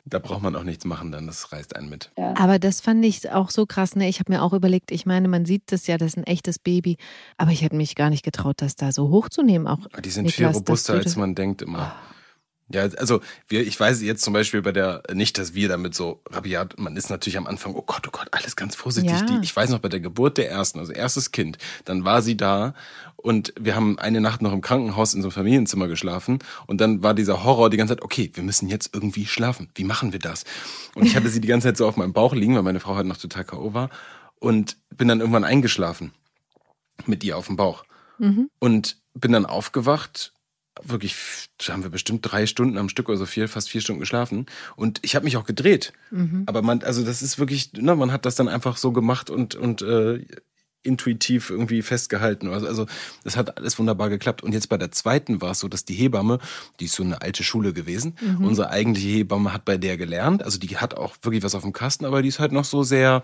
da 0.05 0.19
braucht 0.19 0.41
man 0.41 0.55
auch 0.55 0.63
nichts 0.63 0.85
machen, 0.85 1.11
dann 1.11 1.27
das 1.27 1.51
reißt 1.51 1.75
einen 1.75 1.89
mit. 1.89 2.11
Ja. 2.17 2.33
Aber 2.37 2.59
das 2.59 2.81
fand 2.81 3.03
ich 3.05 3.29
auch 3.31 3.49
so 3.49 3.65
krass. 3.65 3.95
Ne? 3.95 4.07
Ich 4.09 4.19
habe 4.19 4.31
mir 4.31 4.41
auch 4.41 4.53
überlegt, 4.53 4.91
ich 4.91 5.05
meine, 5.05 5.27
man 5.27 5.45
sieht 5.45 5.71
das 5.71 5.87
ja, 5.87 5.97
das 5.97 6.09
ist 6.09 6.17
ein 6.17 6.25
echtes 6.25 6.59
Baby, 6.59 6.97
aber 7.37 7.51
ich 7.51 7.61
hätte 7.61 7.75
mich 7.75 7.95
gar 7.95 8.09
nicht 8.09 8.23
getraut, 8.23 8.55
das 8.57 8.75
da 8.75 8.91
so 8.91 9.09
hochzunehmen. 9.09 9.67
Auch 9.67 9.79
die 10.03 10.09
sind 10.09 10.25
Niklas, 10.25 10.51
viel 10.51 10.57
robuster, 10.57 10.93
als 10.93 11.15
man 11.15 11.35
denkt 11.35 11.61
immer. 11.61 11.93
Oh. 11.95 12.20
Ja, 12.73 12.83
also 12.97 13.21
wir, 13.47 13.65
ich 13.65 13.79
weiß 13.79 14.01
jetzt 14.01 14.23
zum 14.23 14.33
Beispiel 14.33 14.61
bei 14.61 14.71
der, 14.71 15.03
nicht, 15.13 15.37
dass 15.37 15.53
wir 15.53 15.67
damit 15.69 15.95
so 15.95 16.21
rabiat, 16.29 16.79
man 16.79 16.95
ist 16.95 17.09
natürlich 17.09 17.37
am 17.37 17.47
Anfang, 17.47 17.75
oh 17.75 17.83
Gott, 17.85 18.07
oh 18.07 18.11
Gott, 18.11 18.27
alles 18.31 18.55
ganz 18.55 18.75
vorsichtig. 18.75 19.11
Ja. 19.11 19.25
Die, 19.25 19.39
ich 19.43 19.55
weiß 19.55 19.69
noch, 19.69 19.79
bei 19.79 19.89
der 19.89 19.99
Geburt 19.99 20.37
der 20.37 20.49
ersten, 20.49 20.79
also 20.79 20.91
erstes 20.91 21.31
Kind, 21.31 21.57
dann 21.85 22.05
war 22.05 22.21
sie 22.21 22.37
da 22.37 22.73
und 23.15 23.53
wir 23.59 23.75
haben 23.75 23.99
eine 23.99 24.21
Nacht 24.21 24.41
noch 24.41 24.53
im 24.53 24.61
Krankenhaus 24.61 25.13
in 25.13 25.21
so 25.21 25.27
einem 25.27 25.33
Familienzimmer 25.33 25.87
geschlafen 25.87 26.39
und 26.67 26.81
dann 26.81 27.03
war 27.03 27.13
dieser 27.13 27.43
Horror 27.43 27.69
die 27.69 27.77
ganze 27.77 27.95
Zeit, 27.95 28.03
okay, 28.03 28.31
wir 28.33 28.43
müssen 28.43 28.67
jetzt 28.67 28.93
irgendwie 28.93 29.25
schlafen. 29.25 29.69
Wie 29.75 29.83
machen 29.83 30.11
wir 30.11 30.19
das? 30.19 30.43
Und 30.95 31.05
ich 31.05 31.15
hatte 31.15 31.29
sie 31.29 31.41
die 31.41 31.47
ganze 31.47 31.67
Zeit 31.67 31.77
so 31.77 31.87
auf 31.87 31.97
meinem 31.97 32.13
Bauch 32.13 32.33
liegen, 32.33 32.55
weil 32.55 32.63
meine 32.63 32.79
Frau 32.79 32.95
halt 32.95 33.07
noch 33.07 33.17
total 33.17 33.45
K.O. 33.45 33.73
war 33.73 33.89
und 34.39 34.77
bin 34.89 35.07
dann 35.07 35.19
irgendwann 35.19 35.43
eingeschlafen 35.43 36.13
mit 37.05 37.23
ihr 37.23 37.37
auf 37.37 37.47
dem 37.47 37.55
Bauch. 37.55 37.83
Mhm. 38.17 38.49
Und 38.59 38.97
bin 39.13 39.31
dann 39.31 39.45
aufgewacht 39.45 40.33
wirklich, 40.83 41.15
da 41.65 41.73
haben 41.73 41.83
wir 41.83 41.89
bestimmt 41.89 42.21
drei 42.23 42.45
Stunden 42.45 42.77
am 42.77 42.89
Stück 42.89 43.09
oder 43.09 43.17
so 43.17 43.25
vier, 43.25 43.47
fast 43.47 43.69
vier 43.69 43.81
Stunden 43.81 43.99
geschlafen. 43.99 44.45
Und 44.75 44.99
ich 45.01 45.15
habe 45.15 45.25
mich 45.25 45.37
auch 45.37 45.45
gedreht. 45.45 45.93
Mhm. 46.09 46.43
Aber 46.45 46.61
man, 46.61 46.83
also 46.83 47.03
das 47.03 47.21
ist 47.21 47.39
wirklich, 47.39 47.73
ne, 47.73 47.95
man 47.95 48.11
hat 48.11 48.25
das 48.25 48.35
dann 48.35 48.47
einfach 48.47 48.77
so 48.77 48.91
gemacht 48.91 49.29
und, 49.29 49.55
und 49.55 49.81
äh, 49.81 50.25
intuitiv 50.83 51.49
irgendwie 51.49 51.81
festgehalten. 51.81 52.49
Also, 52.49 52.67
also 52.67 52.85
das 53.23 53.37
hat 53.37 53.57
alles 53.57 53.77
wunderbar 53.77 54.09
geklappt. 54.09 54.43
Und 54.43 54.53
jetzt 54.53 54.69
bei 54.69 54.77
der 54.77 54.91
zweiten 54.91 55.41
war 55.41 55.51
es 55.51 55.59
so, 55.59 55.67
dass 55.67 55.85
die 55.85 55.93
Hebamme, 55.93 56.39
die 56.79 56.85
ist 56.85 56.95
so 56.95 57.03
eine 57.03 57.21
alte 57.21 57.43
Schule 57.43 57.73
gewesen, 57.73 58.15
mhm. 58.19 58.45
unsere 58.45 58.69
eigentliche 58.69 59.09
Hebamme 59.09 59.53
hat 59.53 59.65
bei 59.65 59.77
der 59.77 59.97
gelernt. 59.97 60.43
Also 60.43 60.57
die 60.57 60.77
hat 60.77 60.95
auch 60.95 61.15
wirklich 61.21 61.43
was 61.43 61.55
auf 61.55 61.63
dem 61.63 61.73
Kasten, 61.73 62.05
aber 62.05 62.21
die 62.21 62.29
ist 62.29 62.39
halt 62.39 62.51
noch 62.51 62.65
so 62.65 62.83
sehr 62.83 63.23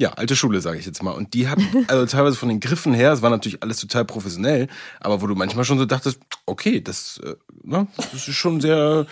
ja, 0.00 0.12
alte 0.14 0.34
Schule, 0.34 0.62
sage 0.62 0.78
ich 0.78 0.86
jetzt 0.86 1.02
mal. 1.02 1.12
Und 1.12 1.34
die 1.34 1.48
hat, 1.48 1.58
also 1.88 2.06
teilweise 2.06 2.36
von 2.36 2.48
den 2.48 2.58
Griffen 2.58 2.94
her, 2.94 3.12
es 3.12 3.20
war 3.20 3.30
natürlich 3.30 3.62
alles 3.62 3.78
total 3.78 4.06
professionell, 4.06 4.66
aber 4.98 5.20
wo 5.20 5.26
du 5.26 5.34
manchmal 5.34 5.64
schon 5.64 5.78
so 5.78 5.84
dachtest, 5.84 6.20
okay, 6.46 6.80
das, 6.80 7.20
äh, 7.22 7.34
ne, 7.62 7.86
das 7.96 8.26
ist 8.26 8.34
schon 8.34 8.62
sehr, 8.62 9.06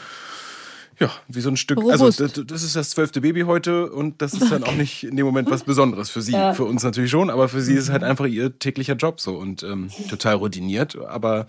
ja, 0.98 1.10
wie 1.28 1.42
so 1.42 1.50
ein 1.50 1.58
Stück. 1.58 1.78
Also, 1.78 2.06
Robust. 2.06 2.22
Also 2.22 2.42
das, 2.42 2.46
das, 2.46 2.62
ist 2.62 2.74
das 2.74 2.90
zwölfte 2.90 3.20
Baby 3.20 3.42
heute 3.42 3.90
und 3.92 4.22
das 4.22 4.32
ist 4.32 4.50
dann 4.50 4.64
auch 4.64 4.74
nicht 4.74 5.04
in 5.04 5.16
dem 5.16 5.26
Moment 5.26 5.50
was 5.50 5.62
Besonderes 5.62 6.08
für 6.08 6.22
sie. 6.22 6.32
Ja. 6.32 6.54
Für 6.54 6.64
uns 6.64 6.82
natürlich 6.82 7.10
schon, 7.10 7.28
aber 7.28 7.48
für 7.48 7.60
sie 7.60 7.74
ist 7.74 7.84
es 7.84 7.90
halt 7.90 8.02
einfach 8.02 8.26
ihr 8.26 8.58
täglicher 8.58 8.94
Job 8.94 9.20
so 9.20 9.36
und 9.36 9.62
ähm, 9.62 9.90
total 10.08 10.36
routiniert. 10.36 10.96
Aber 10.96 11.46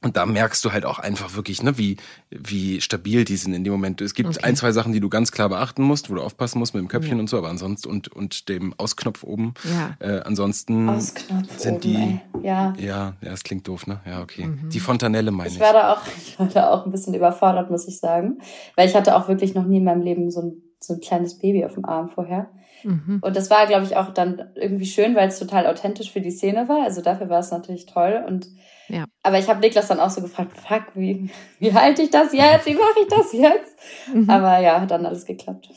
und 0.00 0.16
da 0.16 0.26
merkst 0.26 0.64
du 0.64 0.72
halt 0.72 0.84
auch 0.84 1.00
einfach 1.00 1.34
wirklich, 1.34 1.62
ne, 1.62 1.76
wie, 1.76 1.96
wie 2.30 2.80
stabil 2.80 3.24
die 3.24 3.36
sind 3.36 3.52
in 3.52 3.64
dem 3.64 3.72
Moment. 3.72 4.00
Es 4.00 4.14
gibt 4.14 4.28
okay. 4.28 4.44
ein, 4.44 4.54
zwei 4.54 4.70
Sachen, 4.70 4.92
die 4.92 5.00
du 5.00 5.08
ganz 5.08 5.32
klar 5.32 5.48
beachten 5.48 5.82
musst, 5.82 6.08
wo 6.08 6.14
du 6.14 6.22
aufpassen 6.22 6.60
musst 6.60 6.72
mit 6.72 6.82
dem 6.82 6.88
Köpfchen 6.88 7.16
ja. 7.16 7.20
und 7.20 7.28
so, 7.28 7.36
aber 7.36 7.48
ansonsten 7.48 7.88
und, 7.88 8.06
und 8.08 8.48
dem 8.48 8.74
Ausknopf 8.78 9.24
oben. 9.24 9.54
Ja. 9.64 9.96
Äh, 9.98 10.20
ansonsten 10.20 10.88
Ausknopf 10.88 11.58
sind 11.58 11.82
die. 11.82 11.96
Oben, 11.96 12.44
ja. 12.44 12.74
ja, 12.78 13.16
ja, 13.20 13.32
es 13.32 13.42
klingt 13.42 13.66
doof, 13.66 13.88
ne? 13.88 14.00
Ja, 14.06 14.22
okay. 14.22 14.46
Mhm. 14.46 14.68
Die 14.68 14.78
Fontanelle 14.78 15.32
meine 15.32 15.48
ich. 15.48 15.56
Ich 15.56 15.60
war 15.60 15.72
da 15.72 15.92
auch, 15.94 16.02
ich 16.16 16.38
war 16.38 16.46
da 16.46 16.70
auch 16.70 16.86
ein 16.86 16.92
bisschen 16.92 17.14
überfordert, 17.14 17.68
muss 17.68 17.88
ich 17.88 17.98
sagen. 17.98 18.38
Weil 18.76 18.88
ich 18.88 18.94
hatte 18.94 19.16
auch 19.16 19.26
wirklich 19.26 19.54
noch 19.54 19.64
nie 19.64 19.78
in 19.78 19.84
meinem 19.84 20.02
Leben 20.02 20.30
so 20.30 20.42
ein, 20.42 20.62
so 20.80 20.94
ein 20.94 21.00
kleines 21.00 21.38
Baby 21.38 21.64
auf 21.64 21.74
dem 21.74 21.84
Arm 21.84 22.10
vorher. 22.10 22.50
Mhm. 22.84 23.20
Und 23.22 23.36
das 23.36 23.50
war, 23.50 23.66
glaube 23.66 23.84
ich, 23.84 23.96
auch 23.96 24.10
dann 24.10 24.50
irgendwie 24.54 24.86
schön, 24.86 25.14
weil 25.14 25.28
es 25.28 25.38
total 25.38 25.66
authentisch 25.66 26.12
für 26.12 26.20
die 26.20 26.30
Szene 26.30 26.68
war. 26.68 26.84
Also 26.84 27.02
dafür 27.02 27.28
war 27.28 27.40
es 27.40 27.50
natürlich 27.50 27.86
toll. 27.86 28.24
Und 28.26 28.48
ja. 28.88 29.04
Aber 29.22 29.38
ich 29.38 29.48
habe 29.48 29.60
Niklas 29.60 29.88
dann 29.88 30.00
auch 30.00 30.10
so 30.10 30.20
gefragt, 30.20 30.56
fuck, 30.56 30.84
wie, 30.94 31.30
wie 31.58 31.74
halte 31.74 32.02
ich 32.02 32.10
das 32.10 32.32
jetzt? 32.32 32.66
Wie 32.66 32.74
mache 32.74 33.00
ich 33.02 33.08
das 33.08 33.32
jetzt? 33.32 33.76
Mhm. 34.14 34.30
Aber 34.30 34.58
ja, 34.58 34.80
hat 34.80 34.90
dann 34.90 35.06
alles 35.06 35.26
geklappt. 35.26 35.68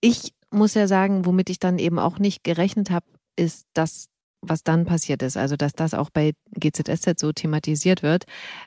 Ich 0.00 0.32
muss 0.50 0.74
ja 0.74 0.86
sagen, 0.86 1.24
womit 1.24 1.48
ich 1.48 1.58
dann 1.58 1.78
eben 1.78 1.98
auch 1.98 2.18
nicht 2.18 2.44
gerechnet 2.44 2.90
habe, 2.90 3.06
ist 3.36 3.66
das, 3.72 4.08
was 4.42 4.64
dann 4.64 4.84
passiert 4.84 5.22
ist. 5.22 5.36
Also, 5.36 5.56
dass 5.56 5.72
das 5.72 5.94
auch 5.94 6.10
bei 6.10 6.32
GZSZ 6.58 7.18
so 7.18 7.32
thematisiert 7.32 8.02
wird. 8.02 8.24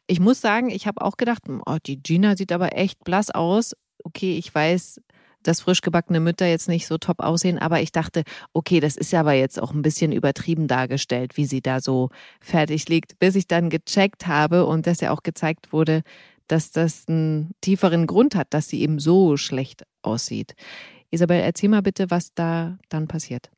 Ich 0.07 0.19
muss 0.19 0.41
sagen, 0.41 0.69
ich 0.69 0.87
habe 0.87 1.01
auch 1.01 1.17
gedacht, 1.17 1.43
oh, 1.65 1.77
die 1.85 2.01
Gina 2.01 2.35
sieht 2.35 2.51
aber 2.51 2.75
echt 2.75 3.03
blass 3.03 3.29
aus. 3.29 3.73
Okay, 4.05 4.37
ich 4.37 4.53
weiß, 4.53 5.01
dass 5.41 5.61
frisch 5.61 5.81
gebackene 5.81 6.19
Mütter 6.19 6.45
jetzt 6.45 6.67
nicht 6.67 6.87
so 6.87 6.97
top 6.97 7.19
aussehen, 7.19 7.57
aber 7.57 7.81
ich 7.81 7.91
dachte, 7.91 8.23
okay, 8.53 8.79
das 8.79 8.95
ist 8.95 9.11
ja 9.11 9.21
aber 9.21 9.33
jetzt 9.33 9.61
auch 9.61 9.73
ein 9.73 9.81
bisschen 9.81 10.11
übertrieben 10.11 10.67
dargestellt, 10.67 11.37
wie 11.37 11.45
sie 11.45 11.61
da 11.61 11.79
so 11.79 12.09
fertig 12.39 12.87
liegt, 12.87 13.17
bis 13.19 13.35
ich 13.35 13.47
dann 13.47 13.69
gecheckt 13.69 14.27
habe 14.27 14.65
und 14.65 14.87
dass 14.87 15.01
ja 15.01 15.11
auch 15.11 15.23
gezeigt 15.23 15.73
wurde, 15.73 16.03
dass 16.47 16.71
das 16.71 17.05
einen 17.07 17.51
tieferen 17.61 18.05
Grund 18.05 18.35
hat, 18.35 18.53
dass 18.53 18.69
sie 18.69 18.81
eben 18.81 18.99
so 18.99 19.37
schlecht 19.37 19.83
aussieht. 20.03 20.55
Isabel, 21.09 21.41
erzähl 21.41 21.69
mal 21.69 21.81
bitte, 21.81 22.11
was 22.11 22.33
da 22.35 22.77
dann 22.89 23.07
passiert. 23.07 23.49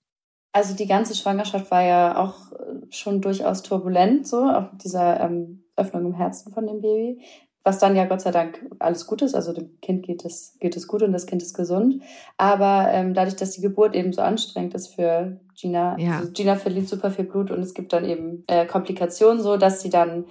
Also 0.53 0.75
die 0.75 0.88
ganze 0.88 1.13
Schwangerschaft 1.13 1.69
war 1.71 1.83
ja 1.83 2.17
auch 2.17 2.51
schon 2.89 3.21
durchaus 3.21 3.63
turbulent, 3.63 4.27
so 4.27 4.43
auch 4.43 4.71
mit 4.71 4.83
dieser 4.83 5.19
ähm, 5.19 5.65
Öffnung 5.75 6.05
im 6.05 6.13
Herzen 6.13 6.51
von 6.51 6.65
dem 6.65 6.81
Baby 6.81 7.21
was 7.67 7.80
dann 7.80 7.97
ja 7.97 8.06
Gott 8.06 8.21
sei 8.21 8.32
Dank 8.32 8.65
alles 8.80 9.08
gut 9.08 9.21
ist. 9.21 9.36
Also 9.36 9.51
dem 9.51 9.82
Kind 9.82 10.06
geht 10.06 10.23
es, 10.23 10.56
geht 10.62 10.77
es 10.77 10.88
gut 10.88 11.03
und 11.03 11.12
das 11.12 11.25
Kind 11.25 11.41
ist 11.41 11.53
gesund. 11.53 12.01
Aber 12.38 12.88
ähm, 12.93 13.13
dadurch, 13.13 13.36
dass 13.36 13.51
die 13.51 13.62
Geburt 13.62 13.93
eben 13.93 14.13
so 14.13 14.21
anstrengend 14.21 14.73
ist 14.73 14.95
für 14.95 15.38
Gina, 15.53 15.99
ja. 15.99 16.19
also 16.19 16.32
Gina 16.32 16.56
verliert 16.56 16.88
super 16.88 17.12
viel 17.12 17.25
Blut 17.25 17.51
und 17.51 17.60
es 17.60 17.73
gibt 17.73 17.91
dann 17.91 18.06
eben 18.06 18.45
äh, 18.47 18.65
Komplikationen 18.65 19.43
so, 19.43 19.58
dass 19.58 19.82
sie 19.82 19.89
dann 19.89 20.23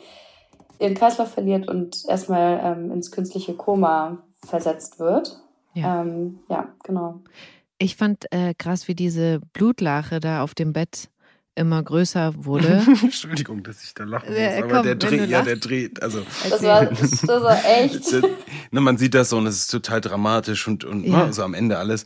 ihren 0.78 0.94
Kreislauf 0.94 1.30
verliert 1.30 1.68
und 1.68 2.06
erstmal 2.08 2.58
ähm, 2.64 2.90
ins 2.90 3.10
künstliche 3.10 3.52
Koma 3.52 4.22
versetzt 4.42 4.98
wird. 4.98 5.38
Ja, 5.74 6.00
ähm, 6.00 6.38
ja 6.48 6.68
genau. 6.84 7.20
Ich 7.76 7.96
fand 7.96 8.32
äh, 8.32 8.54
krass, 8.54 8.88
wie 8.88 8.94
diese 8.94 9.40
Blutlache 9.52 10.20
da 10.20 10.42
auf 10.42 10.54
dem 10.54 10.72
Bett 10.72 11.10
immer 11.56 11.82
größer 11.82 12.32
wurde. 12.44 12.84
Entschuldigung, 13.02 13.62
dass 13.62 13.82
ich 13.82 13.94
da 13.94 14.04
lachen 14.04 14.28
muss, 14.28 14.38
äh, 14.38 14.62
aber 14.62 14.74
komm, 14.74 14.82
der 14.84 14.94
dreht, 14.94 15.28
ja, 15.28 15.42
der 15.42 15.56
dreht, 15.56 16.02
also. 16.02 16.22
Das 16.48 16.62
war, 16.62 16.84
das 16.84 17.26
war 17.26 17.58
echt. 17.64 18.12
ne, 18.70 18.80
man 18.80 18.98
sieht 18.98 19.14
das 19.14 19.30
so 19.30 19.38
und 19.38 19.46
es 19.46 19.56
ist 19.56 19.70
total 19.70 20.00
dramatisch 20.00 20.68
und, 20.68 20.84
und 20.84 21.04
ja. 21.04 21.26
ne, 21.26 21.32
so 21.32 21.42
am 21.42 21.54
Ende 21.54 21.78
alles 21.78 22.04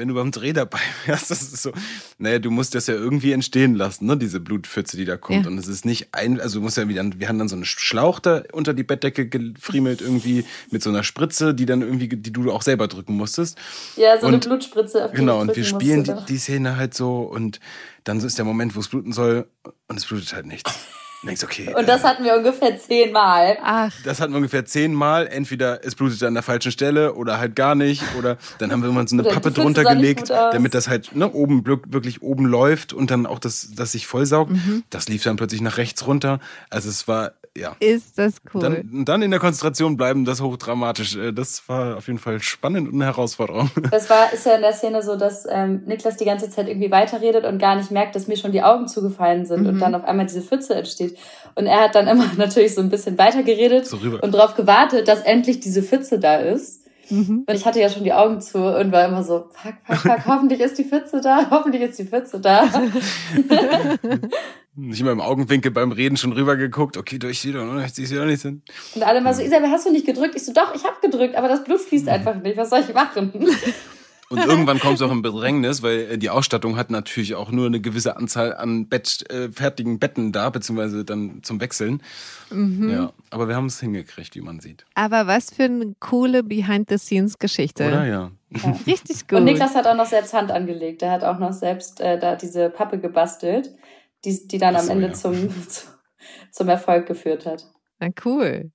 wenn 0.00 0.08
du 0.08 0.14
beim 0.14 0.30
Dreh 0.30 0.54
dabei 0.54 0.80
wärst, 1.06 1.30
das 1.30 1.42
ist 1.42 1.62
so, 1.62 1.72
naja, 2.18 2.38
du 2.38 2.50
musst 2.50 2.74
das 2.74 2.86
ja 2.86 2.94
irgendwie 2.94 3.32
entstehen 3.32 3.74
lassen, 3.74 4.06
ne, 4.06 4.16
diese 4.16 4.40
Blutpfütze, 4.40 4.96
die 4.96 5.04
da 5.04 5.18
kommt. 5.18 5.44
Ja. 5.44 5.50
Und 5.50 5.58
es 5.58 5.68
ist 5.68 5.84
nicht 5.84 6.08
ein, 6.12 6.40
also 6.40 6.58
du 6.58 6.64
musst 6.64 6.78
ja 6.78 6.88
wieder, 6.88 7.04
wir 7.16 7.28
haben 7.28 7.38
dann 7.38 7.48
so 7.48 7.54
einen 7.54 7.66
Schlauch 7.66 8.18
da 8.18 8.42
unter 8.52 8.72
die 8.72 8.82
Bettdecke 8.82 9.28
gefriemelt 9.28 10.00
irgendwie 10.00 10.44
mit 10.70 10.82
so 10.82 10.88
einer 10.88 11.04
Spritze, 11.04 11.54
die 11.54 11.66
dann 11.66 11.82
irgendwie, 11.82 12.08
die 12.08 12.32
du 12.32 12.50
auch 12.50 12.62
selber 12.62 12.88
drücken 12.88 13.14
musstest. 13.14 13.58
Ja, 13.96 14.18
so 14.18 14.26
und, 14.26 14.32
eine 14.32 14.40
Blutspritze. 14.40 15.04
Auf 15.04 15.12
genau, 15.12 15.40
und 15.40 15.54
wir 15.54 15.64
spielen 15.64 16.02
die, 16.04 16.14
die 16.26 16.38
Szene 16.38 16.76
halt 16.76 16.94
so 16.94 17.18
und 17.20 17.60
dann 18.04 18.20
ist 18.20 18.38
der 18.38 18.46
Moment, 18.46 18.74
wo 18.74 18.80
es 18.80 18.88
bluten 18.88 19.12
soll 19.12 19.46
und 19.86 19.98
es 19.98 20.06
blutet 20.06 20.32
halt 20.32 20.46
nichts. 20.46 20.72
Und 21.22 21.26
denkst, 21.28 21.44
okay. 21.44 21.74
Und 21.76 21.86
das 21.86 22.02
äh, 22.02 22.04
hatten 22.04 22.24
wir 22.24 22.34
ungefähr 22.34 22.78
zehnmal. 22.78 23.58
Ach. 23.62 23.92
Das 24.04 24.20
hatten 24.20 24.32
wir 24.32 24.38
ungefähr 24.38 24.64
zehnmal. 24.64 25.26
Entweder 25.26 25.84
es 25.84 25.94
blutet 25.94 26.22
an 26.22 26.32
der 26.32 26.42
falschen 26.42 26.72
Stelle 26.72 27.14
oder 27.14 27.38
halt 27.38 27.54
gar 27.54 27.74
nicht. 27.74 28.02
Oder 28.18 28.38
dann 28.58 28.72
haben 28.72 28.82
wir 28.82 28.88
immer 28.88 29.06
so 29.06 29.16
eine 29.16 29.24
Pappe 29.24 29.50
drunter 29.50 29.84
gelegt, 29.84 30.30
damit 30.30 30.72
das 30.72 30.88
halt 30.88 31.14
ne, 31.14 31.30
oben 31.30 31.66
wirklich 31.66 32.22
oben 32.22 32.46
läuft 32.46 32.94
und 32.94 33.10
dann 33.10 33.26
auch 33.26 33.38
das, 33.38 33.72
das 33.74 33.92
sich 33.92 34.06
vollsaugt. 34.06 34.52
Mhm. 34.52 34.84
Das 34.88 35.08
lief 35.08 35.22
dann 35.22 35.36
plötzlich 35.36 35.60
nach 35.60 35.76
rechts 35.76 36.06
runter. 36.06 36.40
Also 36.70 36.88
es 36.88 37.06
war 37.06 37.32
ja. 37.58 37.74
Ist 37.80 38.16
das 38.16 38.36
cool. 38.54 38.62
Dann, 38.62 39.04
dann 39.04 39.22
in 39.22 39.32
der 39.32 39.40
Konzentration 39.40 39.96
bleiben, 39.96 40.24
das 40.24 40.40
hochdramatisch. 40.40 41.16
Äh, 41.16 41.32
das 41.32 41.68
war 41.68 41.96
auf 41.96 42.06
jeden 42.06 42.20
Fall 42.20 42.40
spannend 42.40 42.88
und 42.88 42.94
eine 42.94 43.06
Herausforderung. 43.06 43.70
Das 43.90 44.08
war, 44.08 44.32
ist 44.32 44.46
ja 44.46 44.54
in 44.54 44.62
der 44.62 44.72
Szene 44.72 45.02
so, 45.02 45.16
dass 45.16 45.46
ähm, 45.50 45.82
Niklas 45.84 46.16
die 46.16 46.24
ganze 46.24 46.48
Zeit 46.48 46.68
irgendwie 46.68 46.90
weiterredet 46.90 47.44
und 47.44 47.58
gar 47.58 47.74
nicht 47.74 47.90
merkt, 47.90 48.14
dass 48.14 48.28
mir 48.28 48.36
schon 48.36 48.52
die 48.52 48.62
Augen 48.62 48.86
zugefallen 48.86 49.46
sind 49.46 49.62
mhm. 49.62 49.68
und 49.68 49.78
dann 49.80 49.94
auf 49.94 50.04
einmal 50.04 50.26
diese 50.26 50.42
Pfütze 50.42 50.74
entsteht. 50.74 51.18
Und 51.56 51.66
er 51.66 51.80
hat 51.80 51.94
dann 51.96 52.06
immer 52.06 52.30
natürlich 52.36 52.74
so 52.74 52.80
ein 52.80 52.88
bisschen 52.88 53.18
weitergeredet 53.18 53.86
so 53.86 53.96
und 53.96 54.32
darauf 54.32 54.54
gewartet, 54.54 55.08
dass 55.08 55.20
endlich 55.22 55.60
diese 55.60 55.82
Pfütze 55.82 56.20
da 56.20 56.36
ist. 56.36 56.79
Mhm. 57.10 57.44
Und 57.46 57.54
ich 57.54 57.66
hatte 57.66 57.80
ja 57.80 57.88
schon 57.88 58.04
die 58.04 58.12
Augen 58.12 58.40
zu 58.40 58.58
und 58.58 58.92
war 58.92 59.06
immer 59.06 59.22
so, 59.22 59.48
fuck, 59.52 59.74
fuck, 59.84 59.96
fuck, 59.96 60.26
hoffentlich 60.26 60.60
ist 60.60 60.78
die 60.78 60.84
Pfütze 60.84 61.20
da, 61.20 61.48
hoffentlich 61.50 61.82
ist 61.82 61.98
die 61.98 62.04
Pfütze 62.04 62.40
da. 62.40 62.68
Nicht 64.76 65.00
immer 65.00 65.10
im 65.10 65.20
Augenwinkel 65.20 65.72
beim 65.72 65.92
Reden 65.92 66.16
schon 66.16 66.32
rübergeguckt, 66.32 66.96
okay, 66.96 67.18
durch 67.18 67.40
sie 67.40 67.52
doch 67.52 67.64
noch 67.64 67.74
nicht, 67.74 67.94
sie 67.94 68.16
doch 68.16 68.24
nicht 68.24 68.40
sind. 68.40 68.62
Und 68.94 69.02
alle 69.02 69.20
mal 69.20 69.34
so, 69.34 69.42
Isabel, 69.42 69.70
hast 69.70 69.84
du 69.86 69.90
nicht 69.90 70.06
gedrückt? 70.06 70.36
Ich 70.36 70.44
so, 70.44 70.52
doch, 70.52 70.74
ich 70.74 70.84
habe 70.84 70.96
gedrückt, 71.02 71.34
aber 71.34 71.48
das 71.48 71.64
Blut 71.64 71.80
fließt 71.80 72.08
einfach 72.08 72.36
nicht. 72.36 72.56
Was 72.56 72.70
soll 72.70 72.80
ich 72.80 72.94
machen? 72.94 73.32
Und 74.30 74.38
irgendwann 74.38 74.78
kommst 74.78 75.02
du 75.02 75.06
auch 75.06 75.10
in 75.10 75.22
Bedrängnis, 75.22 75.82
weil 75.82 76.12
äh, 76.12 76.18
die 76.18 76.30
Ausstattung 76.30 76.76
hat 76.76 76.90
natürlich 76.90 77.34
auch 77.34 77.50
nur 77.50 77.66
eine 77.66 77.80
gewisse 77.80 78.16
Anzahl 78.16 78.54
an 78.54 78.88
Bett, 78.88 79.28
äh, 79.30 79.50
fertigen 79.50 79.98
Betten 79.98 80.32
da, 80.32 80.50
beziehungsweise 80.50 81.04
dann 81.04 81.42
zum 81.42 81.60
Wechseln. 81.60 82.02
Mhm. 82.50 82.88
Ja, 82.88 83.12
aber 83.30 83.48
wir 83.48 83.56
haben 83.56 83.66
es 83.66 83.80
hingekriegt, 83.80 84.34
wie 84.36 84.40
man 84.40 84.60
sieht. 84.60 84.86
Aber 84.94 85.26
was 85.26 85.50
für 85.50 85.64
eine 85.64 85.94
coole 86.00 86.42
Behind-the-Scenes-Geschichte. 86.42 87.88
Oder 87.88 88.06
ja. 88.06 88.30
ja. 88.62 88.76
Richtig 88.86 89.26
gut. 89.28 89.38
Und 89.38 89.44
Niklas 89.44 89.74
hat 89.74 89.86
auch 89.86 89.96
noch 89.96 90.06
selbst 90.06 90.32
Hand 90.32 90.50
angelegt. 90.50 91.02
Er 91.02 91.12
hat 91.12 91.24
auch 91.24 91.38
noch 91.38 91.52
selbst 91.52 92.00
äh, 92.00 92.18
da 92.18 92.36
diese 92.36 92.70
Pappe 92.70 92.98
gebastelt 92.98 93.74
die, 94.24 94.46
die 94.46 94.58
dann 94.58 94.78
so, 94.78 94.92
am 94.92 94.98
Ende 94.98 95.08
ja. 95.08 95.12
zum, 95.14 95.54
zum 96.50 96.68
Erfolg 96.68 97.06
geführt 97.06 97.46
hat. 97.46 97.66
Na 97.98 98.08
cool. 98.24 98.70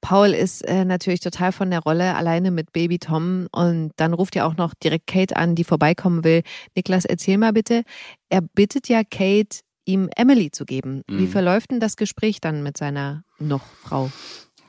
Paul 0.00 0.28
ist 0.28 0.62
äh, 0.66 0.84
natürlich 0.84 1.20
total 1.20 1.52
von 1.52 1.70
der 1.70 1.80
Rolle 1.80 2.14
alleine 2.14 2.50
mit 2.50 2.72
Baby 2.72 2.98
Tom 2.98 3.48
und 3.52 3.92
dann 3.96 4.14
ruft 4.14 4.36
ja 4.36 4.46
auch 4.46 4.56
noch 4.56 4.74
direkt 4.74 5.06
Kate 5.06 5.36
an, 5.36 5.54
die 5.54 5.64
vorbeikommen 5.64 6.24
will. 6.24 6.42
Niklas, 6.76 7.04
erzähl 7.04 7.38
mal 7.38 7.52
bitte. 7.52 7.82
Er 8.28 8.40
bittet 8.40 8.88
ja 8.88 9.02
Kate, 9.02 9.60
ihm 9.84 10.08
Emily 10.16 10.50
zu 10.50 10.64
geben. 10.64 11.02
Mhm. 11.08 11.18
Wie 11.18 11.26
verläuft 11.26 11.70
denn 11.70 11.80
das 11.80 11.96
Gespräch 11.96 12.40
dann 12.40 12.62
mit 12.62 12.76
seiner 12.76 13.24
noch 13.38 13.64
Frau? 13.82 14.10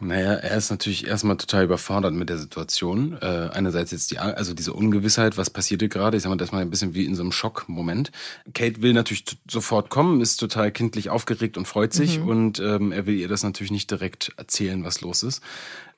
Naja, 0.02 0.34
er 0.34 0.58
ist 0.58 0.70
natürlich 0.70 1.08
erstmal 1.08 1.36
total 1.36 1.66
überfordert 1.66 2.14
mit 2.14 2.30
der 2.30 2.38
Situation. 2.38 3.18
Äh, 3.22 3.50
einerseits 3.52 3.92
jetzt 3.92 4.12
die, 4.12 4.20
also 4.20 4.54
diese 4.54 4.74
Ungewissheit, 4.74 5.38
was 5.38 5.50
passierte 5.50 5.90
gerade. 5.90 6.16
Ich 6.16 6.24
sag 6.24 6.30
mal, 6.30 6.38
das 6.38 6.54
mal 6.54 6.62
ein 6.62 6.70
bisschen 6.70 6.94
wie 6.94 7.04
in 7.04 7.16
so 7.16 7.22
einem 7.22 7.34
Schockmoment. 7.34 8.12
Kate 8.54 8.82
will 8.82 8.94
natürlich 8.94 9.26
sofort 9.50 9.90
kommen, 9.90 10.22
ist 10.22 10.38
total 10.38 10.72
kindlich 10.72 11.10
aufgeregt 11.10 11.58
und 11.58 11.68
freut 11.68 11.92
sich 11.92 12.20
mhm. 12.20 12.28
und 12.28 12.60
ähm, 12.60 12.94
er 12.94 13.06
will 13.08 13.16
ihr 13.16 13.28
das 13.28 13.44
natürlich 13.44 13.72
nicht 13.72 13.92
direkt 13.92 14.32
erzählen, 14.38 14.86
was 14.86 15.02
los 15.02 15.22
ist. 15.22 15.42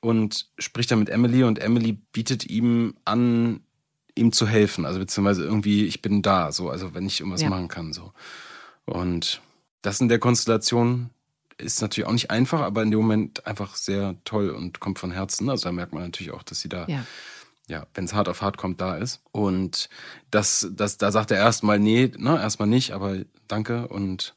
Und 0.00 0.48
spricht 0.58 0.90
dann 0.90 0.98
mit 0.98 1.08
Emily 1.08 1.44
und 1.44 1.60
Emily 1.60 1.92
bietet 1.92 2.44
ihm 2.50 2.94
an, 3.04 3.60
ihm 4.16 4.32
zu 4.32 4.48
helfen. 4.48 4.84
Also 4.84 4.98
beziehungsweise 4.98 5.44
irgendwie, 5.44 5.86
ich 5.86 6.02
bin 6.02 6.22
da, 6.22 6.50
so, 6.50 6.70
also 6.70 6.92
wenn 6.92 7.06
ich 7.06 7.20
irgendwas 7.20 7.42
ja. 7.42 7.50
machen 7.50 7.68
kann, 7.68 7.92
so. 7.92 8.12
Und 8.84 9.40
das 9.80 10.00
in 10.00 10.08
der 10.08 10.18
Konstellation 10.18 11.10
ist 11.62 11.80
natürlich 11.80 12.06
auch 12.06 12.12
nicht 12.12 12.30
einfach, 12.30 12.60
aber 12.60 12.82
in 12.82 12.90
dem 12.90 13.00
Moment 13.00 13.46
einfach 13.46 13.76
sehr 13.76 14.16
toll 14.24 14.50
und 14.50 14.80
kommt 14.80 14.98
von 14.98 15.10
Herzen. 15.10 15.48
Also 15.48 15.64
da 15.64 15.72
merkt 15.72 15.92
man 15.92 16.02
natürlich 16.02 16.32
auch, 16.32 16.42
dass 16.42 16.60
sie 16.60 16.68
da, 16.68 16.86
ja, 16.88 17.04
ja 17.68 17.86
wenn 17.94 18.04
es 18.04 18.14
hart 18.14 18.28
auf 18.28 18.42
hart 18.42 18.56
kommt, 18.56 18.80
da 18.80 18.96
ist. 18.96 19.22
Und 19.32 19.88
das, 20.30 20.68
das, 20.72 20.98
da 20.98 21.12
sagt 21.12 21.30
er 21.30 21.38
erstmal, 21.38 21.78
nee, 21.78 22.10
ne, 22.16 22.40
erstmal 22.40 22.68
nicht, 22.68 22.92
aber 22.92 23.16
danke 23.48 23.88
und 23.88 24.34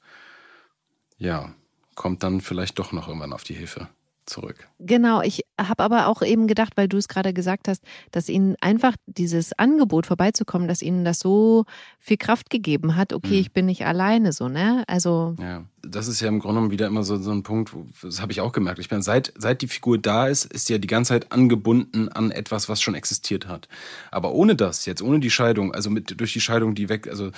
ja, 1.18 1.54
kommt 1.96 2.24
dann 2.24 2.42
vielleicht 2.42 2.78
doch 2.80 2.92
noch 2.92 3.08
irgendwann 3.08 3.34
auf 3.34 3.44
die 3.44 3.54
Hilfe 3.54 3.88
zurück. 4.26 4.68
Genau, 4.80 5.22
ich 5.22 5.46
habe 5.60 5.84
aber 5.84 6.08
auch 6.08 6.22
eben 6.22 6.48
gedacht, 6.48 6.74
weil 6.76 6.88
du 6.88 6.98
es 6.98 7.08
gerade 7.08 7.34
gesagt 7.34 7.68
hast, 7.68 7.84
dass 8.12 8.30
ihnen 8.30 8.56
einfach 8.62 8.96
dieses 9.06 9.58
Angebot 9.58 10.06
vorbeizukommen, 10.06 10.68
dass 10.68 10.82
ihnen 10.82 11.06
das 11.06 11.20
so 11.20 11.66
viel 12.00 12.18
Kraft 12.18 12.50
gegeben 12.50 12.96
hat, 12.96 13.14
okay, 13.14 13.36
mhm. 13.36 13.40
ich 13.40 13.52
bin 13.52 13.66
nicht 13.66 13.86
alleine 13.86 14.34
so, 14.34 14.50
ne? 14.50 14.84
Also. 14.88 15.36
Ja, 15.40 15.66
das 15.82 16.08
ist 16.08 16.22
ja 16.22 16.28
im 16.28 16.40
Grunde 16.40 16.56
genommen 16.56 16.72
wieder 16.72 16.88
immer 16.88 17.04
so, 17.04 17.18
so 17.18 17.32
ein 17.32 17.44
Punkt, 17.44 17.72
das 18.02 18.22
habe 18.22 18.32
ich 18.32 18.42
auch 18.42 18.52
gemerkt. 18.52 18.80
Ich 18.80 18.90
meine, 18.90 19.04
seit, 19.04 19.34
seit 19.38 19.62
die 19.62 19.68
Figur 19.68 19.98
da 19.98 20.28
ist, 20.28 20.46
ist 20.46 20.68
sie 20.68 20.74
ja 20.74 20.80
die 20.80 20.88
ganze 20.88 21.10
Zeit 21.10 21.32
angebunden 21.32 22.10
an 22.10 22.32
etwas, 22.32 22.70
was 22.70 22.82
schon 22.82 22.96
existiert 22.96 23.48
hat. 23.48 23.68
Aber 24.12 24.34
ohne 24.34 24.56
das, 24.56 24.86
jetzt 24.86 25.02
ohne 25.02 25.20
die 25.20 25.30
Scheidung, 25.30 25.74
also 25.74 25.90
mit, 25.90 26.20
durch 26.20 26.34
die 26.34 26.42
Scheidung, 26.42 26.76
die 26.76 26.90
weg, 26.90 27.08
also 27.08 27.32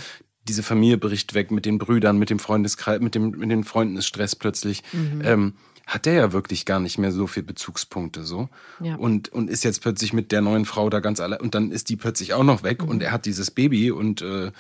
diese 0.48 0.64
Familie 0.64 0.98
bricht 0.98 1.34
weg 1.34 1.52
mit 1.52 1.66
den 1.66 1.78
Brüdern, 1.78 2.18
mit 2.18 2.30
dem 2.30 2.40
Freundeskreis, 2.40 3.02
mit, 3.02 3.16
dem, 3.16 3.32
mit 3.32 3.52
den 3.52 3.64
Freunden 3.64 3.98
ist 3.98 4.08
Stress 4.08 4.36
plötzlich. 4.36 4.84
Mhm. 4.94 5.22
Ähm, 5.24 5.54
hat 5.88 6.06
der 6.06 6.14
ja 6.14 6.34
wirklich 6.34 6.66
gar 6.66 6.80
nicht 6.80 6.98
mehr 6.98 7.12
so 7.12 7.26
viel 7.26 7.44
Bezugspunkte 7.44 8.24
so 8.24 8.50
ja. 8.82 8.96
und 8.96 9.30
und 9.30 9.50
ist 9.50 9.64
jetzt 9.64 9.82
plötzlich 9.82 10.14
mit 10.14 10.32
der 10.32 10.42
neuen 10.42 10.66
Frau 10.66 10.90
da 10.90 11.00
ganz 11.00 11.20
allein 11.20 11.40
und 11.40 11.56
dann 11.56 11.72
ist 11.72 11.90
die 11.90 11.96
plötzlich 11.96 12.34
auch 12.34 12.44
noch 12.44 12.62
weg 12.62 12.84
mhm. 12.84 12.90
und 12.90 13.04
er 13.04 13.12
hat 13.12 13.26
dieses 13.26 13.50
Baby 13.50 13.90
und 13.90 14.22
äh, 14.22 14.52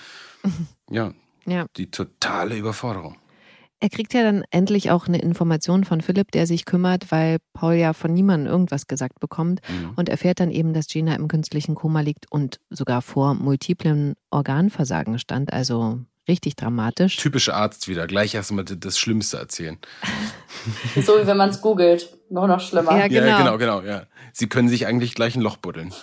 ja, 0.90 1.14
ja 1.46 1.66
die 1.76 1.92
totale 1.92 2.58
Überforderung. 2.58 3.18
Er 3.80 3.90
kriegt 3.90 4.16
ja 4.16 4.24
dann 4.24 4.44
endlich 4.50 4.90
auch 4.90 5.08
eine 5.08 5.22
Information 5.22 5.84
von 5.84 6.02
Philipp, 6.02 6.32
der 6.32 6.48
sich 6.48 6.66
kümmert, 6.66 7.12
weil 7.12 7.38
Paul 7.54 7.76
ja 7.76 7.94
von 7.94 8.12
niemandem 8.12 8.52
irgendwas 8.52 8.88
gesagt 8.88 9.20
bekommt 9.20 9.62
mhm. 9.70 9.92
und 9.96 10.10
erfährt 10.10 10.40
dann 10.40 10.50
eben, 10.50 10.74
dass 10.74 10.88
Gina 10.88 11.14
im 11.14 11.28
künstlichen 11.28 11.76
Koma 11.76 12.02
liegt 12.02 12.32
und 12.32 12.60
sogar 12.72 13.04
vor 13.04 13.36
multiplen 13.36 14.16
Organversagen 14.32 15.20
stand. 15.20 15.54
Also 15.54 16.00
Richtig 16.28 16.56
dramatisch. 16.56 17.16
Typische 17.16 17.54
Arzt 17.54 17.88
wieder. 17.88 18.06
Gleich 18.06 18.36
erstmal 18.36 18.66
das 18.66 19.00
Schlimmste 19.00 19.38
erzählen. 19.38 19.78
so 21.02 21.14
wie 21.22 21.28
wenn 21.28 21.38
man 21.38 21.50
es 21.50 21.62
googelt. 21.62 22.18
Noch 22.30 22.48
noch 22.48 22.60
schlimmer. 22.60 22.98
Ja, 22.98 23.08
genau. 23.08 23.26
ja, 23.26 23.38
genau, 23.38 23.58
genau. 23.58 23.82
Ja. 23.82 24.04
Sie 24.34 24.48
können 24.48 24.68
sich 24.68 24.86
eigentlich 24.86 25.16
gleich 25.16 25.36
ein 25.36 25.42
Loch 25.42 25.58
buddeln. 25.58 25.94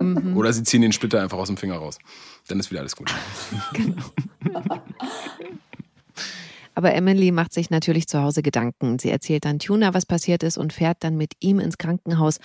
Mhm. 0.00 0.36
Oder 0.36 0.52
sie 0.52 0.64
ziehen 0.64 0.82
den 0.82 0.92
Splitter 0.92 1.22
einfach 1.22 1.38
aus 1.38 1.46
dem 1.46 1.56
Finger 1.56 1.76
raus. 1.76 1.98
Dann 2.48 2.58
ist 2.58 2.70
wieder 2.70 2.80
alles 2.80 2.96
gut. 2.96 3.14
genau. 3.72 4.02
Aber 6.74 6.94
Emily 6.94 7.32
macht 7.32 7.52
sich 7.52 7.70
natürlich 7.70 8.06
zu 8.06 8.22
Hause 8.22 8.42
Gedanken. 8.42 8.98
Sie 8.98 9.10
erzählt 9.10 9.44
dann 9.44 9.58
Tuna, 9.58 9.94
was 9.94 10.06
passiert 10.06 10.42
ist 10.42 10.58
und 10.58 10.72
fährt 10.72 10.98
dann 11.00 11.16
mit 11.16 11.32
ihm 11.40 11.60
ins 11.60 11.78
Krankenhaus, 11.78 12.38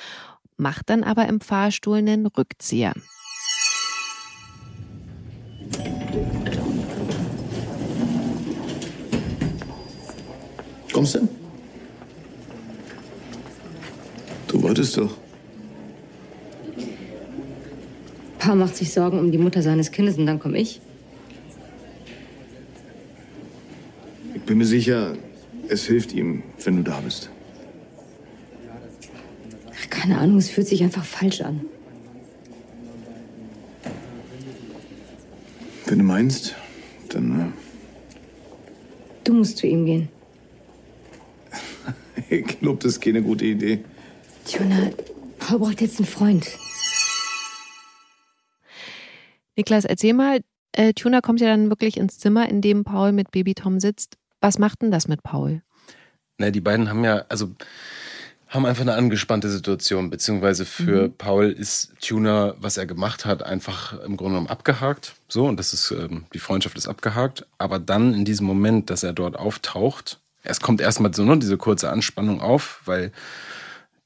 macht 0.57 0.89
dann 0.89 1.03
aber 1.03 1.27
im 1.27 1.39
Fahrstuhl 1.39 1.97
einen 1.97 2.25
Rückzieher. 2.25 2.93
Kommst 10.93 11.15
du? 11.15 11.27
Du 14.47 14.61
wolltest 14.61 14.95
doch. 14.95 15.17
Pa 18.37 18.53
macht 18.53 18.75
sich 18.75 18.93
Sorgen 18.93 19.17
um 19.17 19.31
die 19.31 19.39
Mutter 19.39 19.63
seines 19.63 19.91
Kindes 19.91 20.17
und 20.17 20.27
dann 20.27 20.39
komme 20.39 20.59
ich. 20.59 20.79
Ich 24.35 24.41
bin 24.43 24.59
mir 24.59 24.65
sicher, 24.65 25.15
es 25.67 25.85
hilft 25.85 26.13
ihm, 26.13 26.43
wenn 26.63 26.77
du 26.77 26.83
da 26.83 26.99
bist. 26.99 27.31
Ach, 29.71 29.89
keine 29.89 30.19
Ahnung, 30.19 30.37
es 30.37 30.49
fühlt 30.49 30.67
sich 30.67 30.83
einfach 30.83 31.05
falsch 31.05 31.41
an. 31.41 31.61
Wenn 35.87 35.99
du 35.99 36.05
meinst, 36.05 36.55
dann. 37.09 37.39
Äh 37.39 37.45
du 39.23 39.33
musst 39.33 39.57
zu 39.57 39.67
ihm 39.67 39.85
gehen. 39.85 40.09
Ich 42.33 42.59
glaube, 42.59 42.79
das 42.81 42.93
ist 42.93 43.01
keine 43.01 43.21
gute 43.21 43.45
Idee. 43.45 43.83
Tuna, 44.51 44.89
Paul 45.37 45.59
braucht 45.59 45.81
jetzt 45.81 45.99
einen 45.99 46.07
Freund. 46.07 46.47
Niklas, 49.55 49.85
erzähl 49.85 50.13
mal, 50.13 50.39
äh, 50.71 50.93
Tuna 50.93 51.21
kommt 51.21 51.41
ja 51.41 51.47
dann 51.47 51.69
wirklich 51.69 51.97
ins 51.97 52.17
Zimmer, 52.17 52.49
in 52.49 52.61
dem 52.61 52.83
Paul 52.83 53.11
mit 53.11 53.29
Baby 53.29 53.53
Tom 53.53 53.79
sitzt. 53.79 54.17
Was 54.41 54.57
macht 54.57 54.81
denn 54.81 54.89
das 54.89 55.07
mit 55.07 55.21
Paul? 55.21 55.61
Na, 56.39 56.49
die 56.49 56.61
beiden 56.61 56.89
haben 56.89 57.03
ja, 57.03 57.25
also 57.29 57.51
haben 58.49 58.65
einfach 58.65 58.81
eine 58.81 58.95
angespannte 58.95 59.49
Situation, 59.49 60.09
beziehungsweise 60.09 60.65
für 60.65 61.09
mhm. 61.09 61.13
Paul 61.17 61.51
ist 61.51 61.93
Tuna, 62.01 62.55
was 62.57 62.77
er 62.77 62.87
gemacht 62.87 63.25
hat, 63.25 63.43
einfach 63.43 63.93
im 64.01 64.17
Grunde 64.17 64.33
genommen 64.33 64.47
abgehakt. 64.47 65.13
So, 65.27 65.45
und 65.45 65.57
das 65.57 65.73
ist, 65.73 65.91
ähm, 65.91 66.25
die 66.33 66.39
Freundschaft 66.39 66.77
ist 66.77 66.87
abgehakt. 66.87 67.45
Aber 67.59 67.77
dann 67.77 68.15
in 68.15 68.25
diesem 68.25 68.47
Moment, 68.47 68.89
dass 68.89 69.03
er 69.03 69.13
dort 69.13 69.37
auftaucht, 69.37 70.19
es 70.43 70.59
kommt 70.59 70.81
erstmal 70.81 71.13
so 71.13 71.23
nur 71.23 71.37
diese 71.37 71.57
kurze 71.57 71.89
Anspannung 71.89 72.41
auf, 72.41 72.81
weil 72.85 73.11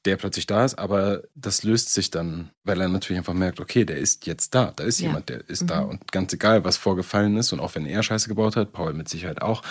der 0.04 0.16
plötzlich 0.16 0.46
da 0.46 0.64
ist, 0.64 0.78
aber 0.78 1.22
das 1.34 1.64
löst 1.64 1.92
sich 1.92 2.10
dann, 2.10 2.50
weil 2.64 2.80
er 2.80 2.88
natürlich 2.88 3.18
einfach 3.18 3.34
merkt, 3.34 3.60
okay, 3.60 3.84
der 3.84 3.98
ist 3.98 4.26
jetzt 4.26 4.54
da, 4.54 4.72
da 4.74 4.84
ist 4.84 5.00
ja. 5.00 5.08
jemand, 5.08 5.28
der 5.28 5.48
ist 5.48 5.62
mhm. 5.62 5.66
da 5.66 5.80
und 5.80 6.12
ganz 6.12 6.32
egal, 6.32 6.64
was 6.64 6.76
vorgefallen 6.76 7.36
ist 7.36 7.52
und 7.52 7.60
auch 7.60 7.74
wenn 7.74 7.84
er 7.84 8.02
Scheiße 8.02 8.28
gebaut 8.28 8.56
hat, 8.56 8.72
Paul 8.72 8.94
mit 8.94 9.08
Sicherheit 9.08 9.42
auch, 9.42 9.62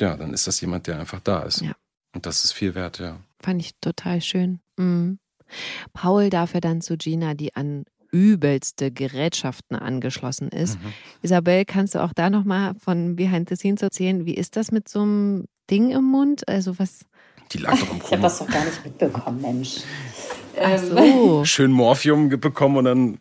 ja, 0.00 0.16
dann 0.16 0.34
ist 0.34 0.46
das 0.46 0.60
jemand, 0.60 0.88
der 0.88 0.98
einfach 0.98 1.20
da 1.20 1.42
ist. 1.42 1.62
Ja. 1.62 1.72
Und 2.14 2.26
das 2.26 2.44
ist 2.44 2.52
viel 2.52 2.74
wert, 2.74 2.98
ja. 2.98 3.18
Fand 3.40 3.60
ich 3.60 3.76
total 3.80 4.20
schön. 4.20 4.60
Mhm. 4.76 5.18
Paul 5.92 6.28
darf 6.28 6.54
er 6.54 6.60
dann 6.60 6.80
zu 6.80 6.96
Gina, 6.96 7.34
die 7.34 7.54
an 7.54 7.84
übelste 8.10 8.90
Gerätschaften 8.90 9.76
angeschlossen 9.76 10.48
ist. 10.48 10.80
Mhm. 10.82 10.92
Isabel, 11.22 11.64
kannst 11.64 11.94
du 11.94 12.02
auch 12.02 12.12
da 12.12 12.30
nochmal 12.30 12.74
von 12.74 13.16
Behind 13.16 13.48
the 13.48 13.56
Scenes 13.56 13.82
erzählen? 13.82 14.26
Wie 14.26 14.34
ist 14.34 14.56
das 14.56 14.72
mit 14.72 14.88
so 14.88 15.02
einem 15.02 15.44
Ding 15.70 15.90
im 15.90 16.04
Mund? 16.04 16.48
Also 16.48 16.78
was? 16.78 17.00
Die 17.52 17.58
lag 17.58 17.78
doch 17.78 17.90
im 17.90 17.98
Koma. 17.98 18.04
Ich 18.04 18.12
habe 18.12 18.22
das 18.22 18.38
doch 18.38 18.48
gar 18.48 18.64
nicht 18.64 18.84
mitbekommen, 18.84 19.40
Mensch. 19.40 19.78
Ach 20.60 20.78
so. 20.78 21.44
Schön 21.44 21.70
Morphium 21.70 22.28
bekommen 22.28 22.76
und 22.78 22.84
dann 22.84 23.20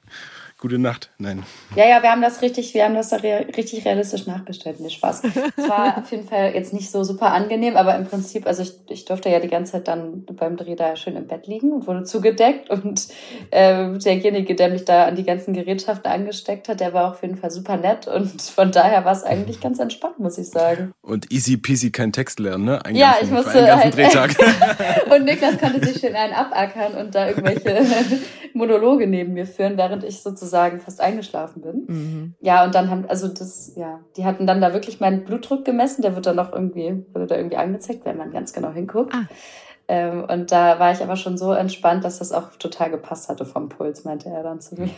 Gute 0.59 0.79
Nacht. 0.79 1.11
Nein. 1.19 1.43
Ja, 1.75 1.87
ja, 1.87 2.01
wir 2.01 2.09
haben 2.09 2.23
das 2.23 2.41
richtig, 2.41 2.73
wir 2.73 2.83
haben 2.83 2.95
das 2.95 3.09
da 3.09 3.17
re 3.17 3.45
richtig 3.55 3.85
realistisch 3.85 4.25
nachbestellt. 4.25 4.79
Nee, 4.79 4.89
Spaß. 4.89 5.21
Es 5.55 5.69
war 5.69 5.95
auf 5.99 6.09
jeden 6.09 6.27
Fall 6.27 6.55
jetzt 6.55 6.73
nicht 6.73 6.89
so 6.89 7.03
super 7.03 7.31
angenehm, 7.31 7.77
aber 7.77 7.95
im 7.95 8.07
Prinzip, 8.07 8.47
also 8.47 8.63
ich, 8.63 8.73
ich 8.89 9.05
durfte 9.05 9.29
ja 9.29 9.39
die 9.39 9.49
ganze 9.49 9.73
Zeit 9.73 9.87
dann 9.87 10.25
beim 10.25 10.57
Dreh 10.57 10.75
da 10.75 10.95
schön 10.95 11.15
im 11.15 11.27
Bett 11.27 11.45
liegen 11.45 11.71
und 11.73 11.85
wurde 11.85 12.05
zugedeckt 12.05 12.71
und 12.71 13.07
äh, 13.51 13.99
derjenige, 13.99 14.55
der 14.55 14.69
mich 14.69 14.83
da 14.83 15.05
an 15.05 15.15
die 15.15 15.25
ganzen 15.25 15.53
Gerätschaften 15.53 16.11
angesteckt 16.11 16.69
hat, 16.69 16.79
der 16.79 16.91
war 16.91 17.11
auf 17.11 17.21
jeden 17.21 17.37
Fall 17.37 17.51
super 17.51 17.77
nett 17.77 18.07
und 18.07 18.41
von 18.41 18.71
daher 18.71 19.05
war 19.05 19.11
es 19.11 19.23
eigentlich 19.23 19.61
ganz 19.61 19.77
entspannt, 19.77 20.17
muss 20.17 20.39
ich 20.39 20.49
sagen. 20.49 20.91
Und 21.03 21.31
easy 21.31 21.57
peasy 21.57 21.91
kein 21.91 22.11
Text 22.11 22.39
lernen, 22.39 22.65
ne? 22.65 22.83
Einen 22.83 22.95
ja, 22.95 23.11
ganzen, 23.11 23.25
ich 23.25 23.31
musste 23.31 23.77
halt, 23.77 23.95
Drehtag. 23.95 24.35
und 25.15 25.23
Niklas 25.23 25.59
konnte 25.59 25.85
sich 25.85 26.01
schön 26.01 26.15
einen 26.15 26.33
abackern 26.33 26.95
und 26.95 27.13
da 27.13 27.27
irgendwelche 27.27 27.77
Monologe 28.55 29.05
neben 29.05 29.33
mir 29.33 29.45
führen, 29.45 29.77
während 29.77 30.03
ich 30.03 30.23
sozusagen 30.23 30.46
sozusagen 30.47 30.79
fast 30.79 31.01
eingeschlafen 31.01 31.61
bin. 31.61 31.83
Mhm. 31.87 32.35
Ja, 32.39 32.63
und 32.65 32.73
dann 32.73 32.89
haben, 32.89 33.05
also 33.07 33.27
das, 33.27 33.73
ja, 33.75 33.99
die 34.15 34.25
hatten 34.25 34.47
dann 34.47 34.61
da 34.61 34.73
wirklich 34.73 34.99
meinen 34.99 35.25
Blutdruck 35.25 35.65
gemessen, 35.65 36.01
der 36.01 36.15
wird 36.15 36.25
dann 36.25 36.37
noch 36.37 36.53
irgendwie, 36.53 37.05
wurde 37.13 37.27
da 37.27 37.35
irgendwie 37.35 37.57
angezeigt, 37.57 38.05
wenn 38.05 38.17
man 38.17 38.31
ganz 38.31 38.53
genau 38.53 38.71
hinguckt. 38.71 39.13
Ah. 39.13 39.27
Ähm, 39.89 40.25
und 40.29 40.51
da 40.51 40.79
war 40.79 40.91
ich 40.91 41.01
aber 41.01 41.15
schon 41.15 41.37
so 41.37 41.53
entspannt, 41.53 42.03
dass 42.03 42.19
das 42.19 42.31
auch 42.31 42.55
total 42.57 42.91
gepasst 42.91 43.29
hatte 43.29 43.45
vom 43.45 43.69
Puls, 43.69 44.03
meinte 44.03 44.29
er 44.29 44.43
dann 44.43 44.59
zu 44.59 44.75
mir. 44.75 44.89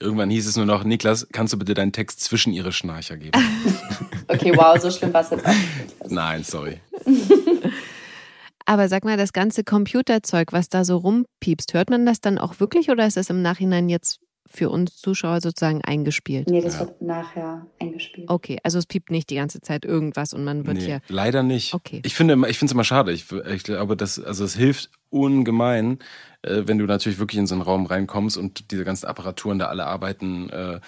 Irgendwann 0.00 0.30
hieß 0.30 0.46
es 0.46 0.56
nur 0.56 0.66
noch, 0.66 0.84
Niklas, 0.84 1.26
kannst 1.32 1.52
du 1.52 1.58
bitte 1.58 1.74
deinen 1.74 1.92
Text 1.92 2.20
zwischen 2.20 2.52
ihre 2.52 2.72
Schnarcher 2.72 3.16
geben? 3.16 3.38
okay, 4.28 4.52
wow, 4.56 4.78
so 4.78 4.90
schlimm 4.90 5.12
war 5.12 5.22
es 5.22 5.30
jetzt 5.30 5.46
auch 5.46 5.50
nicht. 5.50 6.10
Nein, 6.10 6.42
sorry. 6.42 6.80
Aber 8.66 8.88
sag 8.88 9.04
mal, 9.04 9.18
das 9.18 9.32
ganze 9.32 9.62
Computerzeug, 9.62 10.52
was 10.52 10.68
da 10.68 10.84
so 10.84 10.96
rumpiepst, 10.96 11.74
hört 11.74 11.90
man 11.90 12.06
das 12.06 12.20
dann 12.20 12.38
auch 12.38 12.60
wirklich 12.60 12.90
oder 12.90 13.06
ist 13.06 13.16
das 13.16 13.28
im 13.28 13.42
Nachhinein 13.42 13.90
jetzt 13.90 14.20
für 14.54 14.70
uns 14.70 14.96
Zuschauer 14.96 15.40
sozusagen 15.40 15.82
eingespielt? 15.82 16.48
Nee, 16.48 16.60
das 16.60 16.78
wird 16.78 17.02
nachher 17.02 17.66
eingespielt. 17.80 18.30
Okay, 18.30 18.58
also 18.62 18.78
es 18.78 18.86
piept 18.86 19.10
nicht 19.10 19.28
die 19.30 19.34
ganze 19.34 19.60
Zeit 19.60 19.84
irgendwas 19.84 20.32
und 20.32 20.44
man 20.44 20.66
wird 20.66 20.76
Nee, 20.78 20.84
hier. 20.84 21.00
leider 21.08 21.42
nicht. 21.42 21.74
Okay. 21.74 22.00
Ich 22.04 22.14
finde, 22.14 22.34
immer- 22.34 22.48
ich 22.48 22.58
finde 22.58 22.70
es 22.70 22.74
immer 22.74 22.84
schade. 22.84 23.12
Ich, 23.12 23.26
ich 23.32 23.64
glaube, 23.64 23.96
das, 23.96 24.22
also 24.22 24.44
es 24.44 24.54
hilft 24.56 24.90
ungemein, 25.10 25.98
äh, 26.42 26.62
wenn 26.66 26.78
du 26.78 26.84
natürlich 26.86 27.18
wirklich 27.18 27.38
in 27.38 27.46
so 27.46 27.54
einen 27.54 27.62
Raum 27.62 27.86
reinkommst 27.86 28.36
und 28.36 28.70
diese 28.70 28.84
ganzen 28.84 29.06
Apparaturen 29.06 29.58
da 29.58 29.66
alle 29.66 29.86
arbeiten, 29.86 30.48
äh, 30.50 30.80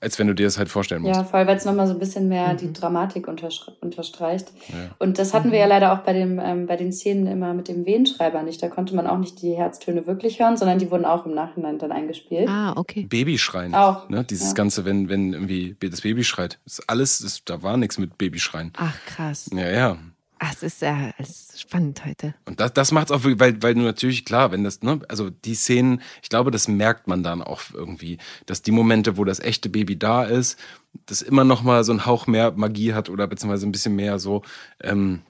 als 0.00 0.18
wenn 0.18 0.26
du 0.26 0.34
dir 0.34 0.44
das 0.44 0.58
halt 0.58 0.68
vorstellen 0.68 1.02
musst. 1.02 1.16
Ja, 1.16 1.24
voll, 1.24 1.46
weil 1.46 1.56
es 1.56 1.64
nochmal 1.64 1.86
so 1.86 1.94
ein 1.94 1.98
bisschen 1.98 2.28
mehr 2.28 2.52
Mhm. 2.52 2.56
die 2.58 2.72
Dramatik 2.72 3.28
unterstreicht. 3.28 4.52
Ja. 4.68 4.90
Und 4.98 5.18
das 5.18 5.32
hatten 5.32 5.52
wir 5.52 5.58
ja 5.58 5.66
leider 5.66 5.92
auch 5.92 5.98
bei, 6.00 6.12
dem, 6.12 6.38
ähm, 6.38 6.66
bei 6.66 6.76
den 6.76 6.92
Szenen 6.92 7.26
immer 7.26 7.54
mit 7.54 7.68
dem 7.68 7.86
Wehenschreiber 7.86 8.42
nicht. 8.42 8.62
Da 8.62 8.68
konnte 8.68 8.94
man 8.94 9.06
auch 9.06 9.18
nicht 9.18 9.40
die 9.42 9.54
Herztöne 9.54 10.06
wirklich 10.06 10.38
hören, 10.38 10.56
sondern 10.56 10.78
die 10.78 10.90
wurden 10.90 11.04
auch 11.04 11.24
im 11.24 11.34
Nachhinein 11.34 11.78
dann 11.78 11.92
eingespielt. 11.92 12.48
Ah, 12.48 12.74
okay. 12.76 13.04
Babyschreien. 13.04 13.74
Auch. 13.74 14.08
Ne? 14.08 14.24
Dieses 14.24 14.48
ja. 14.48 14.54
Ganze, 14.54 14.84
wenn, 14.84 15.08
wenn 15.08 15.32
irgendwie 15.32 15.76
das 15.80 16.02
Baby 16.02 16.24
schreit. 16.24 16.58
Das 16.64 16.78
ist 16.78 16.90
alles, 16.90 17.18
das, 17.20 17.42
da 17.44 17.62
war 17.62 17.76
nichts 17.76 17.98
mit 17.98 18.18
Babyschreien. 18.18 18.72
Ach, 18.76 18.96
krass. 19.06 19.48
Ja, 19.52 19.68
ja. 19.70 19.96
Ach, 20.38 20.52
es 20.52 20.62
ist 20.62 20.82
ja 20.82 21.12
es 21.18 21.28
ist 21.30 21.60
spannend 21.62 22.04
heute. 22.04 22.34
Und 22.44 22.60
das, 22.60 22.72
das 22.74 22.92
macht 22.92 23.10
es 23.10 23.12
auch 23.12 23.24
weil, 23.24 23.62
weil 23.62 23.74
du 23.74 23.80
natürlich, 23.80 24.24
klar, 24.24 24.52
wenn 24.52 24.64
das, 24.64 24.82
ne, 24.82 25.00
also 25.08 25.30
die 25.30 25.54
Szenen, 25.54 26.02
ich 26.22 26.28
glaube, 26.28 26.50
das 26.50 26.68
merkt 26.68 27.08
man 27.08 27.22
dann 27.22 27.42
auch 27.42 27.62
irgendwie, 27.72 28.18
dass 28.44 28.60
die 28.60 28.70
Momente, 28.70 29.16
wo 29.16 29.24
das 29.24 29.40
echte 29.40 29.70
Baby 29.70 29.98
da 29.98 30.24
ist, 30.24 30.58
das 31.06 31.22
immer 31.22 31.44
noch 31.44 31.62
mal 31.62 31.84
so 31.84 31.92
einen 31.92 32.04
Hauch 32.06 32.26
mehr 32.26 32.52
Magie 32.52 32.92
hat 32.92 33.08
oder 33.08 33.26
beziehungsweise 33.26 33.66
ein 33.66 33.72
bisschen 33.72 33.96
mehr 33.96 34.18
so, 34.18 34.42
ähm, 34.82 35.22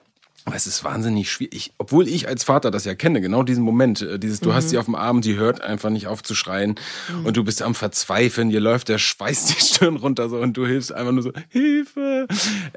aber 0.46 0.54
es 0.54 0.66
ist 0.68 0.84
wahnsinnig 0.84 1.30
schwierig. 1.30 1.72
Obwohl 1.76 2.06
ich 2.06 2.28
als 2.28 2.44
Vater 2.44 2.70
das 2.70 2.84
ja 2.84 2.94
kenne, 2.94 3.20
genau 3.20 3.42
diesen 3.42 3.64
Moment, 3.64 4.00
äh, 4.00 4.18
dieses, 4.18 4.38
du 4.40 4.54
hast 4.54 4.70
sie 4.70 4.78
auf 4.78 4.84
dem 4.84 4.94
Arm, 4.94 5.20
sie 5.22 5.34
hört 5.34 5.60
einfach 5.60 5.90
nicht 5.90 6.06
auf 6.06 6.22
zu 6.22 6.36
schreien 6.36 6.76
und 7.24 7.36
du 7.36 7.42
bist 7.42 7.62
am 7.62 7.74
Verzweifeln, 7.74 8.50
dir 8.50 8.60
läuft 8.60 8.88
der 8.88 8.98
Schweiß 8.98 9.46
die 9.58 9.60
Stirn 9.60 9.96
runter 9.96 10.28
so 10.28 10.38
und 10.38 10.56
du 10.56 10.64
hilfst 10.64 10.92
einfach 10.92 11.10
nur 11.12 11.24
so, 11.24 11.32
Hilfe! 11.48 12.28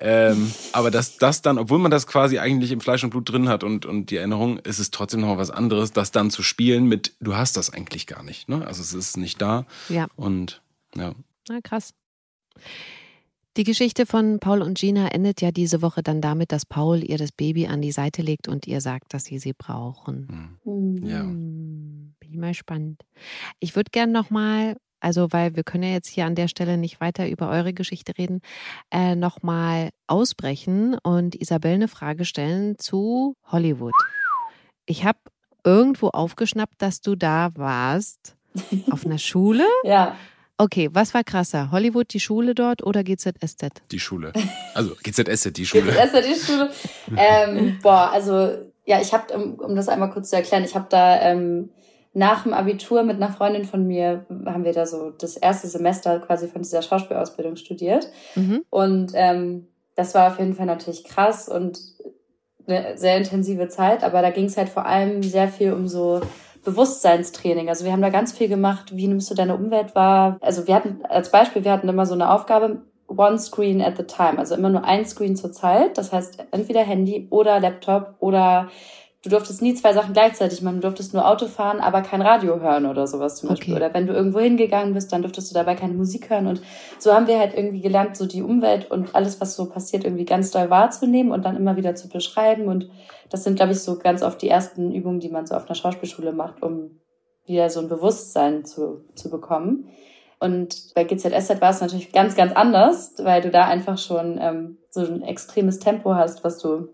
Ähm, 0.01 0.51
aber 0.73 0.89
dass 0.89 1.17
das 1.19 1.43
dann, 1.43 1.59
obwohl 1.59 1.77
man 1.77 1.91
das 1.91 2.07
quasi 2.07 2.39
eigentlich 2.39 2.71
im 2.71 2.81
Fleisch 2.81 3.03
und 3.03 3.11
Blut 3.11 3.31
drin 3.31 3.47
hat 3.49 3.63
und, 3.63 3.85
und 3.85 4.09
die 4.09 4.17
Erinnerung, 4.17 4.57
ist 4.57 4.79
es 4.79 4.89
trotzdem 4.89 5.21
noch 5.21 5.37
was 5.37 5.51
anderes, 5.51 5.91
das 5.93 6.11
dann 6.11 6.31
zu 6.31 6.41
spielen 6.41 6.85
mit, 6.85 7.13
du 7.19 7.35
hast 7.35 7.55
das 7.55 7.69
eigentlich 7.71 8.07
gar 8.07 8.23
nicht, 8.23 8.49
ne? 8.49 8.65
Also 8.65 8.81
es 8.81 8.93
ist 8.93 9.15
nicht 9.17 9.39
da 9.41 9.65
Ja. 9.89 10.07
und 10.15 10.61
ja. 10.95 11.13
Na, 11.47 11.61
krass. 11.61 11.93
Die 13.59 13.65
Geschichte 13.65 14.05
von 14.05 14.39
Paul 14.39 14.61
und 14.61 14.77
Gina 14.77 15.09
endet 15.09 15.41
ja 15.41 15.51
diese 15.51 15.81
Woche 15.81 16.01
dann 16.01 16.21
damit, 16.21 16.53
dass 16.53 16.65
Paul 16.65 17.03
ihr 17.03 17.17
das 17.17 17.33
Baby 17.33 17.67
an 17.67 17.81
die 17.81 17.91
Seite 17.91 18.21
legt 18.21 18.47
und 18.47 18.67
ihr 18.67 18.79
sagt, 18.79 19.13
dass 19.13 19.25
sie 19.25 19.37
sie 19.37 19.51
brauchen. 19.51 20.57
Hm. 20.63 20.93
Mhm. 21.01 21.05
Ja. 21.05 21.19
Hm, 21.19 22.15
bin 22.21 22.31
ich 22.31 22.37
mal 22.37 22.53
spannend. 22.53 23.03
Ich 23.59 23.75
würde 23.75 23.91
gern 23.91 24.13
nochmal, 24.13 24.77
also 25.01 25.33
weil 25.33 25.57
wir 25.57 25.65
können 25.65 25.83
ja 25.83 25.89
jetzt 25.89 26.07
hier 26.07 26.25
an 26.25 26.35
der 26.35 26.47
Stelle 26.47 26.77
nicht 26.77 27.01
weiter 27.01 27.27
über 27.27 27.49
eure 27.49 27.73
Geschichte 27.73 28.17
reden, 28.17 28.39
äh, 28.91 29.17
nochmal 29.17 29.89
ausbrechen 30.07 30.97
und 31.03 31.35
Isabel 31.35 31.73
eine 31.73 31.89
Frage 31.89 32.23
stellen 32.23 32.77
zu 32.79 33.35
Hollywood. 33.43 33.91
Ich 34.85 35.03
habe 35.03 35.19
irgendwo 35.65 36.07
aufgeschnappt, 36.07 36.81
dass 36.81 37.01
du 37.01 37.17
da 37.17 37.49
warst. 37.55 38.37
Auf 38.89 39.05
einer 39.05 39.17
Schule? 39.17 39.65
Ja, 39.83 40.15
Okay, 40.61 40.89
was 40.91 41.13
war 41.13 41.23
krasser? 41.23 41.71
Hollywood, 41.71 42.13
die 42.13 42.19
Schule 42.19 42.53
dort 42.53 42.83
oder 42.83 43.01
GZSZ? 43.01 43.81
Die 43.91 43.99
Schule. 43.99 44.33
Also 44.73 44.93
GZS, 45.01 45.53
die 45.53 45.65
Schule. 45.65 45.95
Erst 45.95 46.15
die 46.15 46.35
Schule. 46.35 46.69
Ähm, 47.15 47.79
boah, 47.81 48.11
also 48.11 48.57
ja, 48.85 48.99
ich 49.01 49.13
habe, 49.13 49.33
um, 49.33 49.53
um 49.55 49.75
das 49.75 49.87
einmal 49.87 50.09
kurz 50.09 50.29
zu 50.29 50.35
erklären, 50.35 50.65
ich 50.65 50.75
habe 50.75 50.87
da 50.89 51.21
ähm, 51.21 51.69
nach 52.13 52.43
dem 52.43 52.53
Abitur 52.53 53.03
mit 53.03 53.15
einer 53.15 53.31
Freundin 53.31 53.63
von 53.63 53.87
mir, 53.87 54.25
haben 54.45 54.65
wir 54.65 54.73
da 54.73 54.85
so 54.85 55.11
das 55.11 55.37
erste 55.37 55.67
Semester 55.67 56.19
quasi 56.19 56.49
von 56.49 56.61
dieser 56.61 56.81
Schauspielausbildung 56.81 57.55
studiert. 57.55 58.09
Mhm. 58.35 58.65
Und 58.69 59.11
ähm, 59.15 59.67
das 59.95 60.13
war 60.13 60.29
auf 60.29 60.39
jeden 60.39 60.55
Fall 60.55 60.65
natürlich 60.65 61.05
krass 61.05 61.47
und 61.47 61.79
eine 62.67 62.97
sehr 62.97 63.15
intensive 63.15 63.69
Zeit, 63.69 64.03
aber 64.03 64.21
da 64.21 64.29
ging 64.29 64.45
es 64.45 64.57
halt 64.57 64.69
vor 64.69 64.85
allem 64.85 65.23
sehr 65.23 65.47
viel 65.47 65.71
um 65.71 65.87
so 65.87 66.21
Bewusstseinstraining. 66.63 67.69
Also 67.69 67.85
wir 67.85 67.91
haben 67.91 68.01
da 68.01 68.09
ganz 68.09 68.31
viel 68.31 68.47
gemacht, 68.47 68.95
wie 68.95 69.07
nimmst 69.07 69.29
du 69.29 69.35
deine 69.35 69.55
Umwelt 69.55 69.95
wahr? 69.95 70.37
Also 70.41 70.67
wir 70.67 70.75
hatten 70.75 71.03
als 71.07 71.31
Beispiel, 71.31 71.63
wir 71.63 71.71
hatten 71.71 71.89
immer 71.89 72.05
so 72.05 72.13
eine 72.13 72.31
Aufgabe, 72.31 72.81
one 73.07 73.39
screen 73.39 73.81
at 73.81 73.97
the 73.97 74.03
time, 74.03 74.37
also 74.37 74.55
immer 74.55 74.69
nur 74.69 74.83
ein 74.83 75.05
Screen 75.05 75.35
zur 75.35 75.51
Zeit. 75.51 75.97
Das 75.97 76.13
heißt 76.13 76.43
entweder 76.51 76.81
Handy 76.81 77.27
oder 77.29 77.59
Laptop 77.59 78.15
oder 78.19 78.69
du 79.23 79.29
durftest 79.29 79.61
nie 79.61 79.73
zwei 79.73 79.93
Sachen 79.93 80.13
gleichzeitig 80.13 80.61
machen. 80.61 80.75
Du 80.75 80.87
durftest 80.87 81.13
nur 81.13 81.27
Auto 81.27 81.47
fahren, 81.47 81.79
aber 81.79 82.01
kein 82.01 82.21
Radio 82.21 82.59
hören 82.61 82.85
oder 82.85 83.05
sowas 83.05 83.35
zum 83.35 83.49
Beispiel. 83.49 83.73
Okay. 83.73 83.83
Oder 83.83 83.93
wenn 83.93 84.07
du 84.07 84.13
irgendwo 84.13 84.39
hingegangen 84.39 84.93
bist, 84.93 85.11
dann 85.11 85.21
durftest 85.21 85.51
du 85.51 85.53
dabei 85.53 85.75
keine 85.75 85.93
Musik 85.93 86.29
hören. 86.29 86.47
Und 86.47 86.61
so 86.99 87.13
haben 87.13 87.27
wir 87.27 87.37
halt 87.37 87.53
irgendwie 87.53 87.81
gelernt, 87.81 88.15
so 88.15 88.25
die 88.25 88.41
Umwelt 88.41 88.89
und 88.89 89.15
alles, 89.15 89.41
was 89.41 89.55
so 89.55 89.67
passiert, 89.67 90.05
irgendwie 90.05 90.25
ganz 90.25 90.51
doll 90.51 90.69
wahrzunehmen 90.69 91.31
und 91.31 91.43
dann 91.43 91.57
immer 91.57 91.75
wieder 91.75 91.95
zu 91.95 92.07
beschreiben. 92.07 92.67
Und 92.67 92.89
das 93.29 93.43
sind, 93.43 93.55
glaube 93.55 93.73
ich, 93.73 93.79
so 93.79 93.97
ganz 93.99 94.23
oft 94.23 94.41
die 94.41 94.49
ersten 94.49 94.93
Übungen, 94.93 95.19
die 95.19 95.29
man 95.29 95.45
so 95.45 95.55
auf 95.55 95.65
einer 95.65 95.75
Schauspielschule 95.75 96.31
macht, 96.31 96.63
um 96.63 96.99
wieder 97.45 97.69
so 97.69 97.81
ein 97.81 97.89
Bewusstsein 97.89 98.63
zu, 98.63 99.03
zu 99.15 99.29
bekommen. 99.29 99.89
Und 100.39 100.93
bei 100.95 101.03
GZSZ 101.03 101.59
war 101.59 101.71
es 101.71 101.81
natürlich 101.81 102.13
ganz, 102.13 102.35
ganz 102.35 102.53
anders, 102.53 103.15
weil 103.17 103.41
du 103.41 103.51
da 103.51 103.65
einfach 103.65 103.97
schon 103.97 104.39
ähm, 104.41 104.77
so 104.89 105.01
ein 105.01 105.21
extremes 105.23 105.79
Tempo 105.79 106.15
hast, 106.15 106.45
was 106.45 106.59
du 106.59 106.87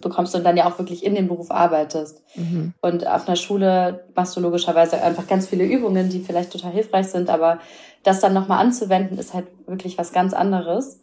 bekommst 0.00 0.34
und 0.34 0.44
dann 0.44 0.56
ja 0.56 0.68
auch 0.68 0.78
wirklich 0.78 1.04
in 1.04 1.14
dem 1.14 1.28
Beruf 1.28 1.50
arbeitest. 1.50 2.22
Mhm. 2.34 2.74
Und 2.80 3.06
auf 3.06 3.26
einer 3.26 3.36
Schule 3.36 4.04
machst 4.14 4.36
du 4.36 4.40
logischerweise 4.40 5.02
einfach 5.02 5.26
ganz 5.26 5.48
viele 5.48 5.64
Übungen, 5.64 6.08
die 6.08 6.20
vielleicht 6.20 6.52
total 6.52 6.72
hilfreich 6.72 7.08
sind, 7.08 7.30
aber 7.30 7.58
das 8.02 8.20
dann 8.20 8.34
nochmal 8.34 8.64
anzuwenden, 8.64 9.18
ist 9.18 9.34
halt 9.34 9.46
wirklich 9.66 9.98
was 9.98 10.12
ganz 10.12 10.34
anderes. 10.34 11.00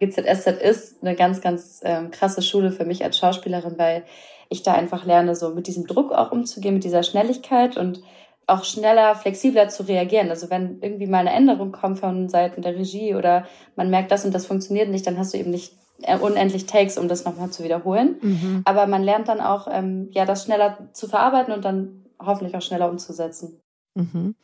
GZSZ 0.00 0.60
ist 0.60 1.02
eine 1.02 1.14
ganz, 1.14 1.40
ganz 1.40 1.80
ähm, 1.84 2.10
krasse 2.10 2.42
Schule 2.42 2.72
für 2.72 2.84
mich 2.84 3.04
als 3.04 3.16
Schauspielerin, 3.16 3.78
weil 3.78 4.04
ich 4.48 4.62
da 4.62 4.74
einfach 4.74 5.04
lerne, 5.04 5.34
so 5.34 5.50
mit 5.50 5.66
diesem 5.66 5.86
Druck 5.86 6.12
auch 6.12 6.32
umzugehen, 6.32 6.74
mit 6.74 6.84
dieser 6.84 7.02
Schnelligkeit 7.02 7.76
und 7.76 8.02
auch 8.46 8.64
schneller, 8.64 9.14
flexibler 9.14 9.68
zu 9.68 9.84
reagieren. 9.84 10.30
Also 10.30 10.50
wenn 10.50 10.78
irgendwie 10.82 11.06
mal 11.06 11.18
eine 11.18 11.32
Änderung 11.32 11.72
kommt 11.72 11.98
von 11.98 12.28
Seiten 12.28 12.62
der 12.62 12.76
Regie 12.76 13.14
oder 13.14 13.46
man 13.76 13.90
merkt, 13.90 14.10
das 14.10 14.24
und 14.24 14.34
das 14.34 14.46
funktioniert 14.46 14.90
nicht, 14.90 15.06
dann 15.06 15.18
hast 15.18 15.32
du 15.32 15.38
eben 15.38 15.50
nicht 15.50 15.72
unendlich 16.20 16.66
Takes, 16.66 16.98
um 16.98 17.08
das 17.08 17.24
nochmal 17.24 17.50
zu 17.50 17.64
wiederholen. 17.64 18.16
Mhm. 18.20 18.62
Aber 18.64 18.86
man 18.86 19.02
lernt 19.02 19.28
dann 19.28 19.40
auch, 19.40 19.68
ähm, 19.70 20.08
ja, 20.12 20.24
das 20.24 20.44
schneller 20.44 20.88
zu 20.92 21.08
verarbeiten 21.08 21.52
und 21.54 21.64
dann 21.64 22.04
hoffentlich 22.18 22.56
auch 22.56 22.62
schneller 22.62 22.90
umzusetzen. 22.90 23.60
Mhm. 23.94 24.34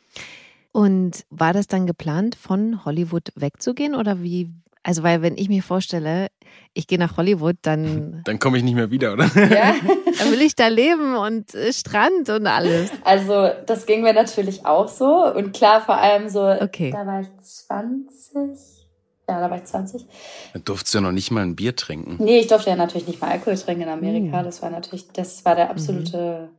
Und 0.73 1.25
war 1.29 1.53
das 1.53 1.67
dann 1.67 1.85
geplant, 1.85 2.35
von 2.35 2.85
Hollywood 2.85 3.29
wegzugehen 3.35 3.95
oder 3.95 4.21
wie? 4.21 4.49
Also, 4.83 5.03
weil 5.03 5.21
wenn 5.21 5.37
ich 5.37 5.47
mir 5.47 5.61
vorstelle, 5.61 6.27
ich 6.73 6.87
gehe 6.87 6.97
nach 6.97 7.17
Hollywood, 7.17 7.57
dann, 7.61 8.21
Dann 8.25 8.39
komme 8.39 8.57
ich 8.57 8.63
nicht 8.63 8.73
mehr 8.73 8.89
wieder, 8.89 9.13
oder? 9.13 9.25
Ja. 9.35 9.75
dann 10.19 10.31
will 10.31 10.41
ich 10.41 10.55
da 10.55 10.67
leben 10.69 11.15
und 11.15 11.53
äh, 11.53 11.71
Strand 11.71 12.29
und 12.29 12.47
alles. 12.47 12.89
Also 13.03 13.49
das 13.67 13.85
ging 13.85 14.01
mir 14.01 14.13
natürlich 14.13 14.65
auch 14.65 14.87
so. 14.87 15.31
Und 15.35 15.53
klar, 15.53 15.81
vor 15.81 15.97
allem 15.97 16.29
so, 16.29 16.41
Okay. 16.41 16.91
da 16.91 17.05
war 17.05 17.21
ich 17.21 17.27
20. 17.43 18.80
Ja, 19.31 19.39
da 19.39 19.49
war 19.49 19.55
ich 19.55 19.63
20. 19.63 20.05
Dann 20.51 20.65
durftest 20.65 20.93
du 20.93 20.97
ja 20.97 21.01
noch 21.03 21.13
nicht 21.13 21.31
mal 21.31 21.41
ein 21.41 21.55
Bier 21.55 21.73
trinken. 21.73 22.17
Nee, 22.21 22.39
ich 22.39 22.47
durfte 22.47 22.69
ja 22.69 22.75
natürlich 22.75 23.07
nicht 23.07 23.21
mal 23.21 23.31
Alkohol 23.31 23.55
trinken 23.55 23.83
in 23.83 23.89
Amerika. 23.89 24.41
Mhm. 24.41 24.45
Das 24.45 24.61
war 24.61 24.69
natürlich, 24.69 25.07
das 25.13 25.45
war 25.45 25.55
der 25.55 25.69
absolute 25.69 26.49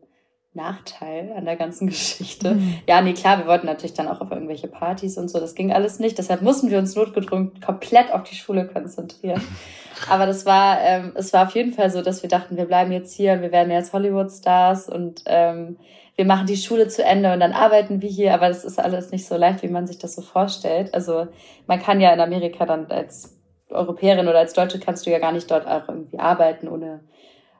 Nachteil 0.55 1.35
an 1.37 1.45
der 1.45 1.57
ganzen 1.57 1.87
Geschichte. 1.89 2.55
Mhm. 2.55 2.79
Ja, 2.89 3.03
nee, 3.03 3.13
klar, 3.13 3.37
wir 3.37 3.47
wollten 3.47 3.67
natürlich 3.67 3.93
dann 3.93 4.09
auch 4.09 4.23
auf 4.23 4.31
irgendwelche 4.31 4.69
Partys 4.69 5.19
und 5.19 5.29
so. 5.29 5.39
Das 5.39 5.55
ging 5.55 5.71
alles 5.71 5.99
nicht. 5.99 6.17
Deshalb 6.17 6.41
mussten 6.41 6.71
wir 6.71 6.79
uns 6.79 6.97
notgedrungen 6.97 7.61
komplett 7.61 8.11
auf 8.11 8.23
die 8.23 8.37
Schule 8.37 8.67
konzentrieren. 8.67 9.43
Aber 10.09 10.25
das 10.25 10.47
war, 10.47 10.81
ähm, 10.81 11.13
es 11.15 11.35
war 11.35 11.47
auf 11.47 11.55
jeden 11.55 11.75
Fall 11.75 11.91
so, 11.91 12.01
dass 12.01 12.23
wir 12.23 12.31
dachten, 12.31 12.57
wir 12.57 12.65
bleiben 12.65 12.91
jetzt 12.91 13.15
hier 13.15 13.35
und 13.35 13.43
wir 13.43 13.53
werden 13.53 13.71
jetzt 13.71 13.93
Hollywood-Stars 13.93 14.89
und 14.89 15.25
ähm, 15.27 15.77
wir 16.17 16.25
machen 16.27 16.47
die 16.47 16.57
Schule 16.57 16.89
zu 16.89 17.03
Ende 17.05 17.33
und 17.33 17.41
dann 17.41 17.53
arbeiten 17.53 18.03
wir 18.03 18.09
hier. 18.09 18.35
Aber 18.35 18.49
das 18.49 18.65
ist 18.65 18.79
alles 18.79 19.11
nicht 19.11 19.27
so 19.27 19.37
leicht, 19.37 19.63
wie 19.63 19.69
man 19.69 19.87
sich 19.87 19.99
das 19.99 20.15
so 20.15 20.23
vorstellt. 20.23 20.93
Also 20.95 21.27
man 21.67 21.81
kann 21.81 22.01
ja 22.01 22.13
in 22.13 22.21
Amerika 22.21 22.67
dann 22.67 22.87
als 22.91 23.37
Europäerin 23.71 24.29
oder 24.29 24.39
als 24.39 24.53
Deutsche 24.53 24.79
kannst 24.79 25.07
du 25.07 25.11
ja 25.11 25.19
gar 25.19 25.33
nicht 25.33 25.51
dort 25.51 25.67
auch 25.67 25.89
irgendwie 25.89 26.19
arbeiten 26.19 26.69
ohne 26.69 27.01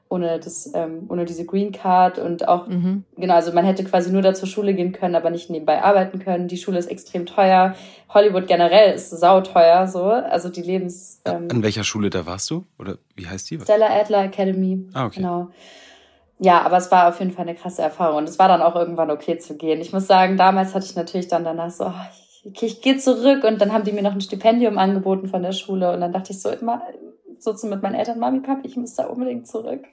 ohne 0.09 0.39
das 0.39 0.71
ähm, 0.75 1.07
ohne 1.09 1.25
diese 1.25 1.43
Green 1.43 1.71
Card 1.71 2.19
und 2.19 2.47
auch 2.47 2.67
Mhm. 2.67 3.03
genau 3.17 3.33
also 3.33 3.51
man 3.51 3.65
hätte 3.65 3.83
quasi 3.83 4.11
nur 4.11 4.21
da 4.21 4.35
zur 4.35 4.47
Schule 4.47 4.75
gehen 4.75 4.91
können 4.91 5.15
aber 5.15 5.31
nicht 5.31 5.49
nebenbei 5.49 5.81
arbeiten 5.81 6.19
können 6.19 6.47
die 6.47 6.57
Schule 6.57 6.77
ist 6.77 6.85
extrem 6.91 7.25
teuer 7.25 7.73
Hollywood 8.13 8.45
generell 8.45 8.93
ist 8.93 9.09
sauteuer 9.09 9.87
so 9.87 10.03
also 10.03 10.49
die 10.49 10.61
Lebens 10.61 11.19
ähm, 11.25 11.47
An 11.49 11.63
welcher 11.63 11.83
Schule 11.83 12.11
da 12.11 12.27
warst 12.27 12.47
du? 12.51 12.63
Oder 12.77 12.99
wie 13.15 13.25
heißt 13.27 13.49
die? 13.49 13.59
Stella 13.59 13.87
Adler 13.89 14.25
Academy 14.25 14.85
Ah, 14.93 15.07
okay. 15.07 15.21
genau 15.21 15.47
ja 16.43 16.61
aber 16.61 16.77
es 16.77 16.91
war 16.91 17.09
auf 17.09 17.19
jeden 17.19 17.31
Fall 17.31 17.47
eine 17.47 17.55
krasse 17.55 17.81
Erfahrung 17.81 18.17
und 18.17 18.29
es 18.29 18.39
war 18.39 18.47
dann 18.47 18.61
auch 18.61 18.75
irgendwann 18.75 19.11
okay 19.11 19.37
zu 19.37 19.55
gehen 19.55 19.81
ich 19.81 19.93
muss 19.93 20.07
sagen 20.07 20.37
damals 20.37 20.73
hatte 20.73 20.85
ich 20.85 20.95
natürlich 20.95 21.27
dann 21.27 21.43
danach 21.43 21.71
so 21.71 21.85
oh, 21.85 21.93
ich, 22.43 22.61
ich 22.61 22.81
gehe 22.81 22.97
zurück 22.97 23.43
und 23.43 23.61
dann 23.61 23.73
haben 23.73 23.83
die 23.83 23.91
mir 23.91 24.03
noch 24.03 24.13
ein 24.13 24.21
Stipendium 24.21 24.77
angeboten 24.77 25.27
von 25.27 25.41
der 25.41 25.53
Schule 25.53 25.93
und 25.93 26.01
dann 26.01 26.13
dachte 26.13 26.33
ich 26.33 26.41
so 26.41 26.49
immer 26.49 26.81
so 27.39 27.53
zu 27.53 27.67
mit 27.67 27.81
meinen 27.81 27.95
Eltern 27.95 28.19
Mami 28.19 28.41
Papi 28.41 28.67
ich 28.67 28.77
muss 28.77 28.95
da 28.95 29.05
unbedingt 29.05 29.47
zurück 29.47 29.83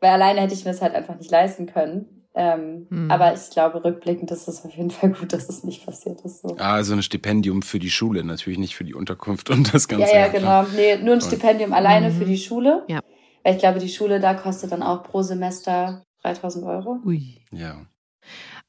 weil 0.00 0.10
alleine 0.10 0.42
hätte 0.42 0.54
ich 0.54 0.64
mir 0.64 0.72
das 0.72 0.82
halt 0.82 0.94
einfach 0.94 1.18
nicht 1.18 1.30
leisten 1.30 1.66
können. 1.66 2.26
Ähm, 2.34 2.86
hm. 2.90 3.10
Aber 3.10 3.32
ich 3.32 3.48
glaube, 3.50 3.82
rückblickend 3.82 4.30
ist 4.30 4.46
es 4.46 4.62
auf 4.64 4.70
jeden 4.70 4.90
Fall 4.90 5.10
gut, 5.10 5.32
dass 5.32 5.48
es 5.48 5.64
nicht 5.64 5.86
passiert 5.86 6.20
ist. 6.20 6.42
So. 6.42 6.54
Ah, 6.58 6.74
also 6.74 6.92
ein 6.92 7.02
Stipendium 7.02 7.62
für 7.62 7.78
die 7.78 7.88
Schule, 7.88 8.22
natürlich 8.24 8.58
nicht 8.58 8.76
für 8.76 8.84
die 8.84 8.94
Unterkunft 8.94 9.48
und 9.48 9.72
das 9.72 9.88
Ganze. 9.88 10.12
Ja, 10.12 10.20
ja, 10.20 10.28
genau. 10.28 10.64
Nee, 10.76 10.98
nur 10.98 11.14
ein 11.14 11.22
Stipendium 11.22 11.70
und, 11.70 11.76
alleine 11.76 12.10
für 12.10 12.26
die 12.26 12.36
Schule. 12.36 12.84
Ja. 12.88 13.00
Weil 13.46 13.54
ich 13.54 13.60
glaube, 13.60 13.78
die 13.78 13.88
Schule 13.88 14.18
da 14.18 14.34
kostet 14.34 14.72
dann 14.72 14.82
auch 14.82 15.04
pro 15.04 15.22
Semester 15.22 16.04
3000 16.22 16.64
Euro. 16.66 16.98
Ui. 17.04 17.44
Ja. 17.52 17.86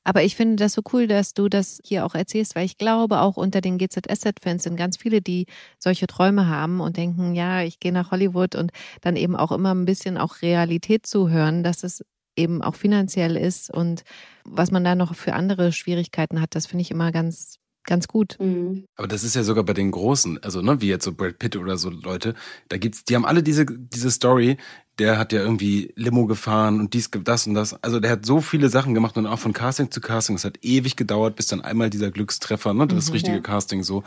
Aber 0.03 0.21
ich 0.21 0.35
finde 0.35 0.57
das 0.57 0.73
so 0.73 0.83
cool, 0.93 1.07
dass 1.07 1.33
du 1.33 1.49
das 1.49 1.81
hier 1.83 2.05
auch 2.05 2.13
erzählst, 2.13 2.55
weil 2.55 2.65
ich 2.65 2.77
glaube, 2.77 3.21
auch 3.21 3.37
unter 3.37 3.59
den 3.59 3.79
GZSZ-Fans 3.79 4.61
sind 4.61 4.75
ganz 4.75 4.97
viele, 4.97 5.19
die 5.19 5.47
solche 5.79 6.05
Träume 6.05 6.47
haben 6.47 6.79
und 6.79 6.95
denken, 6.95 7.33
ja, 7.33 7.63
ich 7.63 7.79
gehe 7.79 7.91
nach 7.91 8.11
Hollywood 8.11 8.53
und 8.53 8.69
dann 9.01 9.15
eben 9.15 9.35
auch 9.35 9.51
immer 9.51 9.73
ein 9.73 9.85
bisschen 9.85 10.15
auch 10.15 10.43
Realität 10.43 11.07
zuhören, 11.07 11.63
dass 11.63 11.83
es 11.83 12.05
eben 12.35 12.61
auch 12.61 12.75
finanziell 12.75 13.35
ist 13.35 13.73
und 13.73 14.03
was 14.43 14.69
man 14.69 14.83
da 14.83 14.93
noch 14.93 15.15
für 15.15 15.33
andere 15.33 15.71
Schwierigkeiten 15.71 16.39
hat, 16.39 16.53
das 16.53 16.67
finde 16.67 16.83
ich 16.83 16.91
immer 16.91 17.11
ganz 17.11 17.57
ganz 17.87 18.07
gut. 18.07 18.37
Mhm. 18.39 18.85
Aber 18.95 19.07
das 19.07 19.23
ist 19.23 19.35
ja 19.35 19.43
sogar 19.43 19.63
bei 19.63 19.73
den 19.73 19.89
Großen, 19.89 20.43
also 20.43 20.61
ne, 20.61 20.79
wie 20.81 20.87
jetzt 20.87 21.05
so 21.05 21.13
Brad 21.13 21.39
Pitt 21.39 21.55
oder 21.55 21.77
so 21.77 21.89
Leute, 21.89 22.35
da 22.69 22.77
gibt's, 22.77 23.03
die 23.03 23.15
haben 23.15 23.25
alle 23.25 23.41
diese 23.41 23.65
diese 23.65 24.11
Story, 24.11 24.57
der 24.99 25.19
hat 25.19 25.31
ja 25.31 25.41
irgendwie 25.41 25.93
Limo 25.95 26.25
gefahren 26.25 26.79
und 26.79 26.93
dies, 26.93 27.11
das 27.11 27.45
und 27.45 27.53
das. 27.53 27.81
Also 27.83 27.99
der 27.99 28.11
hat 28.11 28.25
so 28.25 28.41
viele 28.41 28.69
Sachen 28.69 28.93
gemacht 28.93 29.15
und 29.17 29.27
auch 29.27 29.37
von 29.37 29.53
Casting 29.53 29.91
zu 29.91 30.01
Casting. 30.01 30.35
Es 30.35 30.43
hat 30.43 30.63
ewig 30.63 30.95
gedauert, 30.95 31.35
bis 31.35 31.47
dann 31.47 31.61
einmal 31.61 31.89
dieser 31.89 32.09
Glückstreffer, 32.09 32.73
ne, 32.73 32.87
das 32.87 33.07
mhm, 33.07 33.13
richtige 33.13 33.35
ja. 33.37 33.41
Casting 33.41 33.83
so. 33.83 34.03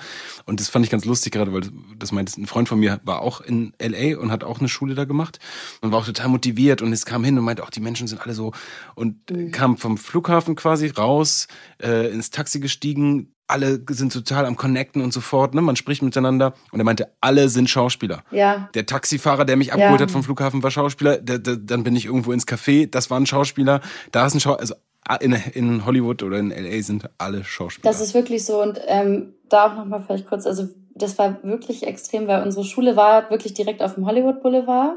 Und 0.46 0.58
das 0.58 0.68
fand 0.68 0.84
ich 0.84 0.90
ganz 0.90 1.04
lustig 1.04 1.32
gerade, 1.32 1.52
weil 1.52 1.62
das 1.96 2.10
meint, 2.10 2.36
ein 2.36 2.46
Freund 2.46 2.68
von 2.68 2.80
mir 2.80 3.00
war 3.04 3.22
auch 3.22 3.40
in 3.40 3.72
LA 3.80 4.18
und 4.18 4.32
hat 4.32 4.42
auch 4.42 4.58
eine 4.58 4.68
Schule 4.68 4.94
da 4.94 5.04
gemacht 5.04 5.38
und 5.80 5.92
war 5.92 6.00
auch 6.00 6.06
total 6.06 6.28
motiviert 6.28 6.82
und 6.82 6.92
es 6.92 7.06
kam 7.06 7.22
hin 7.22 7.38
und 7.38 7.44
meinte, 7.44 7.62
auch 7.62 7.70
die 7.70 7.80
Menschen 7.80 8.08
sind 8.08 8.20
alle 8.20 8.34
so 8.34 8.52
und 8.96 9.30
mhm. 9.30 9.52
kam 9.52 9.76
vom 9.76 9.96
Flughafen 9.96 10.56
quasi 10.56 10.88
raus, 10.88 11.46
äh, 11.80 12.10
ins 12.10 12.30
Taxi 12.30 12.58
gestiegen, 12.58 13.32
alle 13.50 13.80
sind 13.90 14.12
total 14.12 14.46
am 14.46 14.56
Connecten 14.56 15.02
und 15.02 15.12
so 15.12 15.20
fort, 15.20 15.54
ne? 15.54 15.60
Man 15.60 15.76
spricht 15.76 16.02
miteinander. 16.02 16.54
Und 16.72 16.80
er 16.80 16.84
meinte, 16.84 17.08
alle 17.20 17.48
sind 17.48 17.68
Schauspieler. 17.68 18.22
Ja. 18.30 18.68
Der 18.74 18.86
Taxifahrer, 18.86 19.44
der 19.44 19.56
mich 19.56 19.72
abgeholt 19.72 20.00
ja. 20.00 20.06
hat 20.06 20.10
vom 20.10 20.22
Flughafen, 20.22 20.62
war 20.62 20.70
Schauspieler. 20.70 21.18
Der, 21.18 21.38
der, 21.38 21.56
dann 21.56 21.84
bin 21.84 21.96
ich 21.96 22.06
irgendwo 22.06 22.32
ins 22.32 22.46
Café, 22.46 22.88
das 22.90 23.10
war 23.10 23.18
ein 23.18 23.26
Schauspieler. 23.26 23.80
Da 24.12 24.26
ist 24.26 24.34
ein 24.34 24.40
Schauspieler. 24.40 24.60
Also 24.60 24.74
in, 25.20 25.32
in 25.54 25.84
Hollywood 25.84 26.22
oder 26.22 26.38
in 26.38 26.50
LA 26.50 26.82
sind 26.82 27.10
alle 27.18 27.44
Schauspieler. 27.44 27.90
Das 27.90 28.00
ist 28.00 28.14
wirklich 28.14 28.44
so. 28.44 28.62
Und 28.62 28.80
ähm, 28.86 29.34
da 29.48 29.66
auch 29.66 29.76
nochmal 29.76 30.02
vielleicht 30.02 30.26
kurz, 30.28 30.46
also 30.46 30.68
das 30.94 31.18
war 31.18 31.42
wirklich 31.42 31.86
extrem, 31.86 32.26
weil 32.26 32.42
unsere 32.42 32.64
Schule 32.64 32.96
war 32.96 33.30
wirklich 33.30 33.54
direkt 33.54 33.82
auf 33.82 33.94
dem 33.94 34.06
Hollywood 34.06 34.42
Boulevard. 34.42 34.96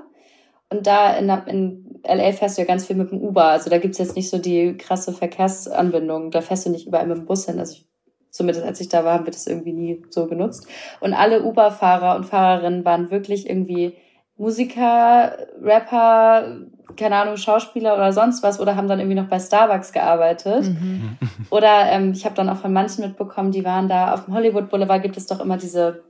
Und 0.70 0.88
da 0.88 1.16
in, 1.16 1.30
in 1.30 2.00
LA 2.04 2.32
fährst 2.32 2.58
du 2.58 2.62
ja 2.62 2.68
ganz 2.68 2.86
viel 2.86 2.96
mit 2.96 3.12
dem 3.12 3.22
Uber. 3.22 3.46
Also 3.46 3.70
da 3.70 3.78
gibt's 3.78 4.00
jetzt 4.00 4.16
nicht 4.16 4.30
so 4.30 4.38
die 4.38 4.76
krasse 4.78 5.14
Verkehrsanbindung. 5.14 6.32
Da 6.32 6.42
fährst 6.42 6.66
du 6.66 6.70
nicht 6.70 6.88
überall 6.88 7.08
mit 7.08 7.18
dem 7.18 7.26
Bus 7.26 7.46
hin. 7.46 7.60
Also 7.60 7.74
ich 7.74 7.88
zumindest 8.34 8.66
als 8.66 8.82
ich 8.82 8.90
da 8.90 9.06
war, 9.06 9.26
wird 9.26 9.36
es 9.36 9.48
irgendwie 9.48 9.72
nie 9.72 10.04
so 10.10 10.26
genutzt. 10.26 10.68
Und 11.00 11.14
alle 11.14 11.44
Uber-Fahrer 11.44 12.16
und 12.16 12.26
Fahrerinnen 12.26 12.84
waren 12.84 13.12
wirklich 13.12 13.48
irgendwie 13.48 13.96
Musiker, 14.36 15.38
Rapper, 15.62 16.58
keine 16.98 17.16
Ahnung, 17.16 17.38
Schauspieler 17.38 17.94
oder 17.94 18.12
sonst 18.12 18.42
was 18.42 18.60
oder 18.60 18.76
haben 18.76 18.88
dann 18.88 19.00
irgendwie 19.00 19.20
noch 19.20 19.30
bei 19.30 19.40
Starbucks 19.40 19.94
gearbeitet. 19.94 20.64
Mhm. 20.64 21.18
Oder 21.52 21.92
ähm, 21.92 22.12
ich 22.14 22.26
habe 22.26 22.34
dann 22.34 22.50
auch 22.50 22.58
von 22.58 22.74
manchen 22.74 23.06
mitbekommen, 23.06 23.52
die 23.52 23.64
waren 23.64 23.88
da 23.88 24.14
auf 24.14 24.26
dem 24.26 24.34
Hollywood 24.34 24.70
Boulevard, 24.70 25.04
gibt 25.04 25.16
es 25.16 25.28
doch 25.28 25.40
immer 25.40 25.58
diese 25.58 26.04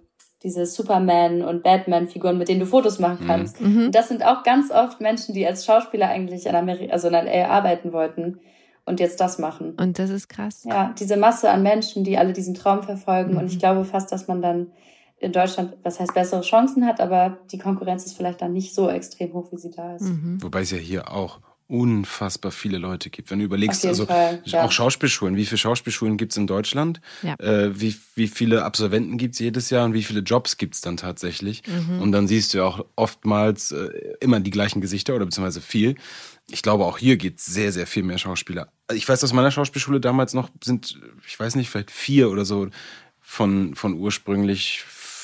diese 0.43 0.65
Superman 0.65 1.41
und 1.41 1.63
Batman-Figuren, 1.63 2.37
mit 2.37 2.49
denen 2.49 2.59
du 2.59 2.65
Fotos 2.65 2.99
machen 2.99 3.19
mhm. 3.23 3.27
kannst. 3.27 3.61
Mhm. 3.61 3.85
Und 3.85 3.95
das 3.95 4.09
sind 4.09 4.25
auch 4.25 4.43
ganz 4.43 4.71
oft 4.71 4.99
Menschen, 4.99 5.33
die 5.33 5.47
als 5.47 5.65
Schauspieler 5.65 6.09
eigentlich 6.09 6.45
in 6.45 6.55
Amerika, 6.55 6.91
also 6.91 7.07
in 7.07 7.13
LA 7.13 7.47
arbeiten 7.47 7.93
wollten 7.93 8.41
und 8.85 8.99
jetzt 8.99 9.19
das 9.19 9.39
machen. 9.39 9.75
Und 9.79 9.99
das 9.99 10.09
ist 10.09 10.27
krass. 10.29 10.63
Ja, 10.65 10.93
diese 10.99 11.17
Masse 11.17 11.49
an 11.49 11.63
Menschen, 11.63 12.03
die 12.03 12.17
alle 12.17 12.33
diesen 12.33 12.53
Traum 12.53 12.83
verfolgen. 12.83 13.33
Mhm. 13.33 13.37
Und 13.37 13.45
ich 13.47 13.59
glaube 13.59 13.85
fast, 13.85 14.11
dass 14.11 14.27
man 14.27 14.41
dann 14.41 14.67
in 15.19 15.31
Deutschland, 15.31 15.77
was 15.83 15.99
heißt, 15.99 16.13
bessere 16.13 16.41
Chancen 16.41 16.85
hat, 16.85 16.99
aber 16.99 17.37
die 17.51 17.57
Konkurrenz 17.57 18.05
ist 18.05 18.17
vielleicht 18.17 18.41
dann 18.41 18.51
nicht 18.51 18.75
so 18.75 18.89
extrem 18.89 19.33
hoch, 19.33 19.51
wie 19.51 19.57
sie 19.57 19.71
da 19.71 19.95
ist. 19.95 20.01
Mhm. 20.01 20.43
Wobei 20.43 20.61
es 20.61 20.71
ja 20.71 20.77
hier 20.77 21.11
auch 21.11 21.39
unfassbar 21.67 22.51
viele 22.51 22.77
Leute 22.77 23.09
gibt. 23.09 23.31
Wenn 23.31 23.39
du 23.39 23.45
überlegst, 23.45 23.85
also 23.85 24.05
Fall, 24.05 24.41
ja. 24.43 24.63
auch 24.63 24.71
Schauspielschulen, 24.71 25.35
wie 25.37 25.45
viele 25.45 25.57
Schauspielschulen 25.57 26.17
gibt 26.17 26.33
es 26.33 26.37
in 26.37 26.45
Deutschland? 26.45 26.99
Ja. 27.23 27.35
Äh, 27.39 27.79
wie, 27.79 27.95
wie 28.15 28.27
viele 28.27 28.63
Absolventen 28.63 29.17
gibt 29.17 29.33
es 29.33 29.39
jedes 29.39 29.69
Jahr 29.69 29.85
und 29.85 29.93
wie 29.93 30.03
viele 30.03 30.19
Jobs 30.19 30.57
gibt 30.57 30.75
es 30.75 30.81
dann 30.81 30.97
tatsächlich? 30.97 31.63
Mhm. 31.65 32.01
Und 32.01 32.11
dann 32.11 32.27
siehst 32.27 32.53
du 32.53 32.59
ja 32.59 32.65
auch 32.65 32.85
oftmals 32.95 33.71
äh, 33.71 33.89
immer 34.19 34.39
die 34.39 34.51
gleichen 34.51 34.81
Gesichter 34.81 35.15
oder 35.15 35.25
beziehungsweise 35.25 35.61
viel. 35.61 35.95
Ich 36.49 36.61
glaube, 36.61 36.85
auch 36.85 36.97
hier 36.97 37.17
geht 37.17 37.39
sehr, 37.39 37.71
sehr 37.71 37.87
viel 37.87 38.03
mehr 38.03 38.17
Schauspieler. 38.17 38.71
Ich 38.93 39.07
weiß, 39.07 39.23
aus 39.23 39.33
meiner 39.33 39.51
Schauspielschule 39.51 39.99
damals 39.99 40.33
noch 40.33 40.49
sind, 40.63 40.99
ich 41.25 41.39
weiß 41.39 41.55
nicht, 41.55 41.69
vielleicht 41.69 41.91
vier 41.91 42.29
oder 42.29 42.45
so 42.45 42.67
von, 43.21 43.75
von 43.75 43.93
ursprünglich 43.93 44.83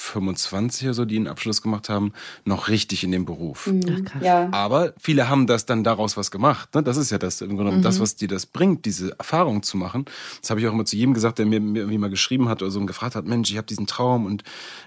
25 0.10 0.88
oder 0.88 0.94
so, 0.94 1.06
die 1.06 1.16
einen 1.16 1.28
Abschluss 1.28 1.62
gemacht 1.62 1.90
haben, 1.90 2.14
noch 2.46 2.68
richtig 2.68 3.04
in 3.04 3.12
dem 3.12 3.26
Beruf. 3.26 3.68
Mhm. 3.68 4.06
Ach, 4.16 4.22
ja. 4.22 4.50
Aber 4.52 4.94
viele 5.00 5.30
haben 5.30 5.48
das 5.48 5.66
dann 5.66 5.84
daraus 5.84 6.18
was 6.18 6.32
gemacht. 6.32 6.74
Ne? 6.76 6.84
Das 6.84 6.98
ist 6.98 7.12
ja 7.12 7.18
das 7.18 7.42
im 7.42 7.56
Grunde 7.56 7.72
mhm. 7.72 7.82
das, 7.82 8.00
was 8.00 8.16
dir 8.16 8.28
das 8.28 8.46
bringt, 8.46 8.86
diese 8.86 9.18
Erfahrung 9.18 9.64
zu 9.64 9.78
machen. 9.78 10.06
Das 10.42 10.50
habe 10.50 10.60
ich 10.60 10.68
auch 10.68 10.74
immer 10.74 10.86
zu 10.86 10.96
jedem 10.96 11.14
gesagt, 11.14 11.40
der 11.40 11.46
mir, 11.46 11.60
mir 11.60 11.80
irgendwie 11.80 11.98
mal 11.98 12.10
geschrieben 12.10 12.50
hat 12.50 12.62
oder 12.62 12.72
so 12.72 12.80
und 12.80 12.88
gefragt 12.88 13.16
hat, 13.16 13.26
Mensch, 13.26 13.52
ich 13.52 13.58
habe 13.58 13.68
diesen 13.68 13.88
Traum 13.88 14.26
und 14.26 14.44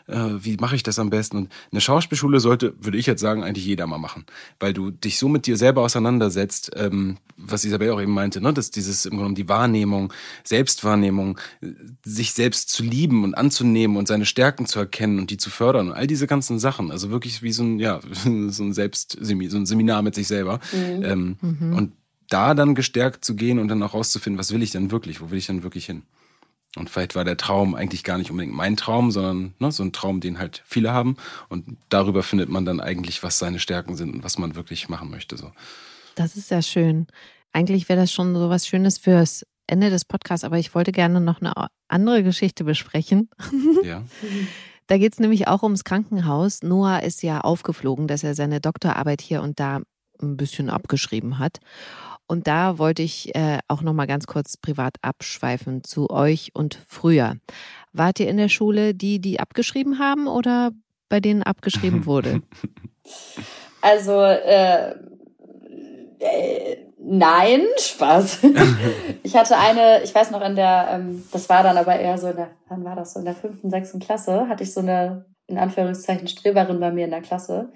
äh, 0.06 0.16
wie 0.40 0.56
mache 0.56 0.76
ich 0.76 0.82
das 0.82 0.98
am 0.98 1.10
besten? 1.10 1.36
Und 1.36 1.52
eine 1.70 1.80
Schauspielschule 1.80 2.40
sollte, 2.40 2.74
würde 2.80 2.98
ich 2.98 3.06
jetzt 3.06 3.20
sagen, 3.20 3.44
eigentlich 3.44 3.66
jeder 3.66 3.86
mal 3.86 3.98
machen, 3.98 4.26
weil 4.60 4.72
du 4.72 4.90
dich 4.90 5.18
so 5.18 5.28
mit 5.28 5.46
dir 5.46 5.56
selber 5.56 5.82
auseinandersetzt, 5.82 6.72
ähm, 6.76 7.18
was 7.36 7.64
Isabel 7.64 7.90
auch 7.90 8.00
eben 8.00 8.12
meinte, 8.12 8.40
ne? 8.40 8.52
dass 8.52 8.70
dieses 8.70 9.06
im 9.06 9.16
Grunde 9.16 9.34
die 9.34 9.48
Wahrnehmung, 9.48 10.12
Selbstwahrnehmung, 10.44 11.38
sich 12.04 12.32
selbst 12.32 12.70
zu 12.70 12.82
lieben 12.82 13.24
und 13.24 13.34
anzunehmen 13.34 13.96
und 13.96 14.08
seine 14.08 14.26
Stärken 14.26 14.66
zu 14.66 14.78
erkennen 14.78 15.11
kennen 15.12 15.20
und 15.20 15.30
die 15.30 15.36
zu 15.36 15.50
fördern 15.50 15.88
und 15.88 15.94
all 15.94 16.06
diese 16.06 16.26
ganzen 16.26 16.58
Sachen. 16.58 16.90
Also 16.90 17.10
wirklich 17.10 17.42
wie 17.42 17.52
so 17.52 17.62
ein, 17.62 17.78
ja, 17.78 18.00
so 18.24 18.62
ein 18.62 18.72
Selbst, 18.72 19.18
so 19.20 19.34
ein 19.34 19.66
Seminar 19.66 20.02
mit 20.02 20.14
sich 20.14 20.26
selber. 20.26 20.60
Mhm. 20.72 21.04
Ähm, 21.04 21.36
mhm. 21.40 21.76
Und 21.76 21.92
da 22.28 22.54
dann 22.54 22.74
gestärkt 22.74 23.24
zu 23.24 23.36
gehen 23.36 23.58
und 23.58 23.68
dann 23.68 23.82
auch 23.82 23.94
rauszufinden, 23.94 24.38
was 24.38 24.52
will 24.52 24.62
ich 24.62 24.70
denn 24.70 24.90
wirklich, 24.90 25.20
wo 25.20 25.30
will 25.30 25.38
ich 25.38 25.46
denn 25.46 25.62
wirklich 25.62 25.86
hin? 25.86 26.02
Und 26.76 26.88
vielleicht 26.88 27.14
war 27.14 27.24
der 27.24 27.36
Traum 27.36 27.74
eigentlich 27.74 28.02
gar 28.02 28.16
nicht 28.16 28.30
unbedingt 28.30 28.56
mein 28.56 28.78
Traum, 28.78 29.10
sondern 29.10 29.52
ne, 29.58 29.70
so 29.70 29.82
ein 29.82 29.92
Traum, 29.92 30.20
den 30.20 30.38
halt 30.38 30.62
viele 30.64 30.92
haben. 30.92 31.16
Und 31.50 31.76
darüber 31.90 32.22
findet 32.22 32.48
man 32.48 32.64
dann 32.64 32.80
eigentlich, 32.80 33.22
was 33.22 33.38
seine 33.38 33.58
Stärken 33.58 33.94
sind 33.94 34.14
und 34.14 34.24
was 34.24 34.38
man 34.38 34.54
wirklich 34.54 34.88
machen 34.88 35.10
möchte. 35.10 35.36
So. 35.36 35.52
Das 36.14 36.34
ist 36.34 36.50
ja 36.50 36.62
schön. 36.62 37.08
Eigentlich 37.52 37.90
wäre 37.90 38.00
das 38.00 38.10
schon 38.10 38.34
so 38.34 38.48
was 38.48 38.66
Schönes 38.66 38.96
fürs 38.96 39.44
Ende 39.66 39.90
des 39.90 40.06
Podcasts, 40.06 40.44
aber 40.44 40.58
ich 40.58 40.74
wollte 40.74 40.92
gerne 40.92 41.20
noch 41.20 41.42
eine 41.42 41.52
andere 41.88 42.22
Geschichte 42.22 42.64
besprechen. 42.64 43.28
Ja. 43.82 44.04
Da 44.86 44.98
geht 44.98 45.12
es 45.12 45.20
nämlich 45.20 45.48
auch 45.48 45.62
ums 45.62 45.84
Krankenhaus. 45.84 46.62
Noah 46.62 47.00
ist 47.00 47.22
ja 47.22 47.40
aufgeflogen, 47.40 48.08
dass 48.08 48.24
er 48.24 48.34
seine 48.34 48.60
Doktorarbeit 48.60 49.20
hier 49.20 49.42
und 49.42 49.60
da 49.60 49.80
ein 50.20 50.36
bisschen 50.36 50.70
abgeschrieben 50.70 51.38
hat. 51.38 51.58
Und 52.26 52.46
da 52.46 52.78
wollte 52.78 53.02
ich 53.02 53.34
äh, 53.34 53.58
auch 53.68 53.82
noch 53.82 53.92
mal 53.92 54.06
ganz 54.06 54.26
kurz 54.26 54.56
privat 54.56 54.96
abschweifen 55.02 55.84
zu 55.84 56.08
euch 56.10 56.50
und 56.54 56.78
früher. 56.86 57.36
Wart 57.92 58.20
ihr 58.20 58.28
in 58.28 58.38
der 58.38 58.48
Schule 58.48 58.94
die, 58.94 59.18
die 59.20 59.38
abgeschrieben 59.40 59.98
haben 59.98 60.28
oder 60.28 60.70
bei 61.08 61.20
denen 61.20 61.42
abgeschrieben 61.42 62.06
wurde? 62.06 62.40
Also 63.82 64.18
äh, 64.22 64.94
äh, 66.20 66.76
nein, 67.04 67.62
Spaß. 67.78 68.40
ich 69.22 69.36
hatte 69.36 69.56
eine, 69.58 70.02
ich 70.02 70.14
weiß 70.14 70.30
noch 70.30 70.42
in 70.42 70.56
der, 70.56 70.88
ähm, 70.92 71.24
das 71.32 71.48
war 71.48 71.62
dann 71.62 71.76
aber 71.76 71.98
eher 71.98 72.18
so 72.18 72.28
in 72.28 72.36
der, 72.36 72.50
wann 72.68 72.84
war 72.84 72.96
das 72.96 73.12
so, 73.12 73.18
in 73.18 73.24
der 73.24 73.34
fünften, 73.34 73.70
sechsten 73.70 74.00
Klasse, 74.00 74.48
hatte 74.48 74.62
ich 74.62 74.72
so 74.72 74.80
eine, 74.80 75.26
in 75.46 75.58
Anführungszeichen, 75.58 76.28
Streberin 76.28 76.80
bei 76.80 76.90
mir 76.90 77.04
in 77.04 77.10
der 77.10 77.22
Klasse. 77.22 77.70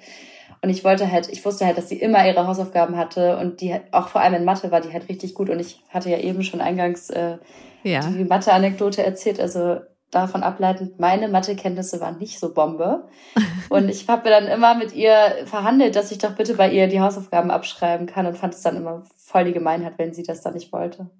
Und 0.62 0.70
ich 0.70 0.84
wollte 0.84 1.10
halt, 1.10 1.28
ich 1.28 1.44
wusste 1.44 1.66
halt, 1.66 1.76
dass 1.76 1.88
sie 1.88 1.98
immer 1.98 2.26
ihre 2.26 2.46
Hausaufgaben 2.46 2.96
hatte 2.96 3.36
und 3.38 3.60
die 3.60 3.76
auch 3.92 4.08
vor 4.08 4.20
allem 4.20 4.34
in 4.34 4.44
Mathe 4.44 4.70
war 4.70 4.80
die 4.80 4.92
halt 4.92 5.08
richtig 5.08 5.34
gut. 5.34 5.50
Und 5.50 5.60
ich 5.60 5.82
hatte 5.90 6.10
ja 6.10 6.18
eben 6.18 6.42
schon 6.42 6.60
eingangs 6.60 7.10
äh, 7.10 7.36
ja. 7.82 8.00
die 8.00 8.24
Mathe-Anekdote 8.24 9.04
erzählt. 9.04 9.38
Also 9.38 9.80
davon 10.16 10.42
ableitend, 10.42 10.98
meine 10.98 11.28
Mathekenntnisse 11.28 12.00
waren 12.00 12.18
nicht 12.18 12.38
so 12.38 12.52
Bombe. 12.52 13.08
Und 13.68 13.88
ich 13.88 14.08
habe 14.08 14.24
mir 14.24 14.30
dann 14.30 14.48
immer 14.48 14.74
mit 14.74 14.92
ihr 14.94 15.44
verhandelt, 15.44 15.96
dass 15.96 16.10
ich 16.10 16.18
doch 16.18 16.34
bitte 16.34 16.54
bei 16.54 16.70
ihr 16.70 16.88
die 16.88 17.00
Hausaufgaben 17.00 17.50
abschreiben 17.50 18.06
kann 18.06 18.26
und 18.26 18.38
fand 18.38 18.54
es 18.54 18.62
dann 18.62 18.76
immer 18.76 19.02
voll 19.16 19.44
die 19.44 19.52
Gemeinheit, 19.52 19.98
wenn 19.98 20.14
sie 20.14 20.22
das 20.22 20.40
dann 20.40 20.54
nicht 20.54 20.72
wollte. 20.72 21.10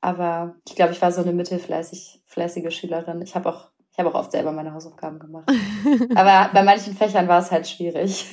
Aber 0.00 0.54
ich 0.68 0.76
glaube, 0.76 0.92
ich 0.92 1.02
war 1.02 1.10
so 1.10 1.22
eine 1.22 1.32
mittelfleißig, 1.32 2.22
fleißige 2.26 2.72
Schülerin. 2.72 3.22
Ich 3.22 3.34
habe 3.34 3.48
auch, 3.48 3.70
ich 3.90 3.98
habe 3.98 4.10
auch 4.10 4.14
oft 4.14 4.32
selber 4.32 4.52
meine 4.52 4.74
Hausaufgaben 4.74 5.18
gemacht. 5.18 5.50
Aber 6.14 6.50
bei 6.52 6.62
manchen 6.62 6.94
Fächern 6.94 7.26
war 7.28 7.40
es 7.40 7.50
halt 7.50 7.66
schwierig. 7.66 8.26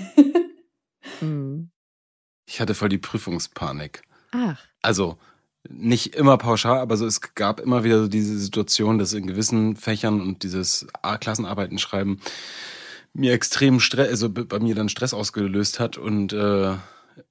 Hm. 1.20 1.72
ich 2.46 2.60
hatte 2.60 2.76
voll 2.76 2.90
die 2.90 2.98
Prüfungspanik. 2.98 4.02
Ach. 4.32 4.60
Also, 4.82 5.18
nicht 5.70 6.16
immer 6.16 6.38
pauschal, 6.38 6.80
aber 6.80 6.98
so, 6.98 7.06
es 7.06 7.22
gab 7.36 7.60
immer 7.60 7.84
wieder 7.84 8.02
so 8.02 8.08
diese 8.08 8.38
Situation, 8.38 8.98
dass 8.98 9.14
in 9.14 9.28
gewissen 9.28 9.76
Fächern 9.76 10.22
und 10.22 10.44
dieses 10.44 10.88
A-Klassenarbeiten 11.02 11.78
schreiben 11.78 12.20
mir 13.14 13.34
extrem 13.34 13.80
Stress, 13.80 14.10
also 14.10 14.30
bei 14.30 14.60
mir 14.60 14.76
dann 14.76 14.90
Stress 14.90 15.14
ausgelöst 15.14 15.80
hat 15.80 15.98
und 15.98 16.34
äh, 16.34 16.74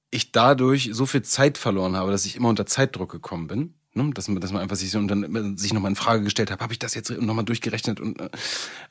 ich 0.09 0.31
dadurch 0.31 0.89
so 0.93 1.05
viel 1.05 1.21
Zeit 1.21 1.57
verloren 1.57 1.95
habe, 1.95 2.11
dass 2.11 2.25
ich 2.25 2.35
immer 2.35 2.49
unter 2.49 2.65
Zeitdruck 2.65 3.11
gekommen 3.11 3.47
bin. 3.47 3.73
Ne? 3.95 4.11
Dass, 4.13 4.27
man, 4.27 4.41
dass 4.41 4.51
man 4.51 4.61
einfach 4.61 4.75
sich, 4.75 4.91
so, 4.91 4.99
und 4.99 5.07
dann 5.07 5.57
sich 5.57 5.73
nochmal 5.73 5.91
in 5.91 5.95
Frage 5.95 6.23
gestellt 6.23 6.51
hat, 6.51 6.59
habe 6.59 6.73
ich 6.73 6.79
das 6.79 6.95
jetzt 6.95 7.09
nochmal 7.09 7.45
durchgerechnet? 7.45 8.01
Und, 8.01 8.19
äh, 8.19 8.29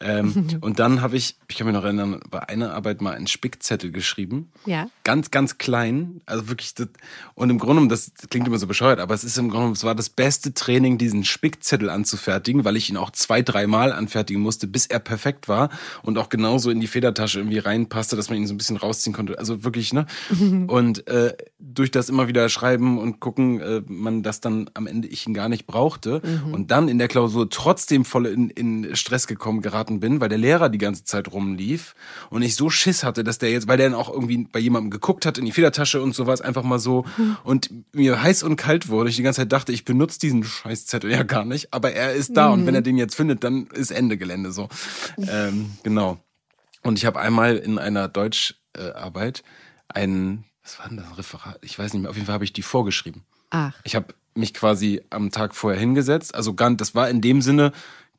ähm, 0.00 0.46
und 0.62 0.78
dann 0.78 1.02
habe 1.02 1.16
ich, 1.16 1.36
ich 1.48 1.56
kann 1.56 1.66
mich 1.66 1.74
noch 1.74 1.84
erinnern, 1.84 2.20
bei 2.30 2.48
einer 2.48 2.72
Arbeit 2.72 3.02
mal 3.02 3.14
einen 3.14 3.26
Spickzettel 3.26 3.92
geschrieben. 3.92 4.50
Ja. 4.64 4.88
Ganz, 5.04 5.30
ganz 5.30 5.58
klein. 5.58 6.22
Also 6.24 6.48
wirklich, 6.48 6.74
das, 6.74 6.88
und 7.34 7.50
im 7.50 7.58
Grunde, 7.58 7.86
das 7.88 8.12
klingt 8.30 8.46
immer 8.46 8.58
so 8.58 8.66
bescheuert, 8.66 8.98
aber 8.98 9.14
es 9.14 9.24
ist 9.24 9.36
im 9.36 9.50
Grunde, 9.50 9.72
es 9.72 9.84
war 9.84 9.94
das 9.94 10.08
beste 10.08 10.54
Training, 10.54 10.96
diesen 10.96 11.24
Spickzettel 11.24 11.90
anzufertigen, 11.90 12.64
weil 12.64 12.76
ich 12.76 12.88
ihn 12.88 12.96
auch 12.96 13.10
zwei, 13.10 13.42
dreimal 13.42 13.92
anfertigen 13.92 14.40
musste, 14.40 14.66
bis 14.66 14.86
er 14.86 15.00
perfekt 15.00 15.48
war 15.48 15.68
und 16.02 16.16
auch 16.16 16.30
genauso 16.30 16.70
in 16.70 16.80
die 16.80 16.86
Federtasche 16.86 17.40
irgendwie 17.40 17.58
reinpasste, 17.58 18.16
dass 18.16 18.30
man 18.30 18.38
ihn 18.38 18.46
so 18.46 18.54
ein 18.54 18.58
bisschen 18.58 18.78
rausziehen 18.78 19.14
konnte. 19.14 19.38
Also 19.38 19.64
wirklich, 19.64 19.92
ne? 19.92 20.06
und 20.66 21.06
äh, 21.08 21.36
durch 21.58 21.90
das 21.90 22.08
immer 22.08 22.26
wieder 22.26 22.48
schreiben 22.48 22.98
und 22.98 23.20
gucken, 23.20 23.60
äh, 23.60 23.82
man 23.86 24.22
das 24.22 24.40
dann 24.40 24.70
am 24.72 24.86
Ende 24.86 24.93
ich 25.02 25.26
ihn 25.26 25.34
gar 25.34 25.48
nicht 25.48 25.66
brauchte 25.66 26.22
mhm. 26.24 26.54
und 26.54 26.70
dann 26.70 26.88
in 26.88 26.98
der 26.98 27.08
Klausur 27.08 27.50
trotzdem 27.50 28.04
voll 28.04 28.26
in, 28.26 28.50
in 28.50 28.96
Stress 28.96 29.26
gekommen 29.26 29.60
geraten 29.62 30.00
bin, 30.00 30.20
weil 30.20 30.28
der 30.28 30.38
Lehrer 30.38 30.68
die 30.68 30.78
ganze 30.78 31.04
Zeit 31.04 31.32
rumlief 31.32 31.94
und 32.30 32.42
ich 32.42 32.54
so 32.54 32.70
Schiss 32.70 33.04
hatte, 33.04 33.24
dass 33.24 33.38
der 33.38 33.50
jetzt, 33.50 33.68
weil 33.68 33.76
der 33.76 33.90
dann 33.90 33.98
auch 33.98 34.12
irgendwie 34.12 34.46
bei 34.50 34.58
jemandem 34.58 34.90
geguckt 34.90 35.26
hat 35.26 35.38
in 35.38 35.44
die 35.44 35.52
Federtasche 35.52 36.02
und 36.02 36.14
sowas, 36.14 36.40
einfach 36.40 36.62
mal 36.62 36.78
so 36.78 37.04
mhm. 37.16 37.36
und 37.44 37.70
mir 37.94 38.22
heiß 38.22 38.42
und 38.42 38.56
kalt 38.56 38.88
wurde. 38.88 39.10
Ich 39.10 39.16
die 39.16 39.22
ganze 39.22 39.40
Zeit 39.42 39.52
dachte, 39.52 39.72
ich 39.72 39.84
benutze 39.84 40.18
diesen 40.18 40.44
Scheißzettel 40.44 41.10
ja 41.10 41.22
gar 41.22 41.44
nicht, 41.44 41.72
aber 41.72 41.92
er 41.92 42.12
ist 42.12 42.36
da 42.36 42.48
mhm. 42.48 42.52
und 42.54 42.66
wenn 42.66 42.74
er 42.74 42.82
den 42.82 42.98
jetzt 42.98 43.14
findet, 43.14 43.44
dann 43.44 43.66
ist 43.68 43.90
Ende 43.90 44.16
Gelände 44.16 44.52
so. 44.52 44.68
Ähm, 45.18 45.72
genau. 45.82 46.18
Und 46.82 46.98
ich 46.98 47.06
habe 47.06 47.20
einmal 47.20 47.56
in 47.56 47.78
einer 47.78 48.08
Deutscharbeit 48.08 49.42
einen 49.88 50.44
was 50.64 50.78
war 50.78 50.88
denn 50.88 50.96
das 50.96 51.18
Referat? 51.18 51.58
Ich 51.60 51.78
weiß 51.78 51.92
nicht 51.92 52.02
mehr. 52.02 52.10
Auf 52.10 52.16
jeden 52.16 52.26
Fall 52.26 52.34
habe 52.34 52.44
ich 52.44 52.54
die 52.54 52.62
vorgeschrieben. 52.62 53.24
Ach. 53.50 53.74
Ich 53.84 53.94
habe 53.94 54.14
mich 54.34 54.54
quasi 54.54 55.02
am 55.10 55.30
Tag 55.30 55.54
vorher 55.54 55.80
hingesetzt. 55.80 56.34
Also 56.34 56.54
gar, 56.54 56.70
das 56.74 56.94
war 56.94 57.08
in 57.08 57.20
dem 57.20 57.42
Sinne 57.42 57.72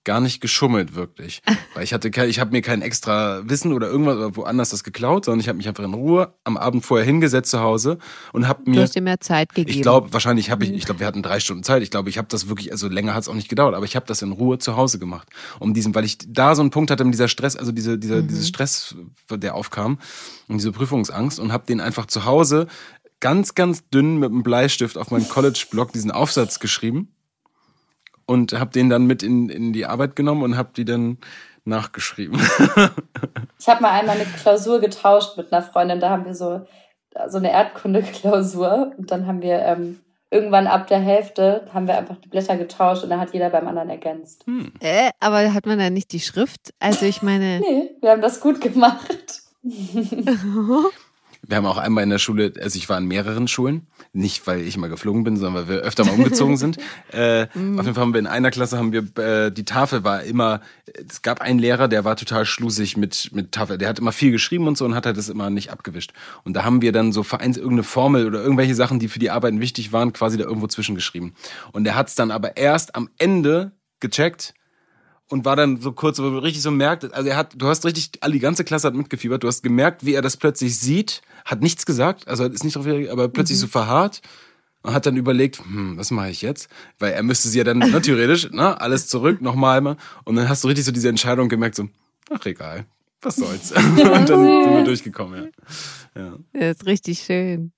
gar 0.05 0.22
nicht 0.22 0.39
geschummelt 0.39 0.95
wirklich, 0.95 1.41
weil 1.74 1.84
ich 1.84 1.93
hatte 1.93 2.11
kein, 2.11 2.30
ich 2.30 2.39
habe 2.39 2.51
mir 2.51 2.61
kein 2.61 2.82
extra 2.82 3.41
Wissen 3.49 3.74
oder 3.74 3.88
irgendwas 3.88 4.16
oder 4.16 4.36
woanders 4.38 4.70
das 4.70 4.84
geklaut, 4.84 5.26
sondern 5.26 5.41
ich 5.41 5.49
habe 5.49 5.57
mich 5.57 5.68
einfach 5.68 5.84
in 5.84 5.93
Ruhe 5.93 6.34
am 6.43 6.55
Abend 6.55 6.86
vorher 6.86 7.05
hingesetzt 7.05 7.51
zu 7.51 7.59
Hause 7.59 7.97
und 8.32 8.47
habe 8.47 8.70
mir 8.70 8.78
du 8.78 8.82
hast 8.84 8.95
dir 8.95 9.01
mehr 9.01 9.20
Zeit 9.20 9.53
gegeben. 9.53 9.76
Ich 9.76 9.82
glaube, 9.82 10.13
wahrscheinlich 10.13 10.51
habe 10.51 10.63
ich, 10.63 10.72
ich 10.72 10.86
glaube, 10.86 10.99
wir 10.99 11.07
hatten 11.07 11.24
drei 11.24 11.39
Stunden 11.39 11.63
Zeit. 11.63 11.82
Ich 11.82 11.89
glaube, 11.89 12.09
ich 12.09 12.18
habe 12.18 12.28
das 12.30 12.47
wirklich, 12.47 12.72
also 12.72 12.88
länger 12.88 13.16
hat 13.16 13.24
es 13.24 13.28
auch 13.28 13.34
nicht 13.34 13.49
gedauert, 13.49 13.74
aber 13.74 13.86
ich 13.86 13.95
habe 13.95 14.05
das 14.05 14.22
in 14.22 14.32
Ruhe 14.32 14.59
zu 14.59 14.78
Hause 14.78 14.99
gemacht, 14.99 15.28
um 15.59 15.74
diesen, 15.74 15.93
weil 15.95 16.05
ich 16.05 16.20
da 16.28 16.55
so 16.55 16.61
einen 16.61 16.70
Punkt 16.70 16.91
hatte 16.91 17.03
mit 17.03 17.13
dieser 17.13 17.28
Stress, 17.28 17.55
also 17.55 17.72
diese, 17.72 17.97
dieser, 17.97 18.22
mhm. 18.22 18.28
dieses 18.28 18.47
Stress, 18.47 18.95
der 19.32 19.55
aufkam 19.55 19.97
und 20.47 20.57
diese 20.57 20.72
Prüfungsangst 20.72 21.39
und 21.39 21.51
habe 21.51 21.66
den 21.66 21.82
einfach 21.82 22.05
zu 22.05 22.26
Hause 22.26 22.68
ganz, 23.26 23.56
ganz 23.56 23.90
dünn 23.90 24.20
mit 24.20 24.30
einem 24.30 24.44
Bleistift 24.44 25.00
auf 25.00 25.10
meinem 25.10 25.28
College-Blog 25.28 25.92
diesen 25.92 26.12
Aufsatz 26.12 26.60
geschrieben 26.60 27.12
und 28.28 28.54
habe 28.54 28.70
den 28.70 28.88
dann 28.88 29.08
mit 29.08 29.24
in, 29.24 29.50
in 29.50 29.74
die 29.74 29.88
Arbeit 29.88 30.16
genommen 30.16 30.44
und 30.44 30.58
habe 30.58 30.70
die 30.78 30.86
dann 30.86 31.18
nachgeschrieben. 31.64 32.40
ich 33.60 33.68
habe 33.68 33.82
mal 33.82 34.00
einmal 34.00 34.18
eine 34.18 34.26
Klausur 34.26 34.80
getauscht 34.80 35.38
mit 35.38 35.52
einer 35.52 35.64
Freundin. 35.64 36.00
Da 36.00 36.12
haben 36.12 36.26
wir 36.26 36.36
so, 36.36 36.68
so 37.28 37.40
eine 37.40 37.52
Erdkunde-Klausur 37.52 38.94
und 38.96 39.10
dann 39.10 39.26
haben 39.26 39.42
wir 39.42 39.58
ähm, 39.58 40.02
irgendwann 40.30 40.68
ab 40.68 40.86
der 40.86 41.00
Hälfte 41.00 41.68
haben 41.74 41.88
wir 41.88 41.98
einfach 41.98 42.18
die 42.18 42.30
Blätter 42.30 42.58
getauscht 42.58 43.02
und 43.04 43.10
dann 43.10 43.20
hat 43.20 43.34
jeder 43.34 43.50
beim 43.50 43.68
anderen 43.68 43.90
ergänzt. 43.90 44.46
Hm. 44.46 44.72
Äh, 44.82 45.10
aber 45.20 45.52
hat 45.52 45.66
man 45.66 45.80
da 45.80 45.90
nicht 45.90 46.12
die 46.12 46.20
Schrift? 46.20 46.76
Also 46.78 47.08
ich 47.08 47.24
meine. 47.24 47.60
nee, 47.60 47.90
wir 48.02 48.12
haben 48.12 48.22
das 48.22 48.40
gut 48.40 48.62
gemacht. 48.62 49.42
Wir 51.48 51.58
haben 51.58 51.66
auch 51.66 51.78
einmal 51.78 52.04
in 52.04 52.10
der 52.10 52.18
Schule, 52.18 52.54
also 52.62 52.78
ich 52.78 52.89
war 52.89 52.98
in 52.98 53.06
mehreren 53.06 53.48
Schulen, 53.48 53.88
nicht 54.14 54.46
weil 54.48 54.62
ich 54.62 54.78
mal 54.78 54.89
geflogen 54.89 55.24
bin, 55.24 55.38
sondern 55.38 55.68
weil 55.68 55.76
wir 55.76 55.82
öfter 55.82 56.06
mal 56.06 56.14
umgezogen 56.14 56.58
sind. 56.58 56.78
Äh, 57.12 57.48
mhm. 57.54 57.80
Auf 57.80 57.86
jeden 57.86 57.96
Fall 57.96 58.04
haben 58.04 58.14
wir 58.14 58.20
in 58.20 58.28
einer 58.28 58.52
Klasse 58.52 58.78
haben 58.78 58.91
wir 58.91 59.24
äh, 59.24 59.52
die 59.52 59.64
Tafel 59.64 60.04
war 60.04 60.24
immer. 60.24 60.62
Es 60.86 61.22
gab 61.22 61.39
einen 61.39 61.60
Lehrer, 61.60 61.88
der 61.88 62.04
war 62.04 62.16
total 62.16 62.46
schlusig 62.46 62.98
mit 62.98 63.30
mit 63.32 63.52
Tafel. 63.52 63.78
Der 63.78 63.88
hat 63.88 64.00
immer 64.00 64.12
viel 64.12 64.32
geschrieben 64.32 64.68
und 64.68 64.78
so 64.78 64.86
und 64.86 64.96
hat 64.96 65.06
halt 65.06 65.18
das 65.18 65.30
immer 65.30 65.50
nicht 65.50 65.72
abgewischt. 65.72 66.14
Und 66.43 66.54
da 66.56 66.64
haben 66.64 66.82
wir 66.82 66.91
dann 66.91 67.12
so 67.12 67.24
vereins 67.24 67.58
irgendeine 67.58 67.84
Formel 67.84 68.26
oder 68.28 68.41
irgendwelche 68.41 68.76
Sachen, 68.76 69.00
die 69.00 69.08
für 69.08 69.20
die 69.20 69.30
Arbeiten 69.30 69.62
wichtig 69.62 69.93
waren, 69.93 70.14
quasi 70.14 70.38
da 70.38 70.46
irgendwo 70.46 70.68
zwischengeschrieben. 70.68 71.36
Und 71.72 71.86
er 71.86 71.96
hat 71.96 72.08
es 72.08 72.16
dann 72.16 72.32
aber 72.32 72.58
erst 72.58 72.96
am 72.96 73.10
Ende 73.18 73.72
gecheckt 74.00 74.54
und 75.30 75.46
war 75.46 75.56
dann 75.56 75.82
so 75.82 75.92
kurz, 75.92 76.20
wo 76.20 76.38
richtig 76.38 76.62
so 76.62 76.72
merkt, 76.72 77.12
also 77.14 77.30
er 77.30 77.38
hat, 77.38 77.54
du 77.56 77.68
hast 77.68 77.86
richtig, 77.86 78.12
die 78.12 78.40
ganze 78.40 78.64
Klasse 78.64 78.88
hat 78.88 78.96
mitgefiebert, 78.96 79.44
du 79.44 79.48
hast 79.48 79.64
gemerkt, 79.64 80.06
wie 80.06 80.14
er 80.14 80.22
das 80.22 80.38
plötzlich 80.38 80.78
sieht, 80.78 81.22
hat 81.46 81.62
nichts 81.62 81.86
gesagt, 81.86 82.28
also 82.28 82.46
ist 82.46 82.64
nicht 82.64 82.76
drauf 82.76 82.86
aber 82.86 83.28
plötzlich 83.28 83.58
mhm. 83.58 83.62
so 83.62 83.68
verharrt 83.68 84.22
und 84.86 84.94
hat 84.94 85.06
dann 85.06 85.18
überlegt, 85.18 85.60
hm, 85.60 85.98
was 85.98 86.12
mache 86.12 86.30
ich 86.30 86.42
jetzt? 86.42 86.70
Weil 87.00 87.14
er 87.14 87.24
müsste 87.24 87.50
sie 87.50 87.58
ja 87.58 87.64
dann, 87.64 87.80
ne, 87.80 88.02
theoretisch, 88.02 88.50
ne, 88.52 88.80
alles 88.80 89.08
zurück, 89.08 89.42
nochmal 89.42 89.82
mal. 89.82 89.98
Und 90.26 90.36
dann 90.36 90.48
hast 90.48 90.64
du 90.64 90.68
richtig 90.68 90.86
so 90.86 90.92
diese 90.92 91.10
Entscheidung 91.10 91.50
gemerkt, 91.50 91.76
so, 91.76 91.90
ach 92.30 92.46
egal, 92.46 92.86
was 93.22 93.38
soll's. 93.38 93.72
und 93.76 93.98
dann 93.98 94.28
sind 94.28 94.44
wir 94.44 94.84
durchgekommen, 94.84 95.52
ja. 96.16 96.22
ja. 96.22 96.38
Das 96.54 96.78
ist 96.78 96.86
richtig 96.86 97.20
schön. 97.20 97.72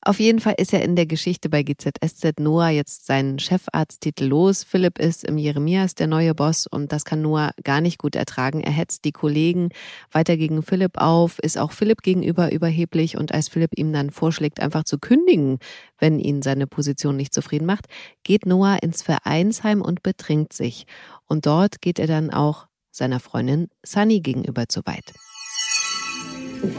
Auf 0.00 0.20
jeden 0.20 0.38
Fall 0.38 0.54
ist 0.58 0.72
er 0.72 0.82
in 0.82 0.94
der 0.94 1.06
Geschichte 1.06 1.48
bei 1.48 1.64
GZSZ 1.64 2.38
Noah 2.38 2.68
jetzt 2.68 3.06
seinen 3.06 3.40
Chefarzttitel 3.40 4.26
los. 4.26 4.62
Philipp 4.62 4.98
ist 4.98 5.24
im 5.24 5.38
Jeremias 5.38 5.96
der 5.96 6.06
neue 6.06 6.36
Boss 6.36 6.68
und 6.68 6.92
das 6.92 7.04
kann 7.04 7.20
Noah 7.20 7.50
gar 7.64 7.80
nicht 7.80 7.98
gut 7.98 8.14
ertragen. 8.14 8.60
Er 8.60 8.70
hetzt 8.70 9.04
die 9.04 9.12
Kollegen 9.12 9.70
weiter 10.12 10.36
gegen 10.36 10.62
Philipp 10.62 10.98
auf, 10.98 11.40
ist 11.40 11.58
auch 11.58 11.72
Philipp 11.72 12.02
gegenüber 12.02 12.52
überheblich 12.52 13.16
und 13.16 13.34
als 13.34 13.48
Philipp 13.48 13.72
ihm 13.76 13.92
dann 13.92 14.10
vorschlägt, 14.10 14.60
einfach 14.60 14.84
zu 14.84 14.98
kündigen, 14.98 15.58
wenn 15.98 16.20
ihn 16.20 16.42
seine 16.42 16.68
Position 16.68 17.16
nicht 17.16 17.34
zufrieden 17.34 17.66
macht, 17.66 17.86
geht 18.22 18.46
Noah 18.46 18.78
ins 18.80 19.02
Vereinsheim 19.02 19.82
und 19.82 20.04
betrinkt 20.04 20.52
sich. 20.52 20.86
Und 21.26 21.44
dort 21.44 21.82
geht 21.82 21.98
er 21.98 22.06
dann 22.06 22.30
auch 22.30 22.68
seiner 22.92 23.18
Freundin 23.18 23.68
Sunny 23.84 24.20
gegenüber 24.20 24.68
zu 24.68 24.80
weit. 24.86 25.12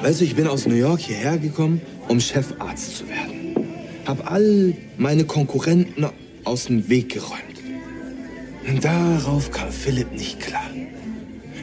Weißt 0.02 0.22
du, 0.22 0.26
ich 0.26 0.36
bin 0.36 0.48
aus 0.48 0.66
New 0.66 0.76
York 0.76 1.00
hierher 1.00 1.38
gekommen, 1.38 1.82
um 2.08 2.20
Chefarzt 2.20 2.98
zu 2.98 3.10
werden. 3.10 3.56
Hab 4.06 4.32
all 4.32 4.74
meine 4.98 5.26
Konkurrenten 5.26 6.06
aus 6.44 6.66
dem 6.66 6.90
Weg 6.90 7.10
geräumt. 7.10 7.44
Und 8.68 8.84
darauf 8.84 9.52
kam 9.52 9.72
Philipp 9.72 10.12
nicht 10.12 10.40
klar. 10.40 10.70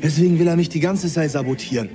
Deswegen 0.02 0.38
will 0.38 0.46
er 0.46 0.56
mich 0.56 0.68
die 0.68 0.80
ganze 0.80 1.10
Zeit 1.10 1.30
sabotieren. 1.30 1.88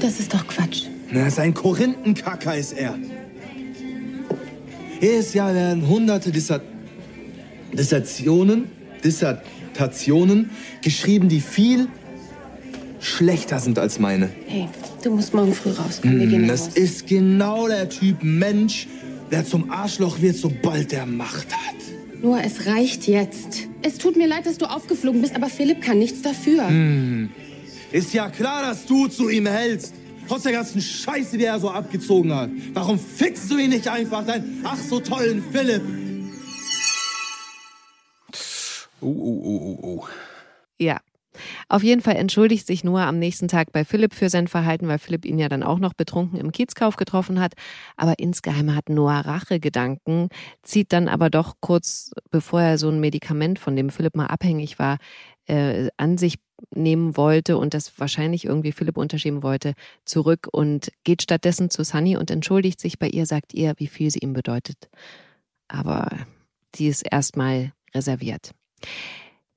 Das 0.00 0.20
ist 0.20 0.32
doch 0.32 0.46
Quatsch. 0.46 0.84
Na, 1.10 1.30
sein 1.30 1.54
Korinthenkacker 1.54 2.56
ist 2.56 2.72
er. 2.72 2.98
Jedes 5.00 5.34
Jahr 5.34 5.54
werden 5.54 5.86
hunderte 5.86 6.30
Dissert 6.30 6.62
Dissertationen, 7.72 8.70
Dissertationen 9.04 10.50
geschrieben, 10.82 11.28
die 11.28 11.40
viel 11.40 11.88
schlechter 13.00 13.58
sind 13.58 13.78
als 13.78 13.98
meine. 13.98 14.30
Hey, 14.46 14.68
du 15.06 15.12
musst 15.12 15.32
morgen 15.32 15.54
früh 15.54 15.70
raus. 15.70 16.00
Komm, 16.02 16.18
wir 16.18 16.26
gehen 16.26 16.48
das 16.48 16.66
raus. 16.66 16.76
ist 16.76 17.06
genau 17.06 17.68
der 17.68 17.88
Typ 17.88 18.22
Mensch, 18.22 18.88
der 19.30 19.44
zum 19.44 19.70
Arschloch 19.70 20.20
wird, 20.20 20.36
sobald 20.36 20.92
er 20.92 21.06
Macht 21.06 21.48
hat. 21.52 21.76
Nur, 22.20 22.40
es 22.42 22.66
reicht 22.66 23.06
jetzt. 23.06 23.68
Es 23.82 23.98
tut 23.98 24.16
mir 24.16 24.26
leid, 24.26 24.46
dass 24.46 24.58
du 24.58 24.66
aufgeflogen 24.66 25.20
bist, 25.20 25.36
aber 25.36 25.48
Philipp 25.48 25.80
kann 25.80 25.98
nichts 25.98 26.22
dafür. 26.22 26.68
Hm. 26.68 27.30
Ist 27.92 28.12
ja 28.14 28.28
klar, 28.30 28.62
dass 28.62 28.84
du 28.86 29.06
zu 29.06 29.28
ihm 29.28 29.46
hältst. 29.46 29.94
Trotz 30.26 30.42
der 30.42 30.52
ganzen 30.52 30.80
Scheiße, 30.80 31.38
die 31.38 31.44
er 31.44 31.60
so 31.60 31.70
abgezogen 31.70 32.34
hat. 32.34 32.50
Warum 32.74 32.98
fixst 32.98 33.48
du 33.48 33.58
ihn 33.58 33.70
nicht 33.70 33.86
einfach, 33.86 34.26
deinen 34.26 34.60
ach 34.64 34.78
so 34.78 34.98
tollen 34.98 35.44
Philipp? 35.52 35.82
Oh, 39.00 39.06
oh, 39.06 39.40
oh, 39.44 39.78
oh, 39.82 39.86
oh. 39.86 40.06
Ja, 40.78 40.98
auf 41.68 41.82
jeden 41.82 42.02
Fall 42.02 42.16
entschuldigt 42.16 42.66
sich 42.66 42.84
Noah 42.84 43.02
am 43.02 43.18
nächsten 43.18 43.48
Tag 43.48 43.72
bei 43.72 43.84
Philipp 43.84 44.14
für 44.14 44.28
sein 44.28 44.48
Verhalten, 44.48 44.88
weil 44.88 44.98
Philipp 44.98 45.24
ihn 45.24 45.38
ja 45.38 45.48
dann 45.48 45.62
auch 45.62 45.78
noch 45.78 45.94
betrunken 45.94 46.38
im 46.38 46.52
Kiezkauf 46.52 46.96
getroffen 46.96 47.40
hat. 47.40 47.54
Aber 47.96 48.18
insgeheim 48.18 48.74
hat 48.74 48.88
Noah 48.88 49.20
Rachegedanken, 49.20 50.28
zieht 50.62 50.92
dann 50.92 51.08
aber 51.08 51.30
doch 51.30 51.54
kurz 51.60 52.10
bevor 52.30 52.62
er 52.62 52.78
so 52.78 52.88
ein 52.88 53.00
Medikament, 53.00 53.58
von 53.58 53.76
dem 53.76 53.90
Philipp 53.90 54.16
mal 54.16 54.26
abhängig 54.26 54.78
war, 54.78 54.98
äh, 55.46 55.88
an 55.96 56.18
sich 56.18 56.36
nehmen 56.74 57.16
wollte 57.16 57.58
und 57.58 57.74
das 57.74 57.98
wahrscheinlich 57.98 58.44
irgendwie 58.44 58.72
Philipp 58.72 58.96
unterschieben 58.96 59.42
wollte, 59.42 59.74
zurück 60.04 60.48
und 60.50 60.90
geht 61.04 61.22
stattdessen 61.22 61.70
zu 61.70 61.84
Sunny 61.84 62.16
und 62.16 62.30
entschuldigt 62.30 62.80
sich 62.80 62.98
bei 62.98 63.08
ihr, 63.08 63.26
sagt 63.26 63.54
ihr, 63.54 63.74
wie 63.76 63.86
viel 63.86 64.10
sie 64.10 64.20
ihm 64.20 64.32
bedeutet. 64.32 64.88
Aber 65.68 66.08
die 66.74 66.88
ist 66.88 67.02
erstmal 67.02 67.72
reserviert. 67.94 68.52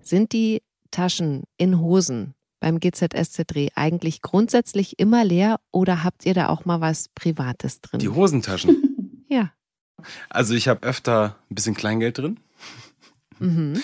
Sind 0.02 0.34
die 0.34 0.62
Taschen 0.92 1.44
in 1.58 1.80
Hosen 1.80 2.34
beim 2.60 2.80
GZSZ-Dreh 2.80 3.70
eigentlich 3.76 4.22
grundsätzlich 4.22 5.00
immer 5.00 5.24
leer 5.24 5.60
oder 5.72 6.04
habt 6.04 6.26
ihr 6.26 6.34
da 6.34 6.50
auch 6.50 6.66
mal 6.66 6.82
was 6.82 7.10
Privates 7.16 7.82
drin? 7.82 8.00
Die 8.00 8.10
Hosentaschen? 8.10 9.24
ja. 9.30 9.52
Also 10.30 10.54
ich 10.54 10.68
habe 10.68 10.86
öfter 10.86 11.38
ein 11.50 11.56
bisschen 11.56 11.76
Kleingeld 11.76 12.18
drin. 12.18 12.40
Mhm. 13.40 13.82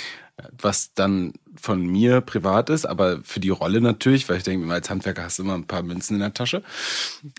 Was 0.60 0.94
dann 0.94 1.34
von 1.56 1.86
mir 1.86 2.20
privat 2.20 2.70
ist, 2.70 2.86
aber 2.86 3.22
für 3.24 3.40
die 3.40 3.50
Rolle 3.50 3.80
natürlich, 3.80 4.28
weil 4.28 4.38
ich 4.38 4.44
denke, 4.44 4.72
als 4.72 4.90
Handwerker 4.90 5.24
hast 5.24 5.40
du 5.40 5.44
immer 5.44 5.56
ein 5.56 5.68
paar 5.68 5.82
Münzen 5.82 6.16
in 6.16 6.20
der 6.20 6.34
Tasche. 6.34 6.62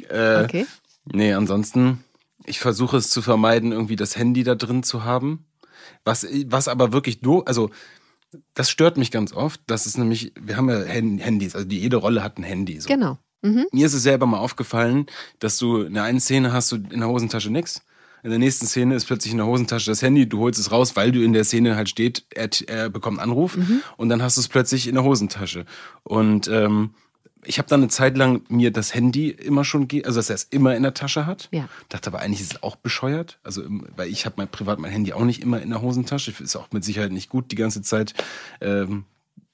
Äh, 0.08 0.44
okay. 0.44 0.66
Nee, 1.04 1.34
ansonsten 1.34 2.02
Ich 2.44 2.58
versuche 2.58 2.96
es 2.96 3.10
zu 3.10 3.22
vermeiden, 3.22 3.72
irgendwie 3.72 3.96
das 3.96 4.16
Handy 4.16 4.44
da 4.44 4.54
drin 4.54 4.82
zu 4.82 5.04
haben. 5.04 5.44
Was, 6.04 6.26
was 6.46 6.68
aber 6.68 6.92
wirklich 6.92 7.20
do, 7.20 7.40
also 7.40 7.70
das 8.54 8.70
stört 8.70 8.96
mich 8.96 9.10
ganz 9.10 9.32
oft. 9.32 9.60
Das 9.66 9.86
ist 9.86 9.98
nämlich, 9.98 10.32
wir 10.40 10.56
haben 10.56 10.68
ja 10.68 10.80
Handys, 10.80 11.54
also 11.54 11.66
die, 11.66 11.78
jede 11.78 11.96
Rolle 11.96 12.22
hat 12.22 12.38
ein 12.38 12.42
Handy. 12.42 12.80
So. 12.80 12.88
Genau. 12.88 13.18
Mhm. 13.42 13.66
Mir 13.72 13.86
ist 13.86 13.94
es 13.94 14.02
selber 14.02 14.26
mal 14.26 14.38
aufgefallen, 14.38 15.06
dass 15.38 15.58
du 15.58 15.82
in 15.82 15.94
der 15.94 16.02
einen 16.04 16.20
Szene 16.20 16.52
hast 16.52 16.72
du 16.72 16.76
in 16.76 17.00
der 17.00 17.08
Hosentasche 17.08 17.50
nix. 17.50 17.82
In 18.22 18.30
der 18.30 18.38
nächsten 18.40 18.66
Szene 18.66 18.96
ist 18.96 19.04
plötzlich 19.04 19.30
in 19.32 19.38
der 19.38 19.46
Hosentasche 19.46 19.90
das 19.90 20.02
Handy, 20.02 20.28
du 20.28 20.40
holst 20.40 20.58
es 20.58 20.72
raus, 20.72 20.96
weil 20.96 21.12
du 21.12 21.22
in 21.22 21.32
der 21.32 21.44
Szene 21.44 21.76
halt 21.76 21.88
steht, 21.88 22.24
er, 22.34 22.48
er 22.66 22.88
bekommt 22.90 23.20
einen 23.20 23.30
Anruf 23.30 23.56
Mhm. 23.56 23.82
und 23.96 24.08
dann 24.08 24.20
hast 24.20 24.36
du 24.36 24.40
es 24.40 24.48
plötzlich 24.48 24.88
in 24.88 24.94
der 24.94 25.04
Hosentasche. 25.04 25.64
Und 26.02 26.48
ähm, 26.48 26.94
ich 27.46 27.58
habe 27.58 27.68
dann 27.68 27.80
eine 27.80 27.88
Zeit 27.88 28.16
lang 28.16 28.42
mir 28.48 28.70
das 28.70 28.94
Handy 28.94 29.30
immer 29.30 29.64
schon, 29.64 29.88
also 30.04 30.18
dass 30.18 30.28
er 30.30 30.34
es 30.34 30.44
immer 30.44 30.74
in 30.76 30.82
der 30.82 30.94
Tasche 30.94 31.26
hat. 31.26 31.48
Ja. 31.52 31.68
Dachte 31.88 32.08
aber 32.10 32.20
eigentlich 32.20 32.40
ist 32.40 32.54
es 32.54 32.62
auch 32.62 32.76
bescheuert. 32.76 33.38
Also, 33.42 33.62
im- 33.62 33.86
weil 33.96 34.08
ich 34.08 34.26
habe 34.26 34.34
mein 34.38 34.48
privat 34.48 34.78
mein 34.78 34.90
Handy 34.90 35.12
auch 35.12 35.24
nicht 35.24 35.42
immer 35.42 35.60
in 35.62 35.70
der 35.70 35.82
Hosentasche. 35.82 36.32
Ist 36.42 36.56
auch 36.56 36.68
mit 36.72 36.84
Sicherheit 36.84 37.12
nicht 37.12 37.28
gut, 37.30 37.50
die 37.52 37.56
ganze 37.56 37.82
Zeit 37.82 38.14
ähm, 38.60 39.04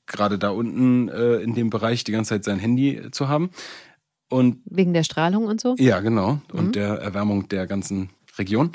gerade 0.07 0.39
da 0.39 0.51
unten 0.51 1.09
äh, 1.09 1.37
in 1.37 1.55
dem 1.55 1.71
Bereich 1.71 2.05
die 2.05 2.13
ganze 2.13 2.31
Zeit 2.31 2.45
sein 2.45 2.59
Handy 2.59 3.03
zu 3.13 3.29
haben. 3.29 3.51
Und 4.29 4.59
Wegen 4.65 4.95
der 4.95 5.05
Strahlung 5.05 5.45
und 5.45 5.61
so? 5.61 5.77
ja, 5.79 6.01
genau. 6.01 6.41
Und 6.53 6.69
Mhm. 6.69 6.73
der 6.73 6.89
Erwärmung 6.95 7.49
der 7.49 7.67
ganzen 7.67 8.09
Region. 8.39 8.73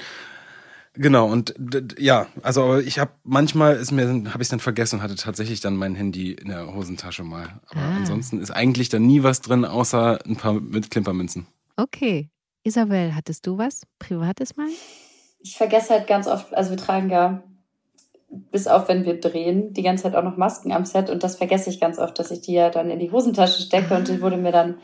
Genau, 0.99 1.27
und 1.31 1.53
ja, 1.99 2.27
also 2.41 2.77
ich 2.77 2.97
habe 2.99 3.11
manchmal 3.23 3.75
ist 3.75 3.91
mir 3.91 4.07
habe 4.33 4.41
ich 4.41 4.49
dann 4.49 4.59
vergessen 4.59 4.97
und 4.97 5.01
hatte 5.03 5.15
tatsächlich 5.15 5.59
dann 5.61 5.75
mein 5.75 5.93
Handy 5.95 6.31
in 6.31 6.49
der 6.49 6.73
Hosentasche 6.73 7.23
mal. 7.23 7.59
Aber 7.69 7.79
Ah. 7.81 7.95
ansonsten 7.97 8.39
ist 8.41 8.51
eigentlich 8.51 8.89
da 8.89 8.97
nie 8.99 9.21
was 9.23 9.41
drin, 9.41 9.63
außer 9.65 10.19
ein 10.25 10.35
paar 10.35 10.53
mit 10.53 10.89
Klimpermünzen. 10.89 11.47
Okay. 11.75 12.29
Isabel, 12.63 13.15
hattest 13.15 13.45
du 13.47 13.57
was 13.57 13.83
Privates 13.99 14.57
mal? 14.57 14.67
Ich 15.39 15.55
vergesse 15.55 15.91
halt 15.93 16.07
ganz 16.07 16.27
oft, 16.27 16.53
also 16.53 16.71
wir 16.71 16.77
tragen 16.77 17.09
ja, 17.09 17.43
bis 18.29 18.67
auf 18.67 18.87
wenn 18.89 19.05
wir 19.05 19.19
drehen, 19.19 19.73
die 19.73 19.83
ganze 19.83 20.03
Zeit 20.03 20.15
auch 20.15 20.23
noch 20.23 20.35
Masken 20.35 20.71
am 20.71 20.83
Set 20.83 21.09
und 21.09 21.23
das 21.23 21.37
vergesse 21.37 21.69
ich 21.69 21.79
ganz 21.79 21.97
oft, 21.99 22.17
dass 22.19 22.31
ich 22.31 22.41
die 22.41 22.53
ja 22.53 22.69
dann 22.69 22.89
in 22.89 22.99
die 22.99 23.11
Hosentasche 23.11 23.61
stecke 23.61 23.95
und 23.95 24.07
die 24.07 24.21
wurde 24.21 24.37
mir 24.37 24.51
dann 24.51 24.79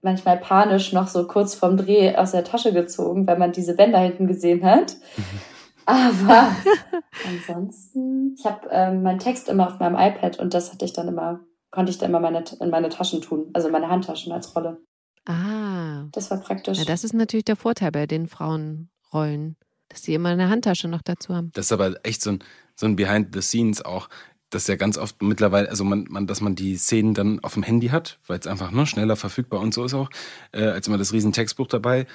manchmal 0.00 0.36
panisch 0.38 0.92
noch 0.92 1.08
so 1.08 1.26
kurz 1.26 1.54
vorm 1.54 1.76
Dreh 1.76 2.14
aus 2.14 2.30
der 2.30 2.44
Tasche 2.44 2.72
gezogen, 2.72 3.26
weil 3.26 3.38
man 3.38 3.52
diese 3.52 3.74
Bänder 3.74 3.98
hinten 3.98 4.26
gesehen 4.28 4.64
hat. 4.64 4.96
Aber 5.86 6.54
ansonsten, 7.26 8.34
ich 8.38 8.44
habe 8.44 8.68
ähm, 8.70 9.02
meinen 9.02 9.18
Text 9.18 9.48
immer 9.48 9.68
auf 9.68 9.78
meinem 9.78 9.94
iPad 9.94 10.38
und 10.38 10.52
das 10.52 10.72
hatte 10.72 10.84
ich 10.84 10.92
dann 10.92 11.08
immer, 11.08 11.40
konnte 11.70 11.90
ich 11.90 11.98
dann 11.98 12.10
immer 12.10 12.20
meine, 12.20 12.44
in 12.60 12.70
meine 12.70 12.88
Taschen 12.88 13.22
tun, 13.22 13.50
also 13.54 13.70
meine 13.70 13.88
Handtaschen 13.88 14.32
als 14.32 14.54
Rolle. 14.54 14.80
Ah. 15.26 16.04
Das 16.12 16.30
war 16.30 16.38
praktisch. 16.40 16.78
Ja, 16.78 16.84
das 16.84 17.04
ist 17.04 17.14
natürlich 17.14 17.44
der 17.44 17.56
Vorteil 17.56 17.92
bei 17.92 18.06
den 18.06 18.28
Frauenrollen, 18.28 19.56
dass 19.88 20.02
sie 20.02 20.14
immer 20.14 20.30
eine 20.30 20.48
Handtasche 20.48 20.88
noch 20.88 21.02
dazu 21.02 21.34
haben. 21.34 21.50
Das 21.54 21.66
ist 21.66 21.72
aber 21.72 21.94
echt 22.04 22.22
so 22.22 22.30
ein, 22.30 22.38
so 22.74 22.86
ein 22.86 22.96
Behind 22.96 23.34
the 23.34 23.42
Scenes 23.42 23.84
auch, 23.84 24.08
dass 24.50 24.66
ja 24.68 24.76
ganz 24.76 24.98
oft 24.98 25.20
mittlerweile, 25.22 25.68
also 25.68 25.84
man, 25.84 26.06
man, 26.08 26.26
dass 26.26 26.40
man 26.40 26.54
die 26.54 26.76
Szenen 26.76 27.14
dann 27.14 27.40
auf 27.40 27.54
dem 27.54 27.62
Handy 27.62 27.88
hat, 27.88 28.18
weil 28.26 28.38
es 28.38 28.46
einfach 28.46 28.70
ne, 28.70 28.86
schneller 28.86 29.16
verfügbar 29.16 29.60
und 29.60 29.74
so 29.74 29.84
ist 29.84 29.94
auch, 29.94 30.10
äh, 30.52 30.64
als 30.64 30.86
immer 30.86 30.98
das 30.98 31.12
riesen 31.12 31.32
Textbuch 31.32 31.66
dabei. 31.66 32.06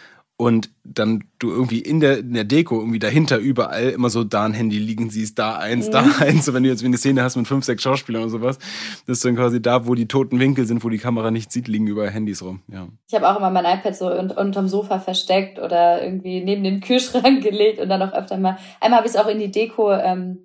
Und 0.42 0.72
dann 0.84 1.26
du 1.38 1.52
irgendwie 1.52 1.78
in 1.78 2.00
der, 2.00 2.18
in 2.18 2.34
der 2.34 2.46
Deko 2.46 2.80
irgendwie 2.80 2.98
dahinter 2.98 3.38
überall 3.38 3.90
immer 3.90 4.10
so 4.10 4.24
da 4.24 4.46
ein 4.46 4.54
Handy 4.54 4.80
liegen 4.80 5.12
siehst, 5.12 5.38
da 5.38 5.58
eins, 5.58 5.92
da 5.92 6.04
eins. 6.20 6.46
So, 6.46 6.56
wenn 6.56 6.64
du 6.64 6.70
jetzt 6.70 6.82
wie 6.82 6.88
eine 6.88 6.98
Szene 6.98 7.22
hast 7.22 7.36
mit 7.36 7.48
fünf, 7.48 7.64
sechs 7.64 7.84
Schauspielern 7.84 8.24
oder 8.24 8.32
sowas, 8.32 8.58
das 9.06 9.18
ist 9.18 9.26
dann 9.26 9.36
quasi 9.36 9.62
da, 9.62 9.86
wo 9.86 9.94
die 9.94 10.08
toten 10.08 10.40
Winkel 10.40 10.66
sind, 10.66 10.84
wo 10.84 10.90
die 10.90 10.98
Kamera 10.98 11.30
nicht 11.30 11.52
sieht, 11.52 11.68
liegen 11.68 11.86
überall 11.86 12.10
Handys 12.10 12.42
rum. 12.42 12.64
Ja. 12.74 12.88
Ich 13.08 13.14
habe 13.14 13.30
auch 13.30 13.38
immer 13.38 13.52
mein 13.52 13.66
iPad 13.66 13.96
so 13.96 14.08
un 14.08 14.32
unterm 14.32 14.68
Sofa 14.68 14.98
versteckt 14.98 15.60
oder 15.60 16.02
irgendwie 16.02 16.44
neben 16.44 16.64
den 16.64 16.82
Kühlschrank 16.82 17.44
gelegt 17.44 17.80
und 17.80 17.90
dann 17.90 18.02
auch 18.02 18.14
öfter 18.14 18.40
mal. 18.40 18.58
Einmal 18.80 18.98
habe 18.98 19.08
ich 19.08 19.14
es 19.14 19.20
auch 19.20 19.28
in 19.28 19.38
die 19.38 19.52
Deko 19.52 19.92
ähm, 19.92 20.40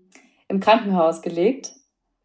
im 0.49 0.61
Krankenhaus 0.61 1.22
gelegt 1.22 1.72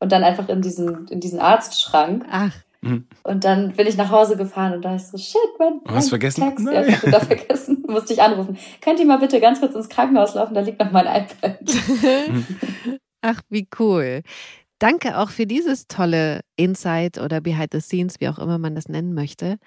und 0.01 0.11
dann 0.11 0.25
einfach 0.25 0.49
in 0.49 0.61
diesen, 0.61 1.07
in 1.07 1.21
diesen 1.21 1.39
Arztschrank. 1.39 2.25
Ach, 2.29 2.51
Und 2.83 3.43
dann 3.43 3.73
bin 3.73 3.85
ich 3.85 3.95
nach 3.95 4.09
Hause 4.09 4.35
gefahren 4.37 4.73
und 4.73 4.81
da 4.83 4.95
ist 4.95 5.11
so, 5.11 5.17
shit, 5.17 5.37
mein, 5.59 5.81
hast 5.85 5.85
du 5.85 5.93
mein 5.93 6.03
vergessen? 6.03 6.41
Text. 6.41 6.65
Ja, 6.65 6.71
Nein. 6.71 6.89
ich 6.89 6.95
hab 6.95 7.05
wieder 7.05 7.21
vergessen. 7.21 7.83
Musste 7.87 8.13
ich 8.13 8.21
anrufen. 8.21 8.57
Könnt 8.81 8.99
ihr 8.99 9.05
mal 9.05 9.19
bitte 9.19 9.39
ganz 9.39 9.59
kurz 9.59 9.75
ins 9.75 9.89
Krankenhaus 9.89 10.33
laufen? 10.33 10.55
Da 10.55 10.61
liegt 10.61 10.79
noch 10.79 10.91
mein 10.91 11.05
iPad. 11.05 11.59
Ach, 13.21 13.41
wie 13.49 13.67
cool. 13.77 14.23
Danke 14.79 15.19
auch 15.19 15.29
für 15.29 15.45
dieses 15.45 15.87
tolle 15.87 16.41
Insight 16.55 17.19
oder 17.19 17.39
Behind 17.39 17.71
the 17.71 17.81
Scenes, 17.81 18.19
wie 18.19 18.29
auch 18.29 18.39
immer 18.39 18.57
man 18.57 18.73
das 18.73 18.89
nennen 18.89 19.13
möchte. 19.13 19.57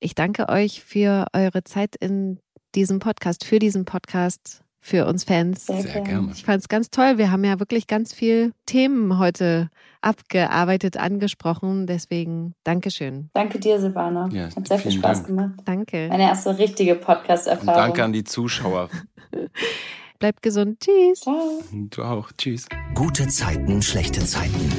Ich 0.00 0.14
danke 0.14 0.50
euch 0.50 0.84
für 0.84 1.26
eure 1.32 1.64
Zeit 1.64 1.96
in 1.96 2.40
diesem 2.74 2.98
Podcast, 2.98 3.46
für 3.46 3.58
diesen 3.58 3.86
Podcast, 3.86 4.63
für 4.84 5.06
uns 5.06 5.24
Fans. 5.24 5.64
Sehr, 5.64 5.80
Sehr 5.80 6.02
gerne. 6.02 6.30
Ich 6.34 6.44
fand 6.44 6.60
es 6.60 6.68
ganz 6.68 6.90
toll. 6.90 7.16
Wir 7.16 7.30
haben 7.30 7.42
ja 7.42 7.58
wirklich 7.58 7.86
ganz 7.86 8.12
viel 8.12 8.52
Themen 8.66 9.18
heute 9.18 9.70
abgearbeitet, 10.02 10.98
angesprochen. 10.98 11.86
Deswegen 11.86 12.54
Dankeschön. 12.64 13.30
Danke 13.32 13.58
dir, 13.58 13.80
Silvana. 13.80 14.28
Ja, 14.30 14.54
Hat 14.54 14.68
sehr 14.68 14.78
viel 14.78 14.92
Spaß 14.92 15.22
Dank. 15.22 15.26
gemacht. 15.26 15.52
Danke. 15.64 16.08
Meine 16.10 16.24
erste 16.24 16.58
richtige 16.58 16.96
Podcast-Erfahrung. 16.96 17.80
danke 17.82 18.04
an 18.04 18.12
die 18.12 18.24
Zuschauer. 18.24 18.90
Bleibt 20.18 20.42
gesund. 20.42 20.80
Tschüss. 20.80 21.20
Ciao. 21.20 21.62
Du 21.72 22.02
auch. 22.02 22.30
Tschüss. 22.36 22.66
Gute 22.94 23.26
Zeiten, 23.28 23.80
schlechte 23.80 24.22
Zeiten. 24.26 24.70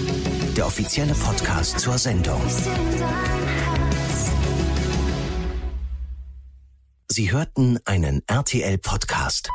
Der 0.55 0.67
offizielle 0.67 1.13
Podcast 1.15 1.79
zur 1.79 1.97
Sendung. 1.97 2.41
Sie 7.09 7.31
hörten 7.31 7.79
einen 7.85 8.21
RTL-Podcast. 8.27 9.49